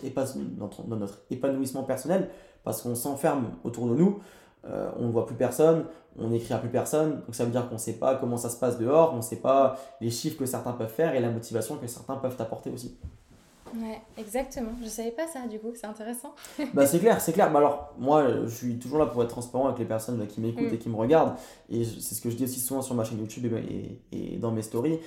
dans 0.87 0.95
notre 0.95 1.19
épanouissement 1.29 1.83
personnel, 1.83 2.29
parce 2.63 2.81
qu'on 2.81 2.95
s'enferme 2.95 3.51
autour 3.63 3.87
de 3.87 3.95
nous, 3.95 4.19
euh, 4.65 4.89
on 4.97 5.07
ne 5.07 5.11
voit 5.11 5.25
plus 5.25 5.35
personne, 5.35 5.85
on 6.17 6.29
n'écrit 6.29 6.53
à 6.53 6.57
plus 6.57 6.69
personne, 6.69 7.21
donc 7.25 7.35
ça 7.35 7.45
veut 7.45 7.51
dire 7.51 7.67
qu'on 7.67 7.75
ne 7.75 7.79
sait 7.79 7.93
pas 7.93 8.15
comment 8.15 8.37
ça 8.37 8.49
se 8.49 8.57
passe 8.57 8.77
dehors, 8.77 9.13
on 9.13 9.17
ne 9.17 9.21
sait 9.21 9.37
pas 9.37 9.77
les 10.01 10.09
chiffres 10.09 10.37
que 10.37 10.45
certains 10.45 10.73
peuvent 10.73 10.91
faire 10.91 11.15
et 11.15 11.19
la 11.19 11.29
motivation 11.29 11.77
que 11.77 11.87
certains 11.87 12.15
peuvent 12.15 12.35
apporter 12.39 12.71
aussi. 12.71 12.97
Ouais, 13.75 14.01
exactement. 14.17 14.71
Je 14.83 14.87
savais 14.89 15.11
pas 15.11 15.27
ça 15.27 15.47
du 15.47 15.59
coup, 15.59 15.71
c'est 15.75 15.87
intéressant. 15.87 16.33
bah 16.73 16.85
c'est 16.85 16.99
clair, 16.99 17.19
c'est 17.21 17.33
clair. 17.33 17.51
Bah 17.51 17.59
alors, 17.59 17.93
moi, 17.97 18.27
je 18.45 18.49
suis 18.49 18.77
toujours 18.79 18.99
là 18.99 19.05
pour 19.05 19.21
être 19.23 19.29
transparent 19.29 19.67
avec 19.67 19.79
les 19.79 19.85
personnes 19.85 20.19
là, 20.19 20.25
qui 20.25 20.41
m'écoutent 20.41 20.71
Mm. 20.71 20.73
et 20.73 20.77
qui 20.77 20.89
me 20.89 20.95
regardent. 20.95 21.35
Et 21.69 21.83
c'est 21.85 22.15
ce 22.15 22.21
que 22.21 22.29
je 22.29 22.35
dis 22.35 22.43
aussi 22.43 22.59
souvent 22.59 22.81
sur 22.81 22.95
ma 22.95 23.03
chaîne 23.03 23.19
YouTube 23.19 23.45
et, 23.53 23.99
et- 24.11 24.35
et 24.35 24.37
dans 24.37 24.51
mes 24.51 24.61
stories. 24.61 24.99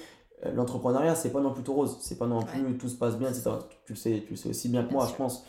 Euh, 0.46 0.52
L'entrepreneuriat, 0.52 1.14
c'est 1.14 1.30
pas 1.30 1.40
non 1.40 1.52
plus 1.52 1.62
tout 1.62 1.72
rose. 1.74 1.96
C'est 2.00 2.18
pas 2.18 2.26
non 2.26 2.40
plus 2.42 2.76
tout 2.78 2.88
se 2.88 2.96
passe 2.96 3.16
bien, 3.16 3.28
etc. 3.28 3.50
Tu 3.86 3.92
le 3.92 3.96
sais, 3.98 4.22
tu 4.26 4.30
le 4.30 4.36
sais 4.36 4.48
aussi 4.48 4.68
bien 4.68 4.84
que 4.84 4.92
moi, 4.92 5.06
je 5.08 5.14
pense. 5.14 5.44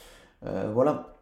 Euh, 0.45 0.69
voilà. 0.73 1.14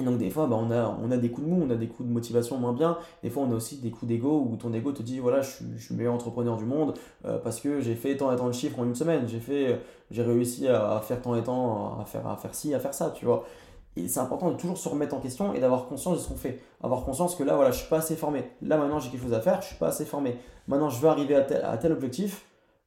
Et 0.00 0.04
donc 0.04 0.18
des 0.18 0.30
fois, 0.30 0.46
bah, 0.46 0.56
on, 0.58 0.70
a, 0.72 0.98
on 1.02 1.10
a 1.12 1.16
des 1.16 1.30
coups 1.30 1.46
de 1.46 1.52
mou, 1.52 1.64
on 1.66 1.70
a 1.70 1.76
des 1.76 1.86
coups 1.86 2.08
de 2.08 2.12
motivation 2.12 2.58
moins 2.58 2.72
bien. 2.72 2.98
Des 3.22 3.30
fois, 3.30 3.44
on 3.44 3.52
a 3.52 3.54
aussi 3.54 3.76
des 3.78 3.90
coups 3.90 4.08
d'ego 4.08 4.44
où 4.50 4.56
ton 4.56 4.72
ego 4.72 4.90
te 4.92 5.02
dit, 5.02 5.20
voilà, 5.20 5.40
je 5.40 5.50
suis, 5.50 5.64
le 5.90 5.96
meilleur 5.96 6.14
entrepreneur 6.14 6.56
du 6.56 6.64
monde 6.64 6.94
euh, 7.24 7.38
parce 7.38 7.60
que 7.60 7.80
j'ai 7.80 7.94
fait 7.94 8.16
tant 8.16 8.32
et 8.32 8.36
tant 8.36 8.48
de 8.48 8.52
chiffres 8.52 8.78
en 8.80 8.84
une 8.84 8.96
semaine. 8.96 9.28
J'ai 9.28 9.38
fait, 9.38 9.80
j'ai 10.10 10.22
réussi 10.22 10.66
à, 10.66 10.96
à 10.96 11.00
faire 11.00 11.22
tant 11.22 11.36
et 11.36 11.44
tant, 11.44 12.00
à 12.00 12.04
faire, 12.04 12.26
à 12.26 12.36
faire 12.36 12.54
ci, 12.54 12.74
à 12.74 12.80
faire 12.80 12.92
ça, 12.92 13.10
tu 13.10 13.24
vois. 13.24 13.44
Et 13.96 14.08
c'est 14.08 14.18
important 14.18 14.50
de 14.50 14.56
toujours 14.56 14.76
se 14.76 14.88
remettre 14.88 15.14
en 15.14 15.20
question 15.20 15.54
et 15.54 15.60
d'avoir 15.60 15.86
conscience 15.86 16.16
de 16.16 16.22
ce 16.22 16.28
qu'on 16.28 16.34
fait. 16.34 16.60
Avoir 16.82 17.04
conscience 17.04 17.36
que 17.36 17.44
là, 17.44 17.54
voilà, 17.54 17.70
je 17.70 17.78
suis 17.78 17.88
pas 17.88 17.98
assez 17.98 18.16
formé. 18.16 18.50
Là, 18.62 18.76
maintenant, 18.76 18.98
j'ai 18.98 19.10
quelque 19.10 19.22
chose 19.22 19.34
à 19.34 19.40
faire, 19.40 19.62
je 19.62 19.68
suis 19.68 19.76
pas 19.76 19.88
assez 19.88 20.04
formé. 20.04 20.36
Maintenant, 20.66 20.90
je 20.90 21.00
veux 21.00 21.08
arriver 21.08 21.36
à 21.36 21.42
tel, 21.42 21.64
à 21.64 21.76
tel 21.78 21.92
objectif. 21.92 22.44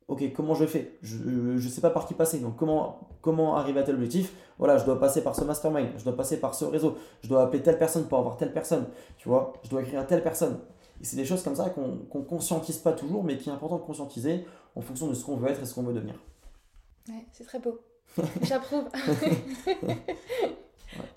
Ok, 0.08 0.24
comment 0.34 0.56
je 0.56 0.66
fais? 0.66 0.98
Je 1.02 1.18
ne 1.18 1.60
sais 1.60 1.82
pas 1.82 1.90
par 1.90 2.08
qui 2.08 2.14
passer. 2.14 2.40
Donc, 2.40 2.56
comment, 2.56 3.10
comment 3.22 3.58
arriver 3.58 3.82
à 3.82 3.84
tel 3.84 3.96
objectif? 3.96 4.34
Voilà, 4.58 4.78
je 4.78 4.86
dois 4.86 5.00
passer 5.00 5.22
par 5.22 5.36
ce 5.36 5.44
mastermind, 5.44 5.90
je 5.98 6.04
dois 6.04 6.16
passer 6.16 6.40
par 6.40 6.56
ce 6.56 6.64
réseau, 6.64 6.98
je 7.22 7.28
dois 7.28 7.44
appeler 7.44 7.62
telle 7.62 7.78
personne 7.78 8.08
pour 8.08 8.18
avoir 8.18 8.38
telle 8.38 8.54
personne. 8.54 8.88
Tu 9.18 9.28
vois, 9.28 9.54
je 9.64 9.70
dois 9.70 9.82
écrire 9.82 10.00
à 10.00 10.06
telle 10.06 10.24
personne. 10.24 10.60
Et 11.02 11.04
c'est 11.04 11.18
des 11.18 11.26
choses 11.26 11.44
comme 11.44 11.56
ça 11.56 11.70
qu'on 11.70 11.98
qu'on 12.10 12.24
conscientise 12.24 12.78
pas 12.78 12.94
toujours, 12.94 13.24
mais 13.24 13.38
qui 13.38 13.50
est 13.50 13.52
important 13.52 13.78
de 13.78 13.84
conscientiser 13.84 14.46
en 14.76 14.82
fonction 14.82 15.08
de 15.08 15.14
ce 15.14 15.26
qu'on 15.26 15.36
veut 15.36 15.50
être 15.50 15.62
et 15.62 15.66
ce 15.66 15.76
qu'on 15.76 15.84
veut 15.84 15.94
devenir. 15.94 16.16
Ouais, 17.10 17.26
c'est 17.32 17.44
très 17.44 17.60
beau. 17.60 17.80
J'approuve. 18.44 18.86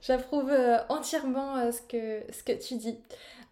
J'approuve 0.02 0.50
euh, 0.50 0.78
entièrement 0.88 1.56
euh, 1.56 1.72
ce, 1.72 1.82
que, 1.82 2.32
ce 2.32 2.42
que 2.42 2.52
tu 2.52 2.76
dis. 2.76 2.98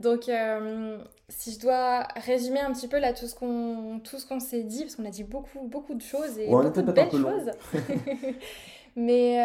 Donc, 0.00 0.28
euh, 0.28 0.98
si 1.28 1.52
je 1.52 1.60
dois 1.60 2.06
résumer 2.16 2.60
un 2.60 2.72
petit 2.72 2.88
peu 2.88 2.98
là 2.98 3.12
tout 3.12 3.26
ce 3.26 3.34
qu'on 3.34 4.00
tout 4.04 4.18
ce 4.18 4.26
qu'on 4.26 4.40
s'est 4.40 4.62
dit, 4.62 4.82
parce 4.82 4.96
qu'on 4.96 5.04
a 5.04 5.10
dit 5.10 5.24
beaucoup 5.24 5.60
beaucoup 5.62 5.94
de 5.94 6.02
choses 6.02 6.38
et 6.38 6.46
beaucoup 6.48 6.82
de 6.82 6.92
belles 6.92 7.10
choses. 7.10 7.50
Mais 8.96 9.36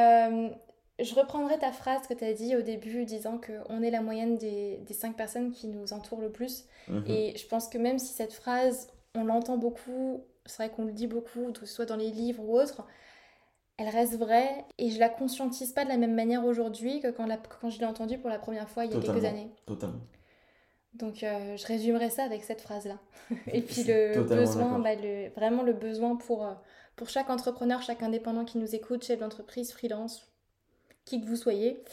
je 1.00 1.16
reprendrai 1.16 1.58
ta 1.58 1.72
phrase 1.72 2.06
que 2.08 2.14
tu 2.14 2.24
as 2.24 2.34
dit 2.34 2.56
au 2.56 2.62
début, 2.62 3.04
disant 3.06 3.40
qu'on 3.40 3.82
est 3.82 3.90
la 3.90 4.02
moyenne 4.02 4.38
des, 4.38 4.78
des 4.86 4.94
cinq 4.94 5.18
personnes 5.18 5.52
qui 5.52 5.68
nous 5.68 5.92
entourent 5.92 6.22
le 6.22 6.32
plus. 6.32 6.66
Mhm. 6.88 7.04
Et 7.08 7.34
je 7.36 7.48
pense 7.48 7.68
que 7.68 7.80
même 7.80 7.98
si 7.98 8.14
cette 8.14 8.34
phrase, 8.34 8.90
on 9.16 9.24
l'entend 9.24 9.58
beaucoup, 9.58 10.24
c'est 10.46 10.64
vrai 10.64 10.70
qu'on 10.70 10.86
le 10.86 10.92
dit 10.92 11.08
beaucoup, 11.08 11.52
que 11.52 11.66
ce 11.66 11.74
soit 11.74 11.86
dans 11.86 11.96
les 11.96 12.12
livres 12.12 12.44
ou 12.44 12.58
autres, 12.58 12.86
elle 13.78 13.90
reste 13.90 14.18
vraie 14.18 14.66
et 14.78 14.92
je 14.92 15.00
la 15.00 15.10
conscientise 15.10 15.72
pas 15.72 15.84
de 15.84 15.90
la 15.90 15.98
même 15.98 16.14
manière 16.14 16.46
aujourd'hui 16.46 17.00
que 17.00 17.10
quand, 17.10 17.26
la, 17.26 17.38
quand 17.38 17.70
je 17.70 17.80
l'ai 17.80 17.86
entendue 17.86 18.20
pour 18.20 18.30
la 18.30 18.40
première 18.40 18.70
fois 18.70 18.86
il 18.86 18.94
y 18.94 18.98
a 18.98 19.00
quelques 19.00 19.26
années. 19.26 19.50
Totalement. 19.66 20.02
Donc 20.94 21.24
euh, 21.24 21.58
je 21.58 21.66
résumerai 21.66 22.10
ça 22.10 22.24
avec 22.24 22.44
cette 22.44 22.62
phrase-là. 22.62 23.00
et 23.52 23.62
puis 23.62 23.84
le 23.84 24.24
besoin, 24.24 24.80
bah, 24.80 24.96
le, 24.96 25.30
vraiment 25.30 25.64
le 25.64 25.74
besoin 25.74 26.16
pour, 26.16 26.46
euh, 26.46 26.54
pour 26.96 27.10
chaque 27.10 27.30
entrepreneur, 27.30 27.82
chaque 27.82 28.04
indépendant 28.04 28.46
qui 28.46 28.60
nous 28.60 28.76
écoute, 28.76 29.04
chef 29.04 29.20
d'entreprise, 29.20 29.72
freelance, 29.72 30.32
qui 31.06 31.20
que 31.22 31.26
vous 31.26 31.36
soyez, 31.36 31.84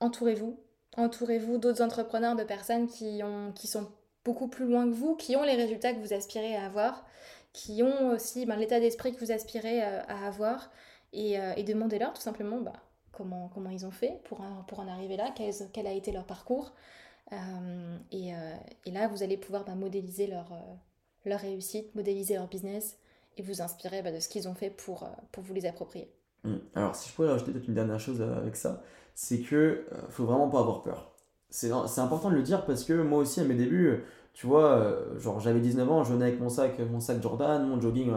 entourez-vous. 0.00 0.58
Entourez-vous 0.96 1.58
d'autres 1.58 1.82
entrepreneurs, 1.82 2.34
de 2.34 2.42
personnes 2.42 2.88
qui, 2.88 3.22
ont, 3.22 3.52
qui 3.52 3.68
sont 3.68 3.88
beaucoup 4.24 4.48
plus 4.48 4.66
loin 4.66 4.86
que 4.86 4.94
vous, 4.94 5.14
qui 5.14 5.36
ont 5.36 5.44
les 5.44 5.54
résultats 5.54 5.92
que 5.92 6.00
vous 6.00 6.12
aspirez 6.12 6.56
à 6.56 6.66
avoir, 6.66 7.06
qui 7.52 7.84
ont 7.84 8.10
aussi 8.10 8.44
ben, 8.44 8.56
l'état 8.56 8.80
d'esprit 8.80 9.14
que 9.14 9.20
vous 9.20 9.30
aspirez 9.30 9.84
euh, 9.84 10.00
à 10.08 10.26
avoir 10.26 10.70
euh, 11.14 11.52
et, 11.56 11.64
demandez-leur 11.64 12.12
tout 12.12 12.20
simplement 12.20 12.60
bah, 12.60 12.72
comment, 13.12 13.50
comment 13.52 13.70
ils 13.70 13.86
ont 13.86 13.90
fait 13.90 14.20
pour, 14.24 14.44
pour 14.68 14.80
en 14.80 14.88
arriver 14.88 15.16
là, 15.16 15.32
quel, 15.34 15.52
quel 15.72 15.86
a 15.86 15.92
été 15.92 16.12
leur 16.12 16.24
parcours. 16.24 16.72
Euh, 17.32 17.98
et, 18.10 18.34
euh, 18.34 18.54
et, 18.86 18.90
là, 18.90 19.08
vous 19.08 19.22
allez 19.22 19.36
pouvoir 19.36 19.64
bah, 19.64 19.74
modéliser 19.74 20.26
leur, 20.26 20.52
leur 21.24 21.40
réussite, 21.40 21.94
modéliser 21.94 22.34
leur 22.34 22.48
business 22.48 22.98
et 23.36 23.42
vous 23.42 23.62
inspirer 23.62 24.02
bah, 24.02 24.12
de 24.12 24.20
ce 24.20 24.28
qu'ils 24.28 24.48
ont 24.48 24.54
fait 24.54 24.70
pour, 24.70 25.08
pour 25.32 25.42
vous 25.42 25.54
les 25.54 25.66
approprier. 25.66 26.12
Mmh. 26.44 26.56
Alors, 26.74 26.94
si 26.94 27.08
je 27.08 27.14
pourrais 27.14 27.28
rajouter 27.28 27.52
peut-être 27.52 27.68
une 27.68 27.74
dernière 27.74 28.00
chose 28.00 28.22
avec 28.22 28.56
ça, 28.56 28.82
c'est 29.14 29.40
que 29.40 29.86
ne 29.90 30.10
faut 30.10 30.24
vraiment 30.24 30.48
pas 30.48 30.60
avoir 30.60 30.82
peur. 30.82 31.14
C'est 31.50 31.72
important 31.72 32.30
de 32.30 32.36
le 32.36 32.42
dire 32.42 32.64
parce 32.64 32.84
que 32.84 33.02
moi 33.02 33.18
aussi, 33.18 33.40
à 33.40 33.44
mes 33.44 33.56
débuts, 33.56 34.04
tu 34.32 34.46
vois, 34.46 34.96
genre 35.18 35.40
j'avais 35.40 35.60
19 35.60 35.90
ans, 35.90 36.04
je 36.04 36.12
venais 36.12 36.26
avec 36.26 36.40
mon 36.40 36.48
sac, 36.48 36.78
mon 36.90 37.00
sac 37.00 37.20
Jordan, 37.22 37.66
mon 37.66 37.80
jogging 37.80 38.12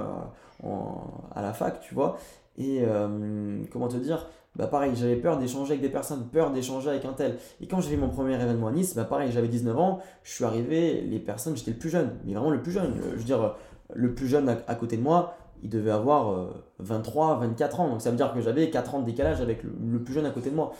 à 1.36 1.42
la 1.42 1.54
fac, 1.54 1.82
tu 1.82 1.94
vois, 1.94 2.18
et 2.58 2.84
euh, 2.84 3.62
comment 3.72 3.88
te 3.88 3.98
dire 3.98 4.28
bah 4.56 4.68
pareil, 4.68 4.92
j'avais 4.94 5.16
peur 5.16 5.40
d'échanger 5.40 5.72
avec 5.72 5.82
des 5.82 5.90
personnes, 5.90 6.28
peur 6.32 6.52
d'échanger 6.52 6.90
avec 6.90 7.06
un 7.06 7.14
tel. 7.14 7.38
Et 7.60 7.66
quand 7.66 7.82
j'ai 7.82 7.90
fait 7.90 7.98
mon 7.98 8.10
premier 8.10 8.36
événement 8.36 8.68
à 8.68 8.72
Nice, 8.72 8.94
bah 8.94 9.04
pareil, 9.04 9.32
j'avais 9.32 9.48
19 9.48 9.80
ans, 9.80 10.00
je 10.22 10.32
suis 10.32 10.46
arrivé, 10.46 11.02
les 11.02 11.18
personnes, 11.18 11.58
j'étais 11.58 11.72
le 11.72 11.78
plus 11.78 11.90
jeune, 11.90 12.12
mais 12.24 12.34
vraiment 12.34 12.52
le 12.52 12.62
plus 12.62 12.72
jeune. 12.72 12.94
Je 13.14 13.18
veux 13.18 13.24
dire, 13.24 13.56
le 13.96 14.14
plus 14.14 14.28
jeune 14.28 14.56
à, 14.68 14.76
côté 14.76 14.96
de 14.96 15.02
moi, 15.02 15.36
il 15.64 15.70
devait 15.72 15.90
avoir 15.90 16.52
23, 16.78 17.38
euh, 17.38 17.48
24 17.48 17.80
ans. 17.80 17.90
Donc 17.90 18.02
ça 18.02 18.12
veut 18.12 18.16
dire 18.16 18.32
que 18.32 18.42
j'avais 18.42 18.70
4 18.70 18.94
ans 18.94 19.00
de 19.00 19.06
décalage 19.06 19.42
avec 19.42 19.64
le 19.64 20.04
plus 20.04 20.14
jeune 20.14 20.28
à 20.28 20.30
côté 20.30 20.52
de 20.52 20.56
moi. 20.56 20.74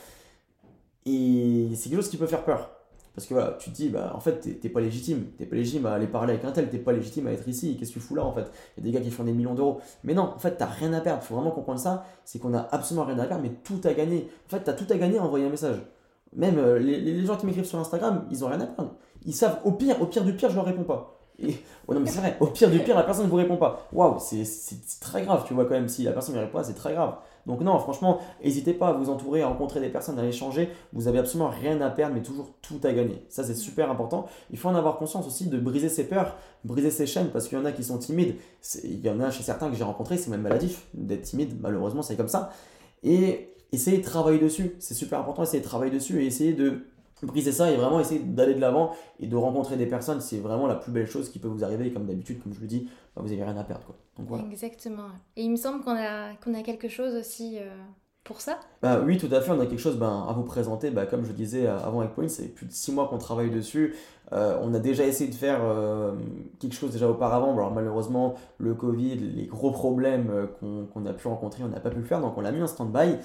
Et 1.04 1.70
c'est 1.74 1.88
quelque 1.88 2.00
chose 2.00 2.10
qui 2.10 2.16
peut 2.16 2.28
faire 2.28 2.44
peur. 2.44 2.70
Parce 3.14 3.28
que 3.28 3.34
voilà, 3.34 3.56
tu 3.60 3.70
te 3.70 3.76
dis, 3.76 3.90
bah, 3.90 4.12
en 4.14 4.20
fait, 4.20 4.60
t'es 4.60 4.68
pas 4.68 4.80
légitime. 4.80 5.26
T'es 5.38 5.46
pas 5.46 5.54
légitime 5.54 5.86
à 5.86 5.92
aller 5.92 6.08
parler 6.08 6.32
avec 6.32 6.44
un 6.44 6.50
tel, 6.50 6.68
t'es 6.68 6.78
pas 6.78 6.92
légitime 6.92 7.28
à 7.28 7.32
être 7.32 7.46
ici. 7.46 7.76
Qu'est-ce 7.78 7.90
que 7.90 7.94
tu 7.94 8.00
fous 8.00 8.16
là, 8.16 8.24
en 8.24 8.32
fait? 8.32 8.50
Il 8.76 8.84
y 8.84 8.88
a 8.88 8.90
des 8.90 8.98
gars 8.98 9.04
qui 9.04 9.12
font 9.12 9.22
des 9.22 9.32
millions 9.32 9.54
d'euros. 9.54 9.80
Mais 10.02 10.14
non, 10.14 10.32
en 10.34 10.38
fait, 10.38 10.56
t'as 10.56 10.66
rien 10.66 10.92
à 10.92 11.00
perdre. 11.00 11.20
Il 11.22 11.26
faut 11.26 11.36
vraiment 11.36 11.52
comprendre 11.52 11.78
ça. 11.78 12.04
C'est 12.24 12.40
qu'on 12.40 12.54
a 12.54 12.68
absolument 12.72 13.06
rien 13.06 13.18
à 13.20 13.26
perdre, 13.26 13.44
mais 13.44 13.52
tout 13.62 13.80
à 13.84 13.94
gagner. 13.94 14.28
En 14.46 14.50
fait, 14.50 14.64
t'as 14.64 14.72
tout 14.72 14.86
à 14.90 14.96
gagner 14.96 15.18
à 15.18 15.22
envoyer 15.22 15.46
un 15.46 15.50
message. 15.50 15.76
Même 16.34 16.58
euh, 16.58 16.78
les, 16.80 17.24
gens 17.24 17.36
qui 17.36 17.46
m'écrivent 17.46 17.64
sur 17.64 17.78
Instagram, 17.78 18.26
ils 18.30 18.44
ont 18.44 18.48
rien 18.48 18.60
à 18.60 18.66
perdre. 18.66 18.94
Ils 19.24 19.32
savent, 19.32 19.60
au 19.64 19.72
pire, 19.72 20.00
au 20.02 20.06
pire 20.06 20.24
du 20.24 20.34
pire, 20.34 20.50
je 20.50 20.56
leur 20.56 20.64
réponds 20.64 20.82
pas. 20.82 21.20
Et, 21.38 21.56
oh 21.86 21.94
non, 21.94 22.00
mais 22.00 22.10
c'est 22.10 22.18
vrai, 22.18 22.36
au 22.40 22.48
pire 22.48 22.70
du 22.70 22.80
pire, 22.80 22.96
la 22.96 23.04
personne 23.04 23.26
ne 23.26 23.30
vous 23.30 23.36
répond 23.36 23.56
pas. 23.56 23.88
Waouh, 23.92 24.18
c'est 24.18 24.44
très 25.00 25.22
grave, 25.22 25.44
tu 25.46 25.54
vois, 25.54 25.64
quand 25.64 25.74
même, 25.74 25.88
si 25.88 26.02
la 26.02 26.12
personne 26.12 26.34
ne 26.34 26.40
répond 26.40 26.58
pas, 26.58 26.64
c'est 26.64 26.74
très 26.74 26.94
grave. 26.94 27.16
Donc 27.46 27.60
non, 27.60 27.78
franchement, 27.78 28.20
n'hésitez 28.42 28.72
pas 28.72 28.88
à 28.88 28.92
vous 28.92 29.10
entourer, 29.10 29.42
à 29.42 29.48
rencontrer 29.48 29.80
des 29.80 29.88
personnes, 29.88 30.18
à 30.18 30.26
échanger. 30.26 30.70
Vous 30.92 31.08
avez 31.08 31.18
absolument 31.18 31.50
rien 31.50 31.80
à 31.80 31.90
perdre, 31.90 32.14
mais 32.14 32.22
toujours 32.22 32.54
tout 32.62 32.80
à 32.82 32.92
gagner. 32.92 33.24
Ça, 33.28 33.44
c'est 33.44 33.54
super 33.54 33.90
important. 33.90 34.26
Il 34.50 34.58
faut 34.58 34.68
en 34.68 34.74
avoir 34.74 34.96
conscience 34.96 35.26
aussi 35.26 35.48
de 35.48 35.58
briser 35.58 35.88
ses 35.88 36.04
peurs, 36.04 36.36
briser 36.64 36.90
ses 36.90 37.06
chaînes, 37.06 37.28
parce 37.28 37.48
qu'il 37.48 37.58
y 37.58 37.60
en 37.60 37.64
a 37.64 37.72
qui 37.72 37.84
sont 37.84 37.98
timides. 37.98 38.36
Il 38.82 39.00
y 39.00 39.10
en 39.10 39.20
a 39.20 39.30
chez 39.30 39.42
certains 39.42 39.70
que 39.70 39.76
j'ai 39.76 39.84
rencontrés, 39.84 40.16
c'est 40.16 40.30
même 40.30 40.42
maladif 40.42 40.86
d'être 40.94 41.22
timide. 41.22 41.58
Malheureusement, 41.60 42.02
c'est 42.02 42.16
comme 42.16 42.28
ça. 42.28 42.50
Et 43.02 43.50
essayez 43.72 43.98
de 43.98 44.04
travailler 44.04 44.38
dessus. 44.38 44.76
C'est 44.78 44.94
super 44.94 45.18
important, 45.18 45.42
essayez 45.42 45.62
de 45.62 45.68
travailler 45.68 45.92
dessus 45.92 46.22
et 46.22 46.26
essayez 46.26 46.54
de 46.54 46.86
briser 47.22 47.52
ça 47.52 47.70
et 47.70 47.76
vraiment 47.76 48.00
essayer 48.00 48.20
d'aller 48.20 48.54
de 48.54 48.60
l'avant 48.60 48.92
et 49.20 49.26
de 49.26 49.36
rencontrer 49.36 49.76
des 49.76 49.86
personnes, 49.86 50.20
c'est 50.20 50.38
vraiment 50.38 50.66
la 50.66 50.74
plus 50.74 50.92
belle 50.92 51.06
chose 51.06 51.30
qui 51.30 51.38
peut 51.38 51.48
vous 51.48 51.64
arriver. 51.64 51.86
Et 51.86 51.92
comme 51.92 52.06
d'habitude, 52.06 52.42
comme 52.42 52.52
je 52.52 52.60
le 52.60 52.66
dis, 52.66 52.88
bah, 53.14 53.22
vous 53.22 53.28
n'avez 53.28 53.44
rien 53.44 53.56
à 53.56 53.64
perdre. 53.64 53.84
Quoi. 53.86 53.96
Donc, 54.18 54.28
voilà. 54.28 54.44
Exactement. 54.50 55.08
Et 55.36 55.42
il 55.42 55.50
me 55.50 55.56
semble 55.56 55.82
qu'on 55.82 55.96
a, 55.96 56.34
qu'on 56.42 56.54
a 56.54 56.62
quelque 56.62 56.88
chose 56.88 57.14
aussi 57.14 57.58
euh, 57.58 57.74
pour 58.24 58.40
ça. 58.40 58.58
Bah, 58.82 59.00
oui, 59.04 59.18
tout 59.18 59.28
à 59.32 59.40
fait. 59.40 59.52
On 59.52 59.60
a 59.60 59.66
quelque 59.66 59.78
chose 59.78 59.96
ben, 59.96 60.26
à 60.28 60.32
vous 60.32 60.44
présenter. 60.44 60.90
Bah, 60.90 61.06
comme 61.06 61.24
je 61.24 61.32
disais 61.32 61.66
avant 61.66 62.00
avec 62.00 62.14
Point, 62.14 62.28
c'est 62.28 62.48
plus 62.48 62.66
de 62.66 62.72
six 62.72 62.92
mois 62.92 63.08
qu'on 63.08 63.18
travaille 63.18 63.50
dessus. 63.50 63.94
Euh, 64.32 64.58
on 64.62 64.72
a 64.74 64.78
déjà 64.78 65.04
essayé 65.04 65.30
de 65.30 65.34
faire 65.34 65.60
euh, 65.62 66.12
quelque 66.58 66.74
chose 66.74 66.90
déjà 66.90 67.08
auparavant. 67.08 67.52
Alors 67.52 67.72
malheureusement, 67.72 68.34
le 68.58 68.74
Covid, 68.74 69.16
les 69.16 69.46
gros 69.46 69.70
problèmes 69.70 70.48
qu'on, 70.58 70.86
qu'on 70.86 71.06
a 71.06 71.12
pu 71.12 71.28
rencontrer, 71.28 71.62
on 71.62 71.68
n'a 71.68 71.80
pas 71.80 71.90
pu 71.90 71.98
le 71.98 72.04
faire. 72.04 72.20
Donc 72.20 72.36
on 72.36 72.40
l'a 72.40 72.50
mis 72.50 72.62
en 72.62 72.66
stand-by. 72.66 73.18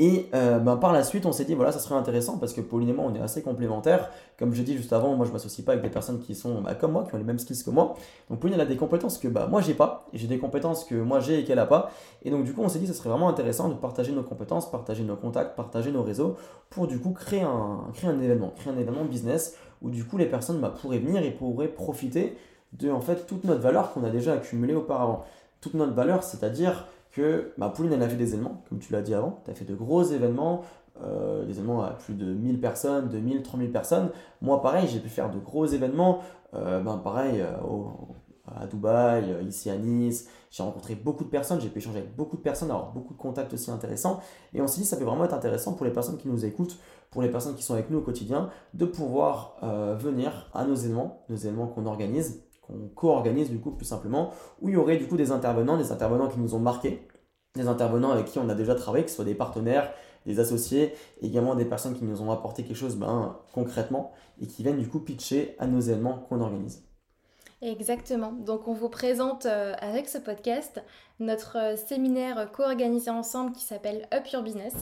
Et 0.00 0.28
euh, 0.32 0.60
ben, 0.60 0.76
par 0.76 0.92
la 0.92 1.02
suite, 1.02 1.26
on 1.26 1.32
s'est 1.32 1.44
dit, 1.44 1.54
voilà, 1.54 1.72
ça 1.72 1.80
serait 1.80 1.96
intéressant 1.96 2.38
parce 2.38 2.52
que 2.52 2.60
Pauline 2.60 2.88
et 2.88 2.92
moi, 2.92 3.04
on 3.08 3.14
est 3.16 3.20
assez 3.20 3.42
complémentaires. 3.42 4.10
Comme 4.38 4.54
je 4.54 4.62
dis 4.62 4.76
juste 4.76 4.92
avant, 4.92 5.16
moi, 5.16 5.26
je 5.26 5.30
ne 5.30 5.34
m'associe 5.34 5.64
pas 5.64 5.72
avec 5.72 5.82
des 5.82 5.90
personnes 5.90 6.20
qui 6.20 6.36
sont 6.36 6.62
bah, 6.62 6.76
comme 6.76 6.92
moi, 6.92 7.04
qui 7.08 7.16
ont 7.16 7.18
les 7.18 7.24
mêmes 7.24 7.40
skills 7.40 7.64
que 7.64 7.70
moi. 7.70 7.96
Donc 8.30 8.38
Pauline, 8.38 8.54
elle 8.54 8.60
a 8.60 8.66
des 8.66 8.76
compétences 8.76 9.18
que 9.18 9.26
bah, 9.26 9.48
moi, 9.50 9.60
j'ai 9.60 9.74
pas. 9.74 10.06
J'ai 10.14 10.28
des 10.28 10.38
compétences 10.38 10.84
que 10.84 10.94
moi, 10.94 11.18
j'ai 11.18 11.40
et 11.40 11.44
qu'elle 11.44 11.56
n'a 11.56 11.66
pas. 11.66 11.90
Et 12.22 12.30
donc, 12.30 12.44
du 12.44 12.54
coup, 12.54 12.62
on 12.62 12.68
s'est 12.68 12.78
dit, 12.78 12.86
ça 12.86 12.94
serait 12.94 13.10
vraiment 13.10 13.28
intéressant 13.28 13.68
de 13.68 13.74
partager 13.74 14.12
nos 14.12 14.22
compétences, 14.22 14.70
partager 14.70 15.02
nos 15.02 15.16
contacts, 15.16 15.56
partager 15.56 15.90
nos 15.90 16.04
réseaux 16.04 16.36
pour, 16.70 16.86
du 16.86 17.00
coup, 17.00 17.10
créer 17.10 17.42
un, 17.42 17.80
créer 17.92 18.08
un 18.08 18.20
événement, 18.20 18.52
créer 18.56 18.72
un 18.72 18.78
événement 18.78 19.04
business 19.04 19.56
où, 19.82 19.90
du 19.90 20.04
coup, 20.04 20.16
les 20.16 20.26
personnes 20.26 20.60
bah, 20.60 20.72
pourraient 20.80 21.00
venir 21.00 21.24
et 21.24 21.32
pourraient 21.32 21.66
profiter 21.66 22.38
de, 22.72 22.88
en 22.88 23.00
fait, 23.00 23.26
toute 23.26 23.42
notre 23.42 23.62
valeur 23.62 23.92
qu'on 23.92 24.04
a 24.04 24.10
déjà 24.10 24.34
accumulée 24.34 24.76
auparavant. 24.76 25.24
Toute 25.60 25.74
notre 25.74 25.94
valeur, 25.94 26.22
c'est-à-dire 26.22 26.86
que 27.18 27.52
bah, 27.58 27.72
elle 27.78 28.02
a 28.02 28.08
fait 28.08 28.16
des 28.16 28.34
événements, 28.34 28.62
comme 28.68 28.78
tu 28.78 28.92
l'as 28.92 29.02
dit 29.02 29.14
avant. 29.14 29.40
Tu 29.44 29.50
as 29.50 29.54
fait 29.54 29.64
de 29.64 29.74
gros 29.74 30.02
événements, 30.04 30.62
euh, 31.02 31.44
des 31.44 31.52
événements 31.52 31.82
à 31.82 31.90
plus 31.90 32.14
de 32.14 32.32
1000 32.32 32.60
personnes, 32.60 33.08
2000, 33.08 33.42
3000 33.42 33.72
personnes. 33.72 34.10
Moi, 34.40 34.62
pareil, 34.62 34.88
j'ai 34.88 35.00
pu 35.00 35.08
faire 35.08 35.30
de 35.30 35.38
gros 35.38 35.66
événements, 35.66 36.20
euh, 36.54 36.80
ben, 36.80 36.98
pareil, 36.98 37.40
euh, 37.40 37.56
à 38.46 38.66
Dubaï, 38.66 39.44
ici 39.46 39.68
à 39.68 39.76
Nice. 39.76 40.28
J'ai 40.50 40.62
rencontré 40.62 40.94
beaucoup 40.94 41.24
de 41.24 41.28
personnes, 41.28 41.60
j'ai 41.60 41.68
pu 41.68 41.78
échanger 41.78 41.98
avec 41.98 42.16
beaucoup 42.16 42.36
de 42.36 42.42
personnes, 42.42 42.70
avoir 42.70 42.92
beaucoup 42.92 43.12
de 43.14 43.18
contacts 43.18 43.52
aussi 43.52 43.70
intéressants. 43.70 44.20
Et 44.54 44.62
on 44.62 44.66
s'est 44.66 44.80
dit, 44.80 44.86
ça 44.86 44.96
peut 44.96 45.04
vraiment 45.04 45.24
être 45.24 45.34
intéressant 45.34 45.74
pour 45.74 45.84
les 45.84 45.92
personnes 45.92 46.16
qui 46.16 46.28
nous 46.28 46.44
écoutent, 46.44 46.78
pour 47.10 47.20
les 47.20 47.28
personnes 47.28 47.56
qui 47.56 47.62
sont 47.62 47.74
avec 47.74 47.90
nous 47.90 47.98
au 47.98 48.02
quotidien, 48.02 48.48
de 48.74 48.86
pouvoir 48.86 49.56
venir 50.00 50.50
à 50.54 50.64
nos 50.64 50.74
événements, 50.74 51.24
nos 51.28 51.36
événements 51.36 51.66
qu'on 51.66 51.84
organise 51.84 52.42
qu'on 52.68 52.88
co-organise 52.94 53.50
du 53.50 53.58
coup 53.58 53.70
plus 53.70 53.86
simplement, 53.86 54.30
où 54.60 54.68
il 54.68 54.74
y 54.74 54.76
aurait 54.76 54.96
du 54.96 55.06
coup 55.06 55.16
des 55.16 55.32
intervenants, 55.32 55.76
des 55.76 55.92
intervenants 55.92 56.28
qui 56.28 56.38
nous 56.38 56.54
ont 56.54 56.58
marqués, 56.58 57.07
des 57.58 57.68
intervenants 57.68 58.10
avec 58.10 58.26
qui 58.26 58.38
on 58.38 58.48
a 58.48 58.54
déjà 58.54 58.74
travaillé, 58.74 59.04
que 59.04 59.10
ce 59.10 59.16
soit 59.16 59.24
des 59.24 59.34
partenaires, 59.34 59.92
des 60.26 60.40
associés, 60.40 60.94
également 61.20 61.54
des 61.54 61.64
personnes 61.64 61.94
qui 61.94 62.04
nous 62.04 62.22
ont 62.22 62.30
apporté 62.30 62.62
quelque 62.64 62.76
chose 62.76 62.96
ben, 62.96 63.36
concrètement 63.52 64.12
et 64.40 64.46
qui 64.46 64.62
viennent 64.62 64.78
du 64.78 64.88
coup 64.88 65.00
pitcher 65.00 65.56
à 65.58 65.66
nos 65.66 65.80
événements 65.80 66.26
qu'on 66.28 66.40
organise. 66.40 66.84
Exactement. 67.60 68.32
Donc 68.32 68.68
on 68.68 68.72
vous 68.72 68.88
présente 68.88 69.46
euh, 69.46 69.74
avec 69.80 70.08
ce 70.08 70.18
podcast 70.18 70.80
notre 71.18 71.58
euh, 71.58 71.76
séminaire 71.76 72.52
co-organisé 72.52 73.10
ensemble 73.10 73.52
qui 73.52 73.64
s'appelle 73.64 74.06
Up 74.14 74.26
Your 74.28 74.42
Business 74.42 74.74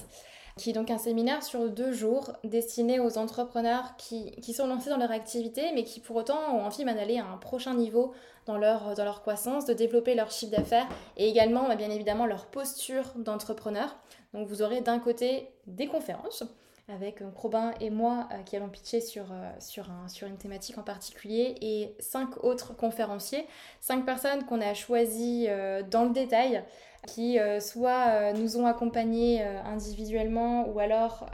qui 0.57 0.71
est 0.71 0.73
donc 0.73 0.91
un 0.91 0.99
séminaire 0.99 1.43
sur 1.43 1.69
deux 1.69 1.93
jours 1.93 2.33
destiné 2.43 2.99
aux 2.99 3.19
entrepreneurs 3.19 3.95
qui, 3.99 4.31
qui, 4.41 4.55
sont 4.55 4.67
lancés 4.67 4.89
dans 4.89 4.97
leur 4.97 5.11
activité, 5.11 5.71
mais 5.75 5.85
qui 5.85 6.01
pour 6.01 6.17
autant 6.17 6.55
ont 6.55 6.65
envie 6.65 6.85
d'aller 6.85 7.19
à 7.19 7.27
un 7.27 7.37
prochain 7.37 7.75
niveau 7.75 8.15
dans 8.47 8.57
leur, 8.57 8.95
dans 8.95 9.05
leur 9.05 9.21
croissance, 9.21 9.67
de 9.67 9.75
développer 9.75 10.15
leur 10.15 10.31
chiffre 10.31 10.53
d'affaires 10.57 10.87
et 11.19 11.29
également 11.29 11.69
bah, 11.69 11.77
bien 11.77 11.91
évidemment 11.91 12.25
leur 12.25 12.47
posture 12.47 13.13
d'entrepreneur. 13.17 13.97
Donc 14.33 14.49
vous 14.49 14.63
aurez 14.63 14.81
d'un 14.81 14.99
côté 14.99 15.51
des 15.67 15.89
conférences 15.89 16.45
avec 16.89 17.23
Robin 17.35 17.73
et 17.81 17.91
moi 17.91 18.29
euh, 18.33 18.43
qui 18.45 18.57
allons 18.57 18.69
pitcher 18.69 19.01
sur, 19.01 19.25
euh, 19.33 19.51
sur, 19.59 19.91
un, 19.91 20.09
sur 20.09 20.29
une 20.29 20.37
thématique 20.37 20.79
en 20.79 20.83
particulier 20.83 21.57
et 21.61 21.95
cinq 21.99 22.45
autres 22.45 22.77
conférenciers, 22.77 23.47
cinq 23.81 24.05
personnes 24.05 24.45
qu'on 24.47 24.61
a 24.61 24.73
choisies 24.75 25.47
euh, 25.49 25.83
dans 25.83 26.05
le 26.05 26.11
détail 26.11 26.63
qui 27.07 27.39
euh, 27.39 27.61
soit 27.61 28.09
euh, 28.09 28.33
nous 28.33 28.59
ont 28.59 28.67
accompagnés 28.67 29.41
euh, 29.41 29.63
individuellement 29.65 30.69
ou 30.69 30.79
alors 30.79 31.27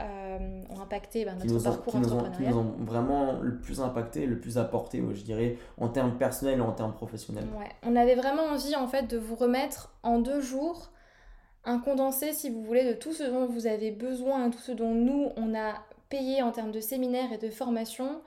ont 0.69 0.81
impacté 0.81 1.25
ben, 1.25 1.35
notre 1.35 1.63
parcours 1.63 1.95
entrepreneurial. 1.95 2.31
qui 2.37 2.43
nous 2.43 2.57
ont 2.57 2.75
vraiment 2.79 3.39
le 3.41 3.57
plus 3.57 3.81
impacté, 3.81 4.25
le 4.25 4.39
plus 4.39 4.57
apporté, 4.57 5.03
je 5.13 5.23
dirais, 5.23 5.57
en 5.79 5.89
termes 5.89 6.17
personnels 6.17 6.59
et 6.59 6.61
en 6.61 6.71
termes 6.71 6.93
professionnels. 6.93 7.45
Ouais. 7.57 7.69
On 7.83 7.95
avait 7.95 8.15
vraiment 8.15 8.43
envie 8.43 8.75
en 8.75 8.87
fait 8.87 9.07
de 9.07 9.17
vous 9.17 9.35
remettre 9.35 9.93
en 10.03 10.19
deux 10.19 10.41
jours 10.41 10.91
un 11.65 11.79
condensé, 11.79 12.33
si 12.33 12.49
vous 12.49 12.61
voulez, 12.63 12.85
de 12.85 12.93
tout 12.93 13.13
ce 13.13 13.23
dont 13.23 13.45
vous 13.45 13.67
avez 13.67 13.91
besoin, 13.91 14.49
tout 14.49 14.59
ce 14.59 14.71
dont 14.71 14.93
nous, 14.93 15.29
on 15.37 15.55
a 15.55 15.73
payé 16.09 16.41
en 16.41 16.51
termes 16.51 16.71
de 16.71 16.81
séminaires 16.81 17.31
et 17.31 17.37
de 17.37 17.49
formation 17.49 18.21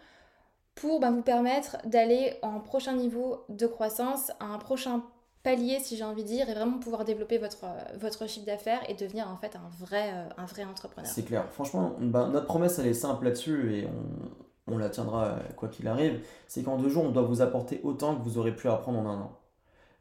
pour 0.74 1.00
bah, 1.00 1.10
vous 1.10 1.22
permettre 1.22 1.78
d'aller 1.84 2.34
en 2.42 2.60
prochain 2.60 2.94
niveau 2.94 3.44
de 3.48 3.66
croissance, 3.66 4.30
à 4.40 4.46
un 4.46 4.58
prochain 4.58 5.02
palier, 5.46 5.78
si 5.78 5.96
j'ai 5.96 6.02
envie 6.02 6.24
de 6.24 6.28
dire, 6.28 6.50
et 6.50 6.54
vraiment 6.54 6.78
pouvoir 6.78 7.04
développer 7.04 7.38
votre, 7.38 7.64
votre 8.00 8.28
chiffre 8.28 8.46
d'affaires 8.46 8.80
et 8.88 8.94
devenir 8.94 9.30
en 9.30 9.36
fait 9.36 9.54
un 9.54 9.68
vrai, 9.78 10.10
euh, 10.12 10.42
un 10.42 10.44
vrai 10.44 10.64
entrepreneur. 10.64 11.08
C'est 11.08 11.22
clair. 11.22 11.44
Franchement, 11.52 11.94
bah, 12.00 12.28
notre 12.32 12.46
promesse, 12.46 12.80
elle 12.80 12.88
est 12.88 12.94
simple 12.94 13.26
là-dessus 13.26 13.72
et 13.72 13.86
on, 13.86 14.74
on 14.74 14.76
la 14.76 14.88
tiendra 14.88 15.26
euh, 15.26 15.38
quoi 15.56 15.68
qu'il 15.68 15.86
arrive. 15.86 16.20
C'est 16.48 16.64
qu'en 16.64 16.78
deux 16.78 16.88
jours, 16.88 17.04
on 17.04 17.10
doit 17.10 17.22
vous 17.22 17.42
apporter 17.42 17.80
autant 17.84 18.16
que 18.16 18.22
vous 18.24 18.38
aurez 18.38 18.56
pu 18.56 18.68
apprendre 18.68 18.98
en 18.98 19.06
un 19.06 19.20
an. 19.20 19.38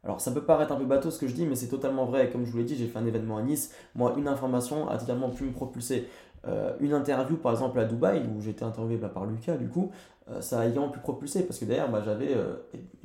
Alors 0.06 0.20
ça 0.20 0.30
peut 0.30 0.44
paraître 0.44 0.72
un 0.72 0.76
peu 0.76 0.84
bateau 0.84 1.10
ce 1.10 1.18
que 1.18 1.26
je 1.26 1.34
dis, 1.34 1.46
mais 1.46 1.56
c'est 1.56 1.68
totalement 1.68 2.04
vrai. 2.06 2.30
Comme 2.30 2.44
je 2.44 2.50
vous 2.52 2.58
l'ai 2.58 2.64
dit, 2.64 2.76
j'ai 2.76 2.86
fait 2.86 2.98
un 2.98 3.06
événement 3.06 3.38
à 3.38 3.42
Nice. 3.42 3.72
Moi, 3.96 4.14
une 4.16 4.28
information 4.28 4.88
a 4.88 4.98
totalement 4.98 5.30
pu 5.30 5.44
me 5.44 5.52
propulser. 5.52 6.08
Euh, 6.46 6.74
une 6.80 6.92
interview 6.92 7.36
par 7.36 7.52
exemple 7.52 7.78
à 7.78 7.84
Dubaï, 7.84 8.22
où 8.26 8.40
j'étais 8.40 8.64
interviewé 8.64 8.96
bah, 8.96 9.08
par 9.08 9.26
Lucas 9.26 9.56
du 9.56 9.68
coup, 9.68 9.90
euh, 10.30 10.40
ça 10.40 10.60
a 10.60 10.66
également 10.66 10.88
pu 10.88 10.98
propulser 10.98 11.44
parce 11.44 11.58
que 11.58 11.64
d'ailleurs 11.64 11.90
bah, 11.90 12.02
j'avais, 12.04 12.34
euh, 12.34 12.54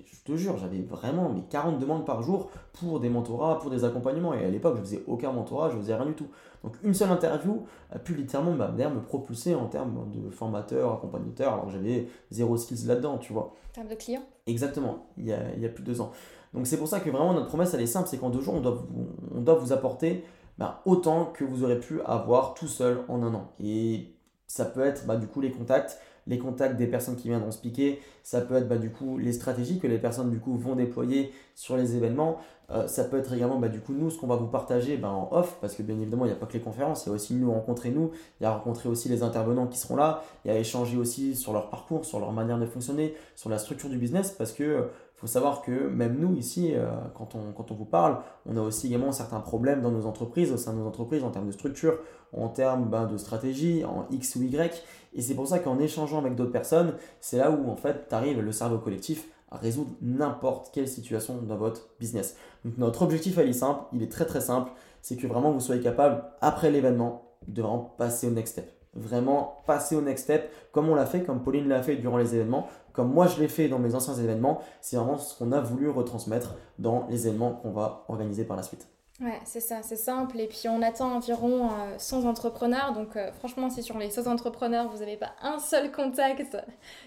je 0.05 0.17
te 0.23 0.35
jure, 0.37 0.57
j'avais 0.57 0.81
vraiment 0.81 1.29
mes 1.29 1.41
40 1.43 1.79
demandes 1.79 2.05
par 2.05 2.21
jour 2.21 2.49
pour 2.73 2.99
des 2.99 3.09
mentorats, 3.09 3.59
pour 3.59 3.69
des 3.69 3.83
accompagnements. 3.83 4.33
Et 4.33 4.45
à 4.45 4.49
l'époque, 4.49 4.75
je 4.77 4.81
faisais 4.81 5.03
aucun 5.07 5.31
mentorat, 5.31 5.69
je 5.69 5.77
faisais 5.77 5.95
rien 5.95 6.05
du 6.05 6.13
tout. 6.13 6.27
Donc 6.63 6.75
une 6.83 6.93
seule 6.93 7.09
interview 7.09 7.65
a 7.91 7.99
pu 7.99 8.13
littéralement 8.13 8.53
bah, 8.53 8.71
me 8.71 9.01
propulser 9.01 9.55
en 9.55 9.65
termes 9.65 10.11
de 10.11 10.29
formateur, 10.29 10.93
accompagnateur, 10.93 11.53
alors 11.53 11.65
que 11.65 11.71
j'avais 11.71 12.07
zéro 12.29 12.57
skills 12.57 12.85
là-dedans, 12.85 13.17
tu 13.17 13.33
vois. 13.33 13.55
En 13.71 13.73
termes 13.73 13.87
de 13.87 13.95
clients? 13.95 14.23
Exactement, 14.45 15.07
il 15.17 15.25
y, 15.25 15.33
a, 15.33 15.39
il 15.55 15.61
y 15.61 15.65
a 15.65 15.69
plus 15.69 15.83
de 15.83 15.91
deux 15.91 16.01
ans. 16.01 16.11
Donc 16.53 16.67
c'est 16.67 16.77
pour 16.77 16.87
ça 16.87 16.99
que 16.99 17.09
vraiment 17.09 17.33
notre 17.33 17.47
promesse 17.47 17.73
elle 17.73 17.81
est 17.81 17.87
simple, 17.87 18.09
c'est 18.09 18.17
qu'en 18.17 18.29
deux 18.29 18.41
jours 18.41 18.55
on 18.55 18.61
doit 18.61 18.71
vous, 18.71 19.07
on 19.33 19.41
doit 19.41 19.55
vous 19.55 19.71
apporter 19.71 20.23
bah, 20.57 20.81
autant 20.85 21.25
que 21.25 21.43
vous 21.43 21.63
aurez 21.63 21.79
pu 21.79 22.01
avoir 22.05 22.53
tout 22.53 22.67
seul 22.67 22.99
en 23.07 23.23
un 23.23 23.33
an. 23.33 23.51
Et 23.59 24.13
ça 24.47 24.65
peut 24.65 24.81
être 24.81 25.05
bah, 25.05 25.15
du 25.15 25.27
coup 25.27 25.41
les 25.41 25.51
contacts, 25.51 25.97
les 26.27 26.37
contacts 26.37 26.77
des 26.77 26.87
personnes 26.87 27.15
qui 27.15 27.29
viendront 27.29 27.51
se 27.51 27.59
piquer, 27.59 27.99
ça 28.23 28.41
peut 28.41 28.55
être 28.55 28.67
bah, 28.67 28.77
du 28.77 28.91
coup 28.91 29.17
les 29.17 29.33
stratégies 29.33 29.79
que 29.79 29.87
les 29.87 29.97
personnes 29.97 30.29
du 30.29 30.39
coup 30.39 30.57
vont 30.57 30.75
déployer 30.75 31.31
sur 31.55 31.77
les 31.77 31.95
événements, 31.95 32.37
euh, 32.69 32.87
ça 32.87 33.05
peut 33.05 33.17
être 33.17 33.33
également 33.33 33.59
bah, 33.59 33.69
du 33.69 33.79
coup 33.79 33.93
nous 33.93 34.09
ce 34.09 34.19
qu'on 34.19 34.27
va 34.27 34.35
vous 34.35 34.47
partager 34.47 34.97
bah, 34.97 35.09
en 35.09 35.29
off, 35.31 35.57
parce 35.61 35.73
que 35.73 35.83
bien 35.83 35.95
évidemment 35.95 36.25
il 36.25 36.29
n'y 36.29 36.33
a 36.33 36.37
pas 36.37 36.45
que 36.45 36.53
les 36.53 36.59
conférences, 36.59 37.05
il 37.05 37.09
y 37.09 37.11
a 37.11 37.15
aussi 37.15 37.33
nous 37.33 37.51
rencontrer 37.51 37.89
nous, 37.89 38.11
il 38.39 38.43
y 38.43 38.45
a 38.45 38.51
rencontrer 38.51 38.89
aussi 38.89 39.09
les 39.09 39.23
intervenants 39.23 39.67
qui 39.67 39.77
seront 39.77 39.95
là, 39.95 40.23
il 40.43 40.51
y 40.51 40.53
a 40.53 40.57
échanger 40.57 40.97
aussi 40.97 41.35
sur 41.35 41.53
leur 41.53 41.69
parcours, 41.69 42.05
sur 42.05 42.19
leur 42.19 42.31
manière 42.33 42.59
de 42.59 42.65
fonctionner, 42.65 43.15
sur 43.35 43.49
la 43.49 43.57
structure 43.57 43.89
du 43.89 43.97
business, 43.97 44.31
parce 44.31 44.51
que 44.51 44.89
faut 45.21 45.27
savoir 45.27 45.61
que 45.61 45.87
même 45.87 46.17
nous 46.17 46.35
ici, 46.35 46.73
euh, 46.73 46.89
quand, 47.13 47.35
on, 47.35 47.75
vous 47.75 47.85
parle, 47.85 48.17
on 48.47 48.57
a 48.57 48.61
aussi 48.61 48.87
également 48.87 49.11
certains 49.11 49.39
problèmes 49.39 49.79
dans 49.81 49.91
nos 49.91 50.07
entreprises, 50.07 50.51
au 50.51 50.57
sein 50.57 50.73
de 50.73 50.79
nos 50.79 50.87
entreprises, 50.87 51.23
en 51.23 51.29
termes 51.29 51.45
de 51.45 51.51
structure, 51.51 51.99
en 52.33 52.49
termes 52.49 52.89
ben, 52.89 53.05
de 53.05 53.17
stratégie, 53.17 53.85
en 53.85 54.07
X 54.09 54.35
ou 54.35 54.41
Y. 54.41 54.83
Et 55.13 55.21
c'est 55.21 55.35
pour 55.35 55.47
ça 55.47 55.59
qu'en 55.59 55.77
échangeant 55.77 56.17
avec 56.17 56.33
d'autres 56.33 56.51
personnes, 56.51 56.95
c'est 57.19 57.37
là 57.37 57.51
où 57.51 57.69
en 57.69 57.75
fait 57.75 58.07
tu 58.09 58.15
arrives 58.15 58.41
le 58.41 58.51
cerveau 58.51 58.79
collectif 58.79 59.27
à 59.51 59.57
résoudre 59.57 59.91
n'importe 60.01 60.71
quelle 60.73 60.87
situation 60.87 61.37
dans 61.37 61.57
votre 61.57 61.89
business. 61.99 62.35
Donc 62.65 62.79
notre 62.79 63.03
objectif 63.03 63.37
elle 63.37 63.49
est 63.49 63.53
simple, 63.53 63.81
il 63.93 64.01
est 64.01 64.11
très 64.11 64.25
très 64.25 64.41
simple, 64.41 64.71
c'est 65.03 65.17
que 65.17 65.27
vraiment 65.27 65.51
vous 65.51 65.59
soyez 65.59 65.81
capable, 65.83 66.23
après 66.41 66.71
l'événement, 66.71 67.27
de 67.47 67.61
vraiment 67.61 67.93
passer 67.97 68.27
au 68.27 68.31
next 68.31 68.53
step 68.53 68.71
vraiment 68.93 69.63
passer 69.65 69.95
au 69.95 70.01
next 70.01 70.25
step, 70.25 70.51
comme 70.71 70.89
on 70.89 70.95
l'a 70.95 71.05
fait, 71.05 71.23
comme 71.23 71.41
Pauline 71.41 71.67
l'a 71.67 71.81
fait 71.81 71.95
durant 71.95 72.17
les 72.17 72.35
événements, 72.35 72.67
comme 72.93 73.11
moi 73.13 73.27
je 73.27 73.39
l'ai 73.39 73.47
fait 73.47 73.67
dans 73.67 73.79
mes 73.79 73.95
anciens 73.95 74.15
événements. 74.15 74.61
C'est 74.81 74.97
vraiment 74.97 75.17
ce 75.17 75.37
qu'on 75.37 75.51
a 75.51 75.61
voulu 75.61 75.89
retransmettre 75.89 76.55
dans 76.79 77.07
les 77.09 77.27
événements 77.27 77.53
qu'on 77.53 77.71
va 77.71 78.05
organiser 78.07 78.43
par 78.43 78.57
la 78.57 78.63
suite. 78.63 78.87
Ouais, 79.21 79.39
c'est 79.45 79.59
ça, 79.59 79.83
c'est 79.83 79.97
simple. 79.97 80.39
Et 80.39 80.47
puis 80.47 80.67
on 80.67 80.81
attend 80.81 81.13
environ 81.13 81.69
100 81.99 82.23
euh, 82.23 82.27
entrepreneurs. 82.27 82.91
Donc 82.93 83.15
euh, 83.15 83.31
franchement, 83.33 83.69
si 83.69 83.83
sur 83.83 83.99
les 83.99 84.09
100 84.09 84.25
entrepreneurs, 84.25 84.89
vous 84.89 84.97
n'avez 84.99 85.15
pas 85.15 85.33
un 85.43 85.59
seul 85.59 85.91
contact 85.91 86.57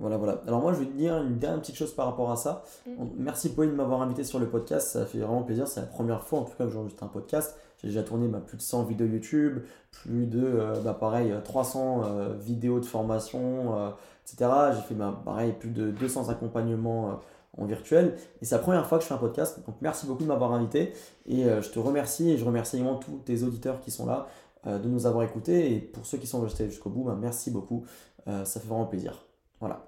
Voilà, 0.00 0.16
voilà. 0.16 0.40
Alors 0.46 0.60
moi, 0.60 0.72
je 0.74 0.78
vais 0.78 0.86
te 0.86 0.92
dire 0.92 1.20
une 1.20 1.40
dernière 1.40 1.60
petite 1.60 1.74
chose 1.74 1.92
par 1.92 2.06
rapport 2.06 2.30
à 2.30 2.36
ça. 2.36 2.62
Mm. 2.86 3.06
Merci 3.16 3.52
Pauline 3.52 3.72
de 3.72 3.76
m'avoir 3.76 4.00
invité 4.00 4.22
sur 4.22 4.38
le 4.38 4.48
podcast. 4.48 4.92
Ça 4.92 5.06
fait 5.06 5.18
vraiment 5.18 5.42
plaisir. 5.42 5.66
C'est 5.66 5.80
la 5.80 5.86
première 5.86 6.22
fois, 6.22 6.38
en 6.38 6.44
tout 6.44 6.56
cas, 6.56 6.66
que 6.66 6.70
j'enregistre 6.70 7.02
un 7.02 7.08
podcast. 7.08 7.56
J'ai 7.82 7.88
déjà 7.88 8.02
tourné 8.02 8.26
bah, 8.26 8.42
plus 8.44 8.56
de 8.56 8.62
100 8.62 8.84
vidéos 8.84 9.06
YouTube, 9.06 9.60
plus 9.90 10.26
de, 10.26 10.42
euh, 10.42 10.80
bah, 10.80 10.94
pareil, 10.94 11.32
300 11.44 12.02
euh, 12.04 12.34
vidéos 12.34 12.80
de 12.80 12.84
formation, 12.84 13.78
euh, 13.78 13.90
etc. 14.26 14.50
J'ai 14.74 14.82
fait, 14.82 14.94
bah, 14.94 15.22
pareil, 15.24 15.52
plus 15.52 15.70
de 15.70 15.90
200 15.90 16.28
accompagnements 16.28 17.20
en 17.56 17.64
virtuel. 17.64 18.16
Et 18.42 18.44
c'est 18.44 18.56
la 18.56 18.60
première 18.60 18.86
fois 18.86 18.98
que 18.98 19.04
je 19.04 19.08
fais 19.08 19.14
un 19.14 19.18
podcast. 19.18 19.64
Donc 19.64 19.76
merci 19.80 20.06
beaucoup 20.06 20.24
de 20.24 20.28
m'avoir 20.28 20.52
invité. 20.52 20.92
Et 21.26 21.44
je 21.44 21.68
te 21.70 21.78
remercie 21.78 22.30
et 22.30 22.38
je 22.38 22.44
remercie 22.44 22.76
également 22.76 22.96
tous 22.96 23.18
tes 23.24 23.42
auditeurs 23.42 23.80
qui 23.80 23.90
sont 23.90 24.06
là 24.06 24.28
de 24.64 24.88
nous 24.88 25.06
avoir 25.06 25.24
écoutés. 25.24 25.72
Et 25.72 25.80
pour 25.80 26.06
ceux 26.06 26.18
qui 26.18 26.26
sont 26.26 26.40
restés 26.40 26.68
jusqu'au 26.68 26.90
bout, 26.90 27.10
merci 27.14 27.50
beaucoup. 27.50 27.84
ça 28.26 28.60
fait 28.60 28.68
vraiment 28.68 28.86
plaisir. 28.86 29.24
Voilà. 29.58 29.86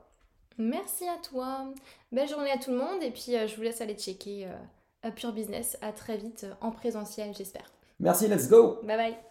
Merci 0.58 1.04
à 1.04 1.18
toi. 1.22 1.66
Belle 2.10 2.28
journée 2.28 2.50
à 2.50 2.58
tout 2.58 2.70
le 2.70 2.78
monde. 2.78 3.02
Et 3.02 3.10
puis 3.10 3.36
je 3.46 3.54
vous 3.54 3.62
laisse 3.62 3.80
aller 3.80 3.94
checker 3.94 4.48
Up 5.04 5.20
Your 5.20 5.32
Business. 5.32 5.78
À 5.80 5.92
très 5.92 6.16
vite 6.16 6.46
en 6.60 6.72
présentiel, 6.72 7.32
j'espère. 7.36 7.70
Merci, 8.00 8.28
let's 8.28 8.48
go. 8.48 8.80
Bye 8.82 8.96
bye 8.96 9.29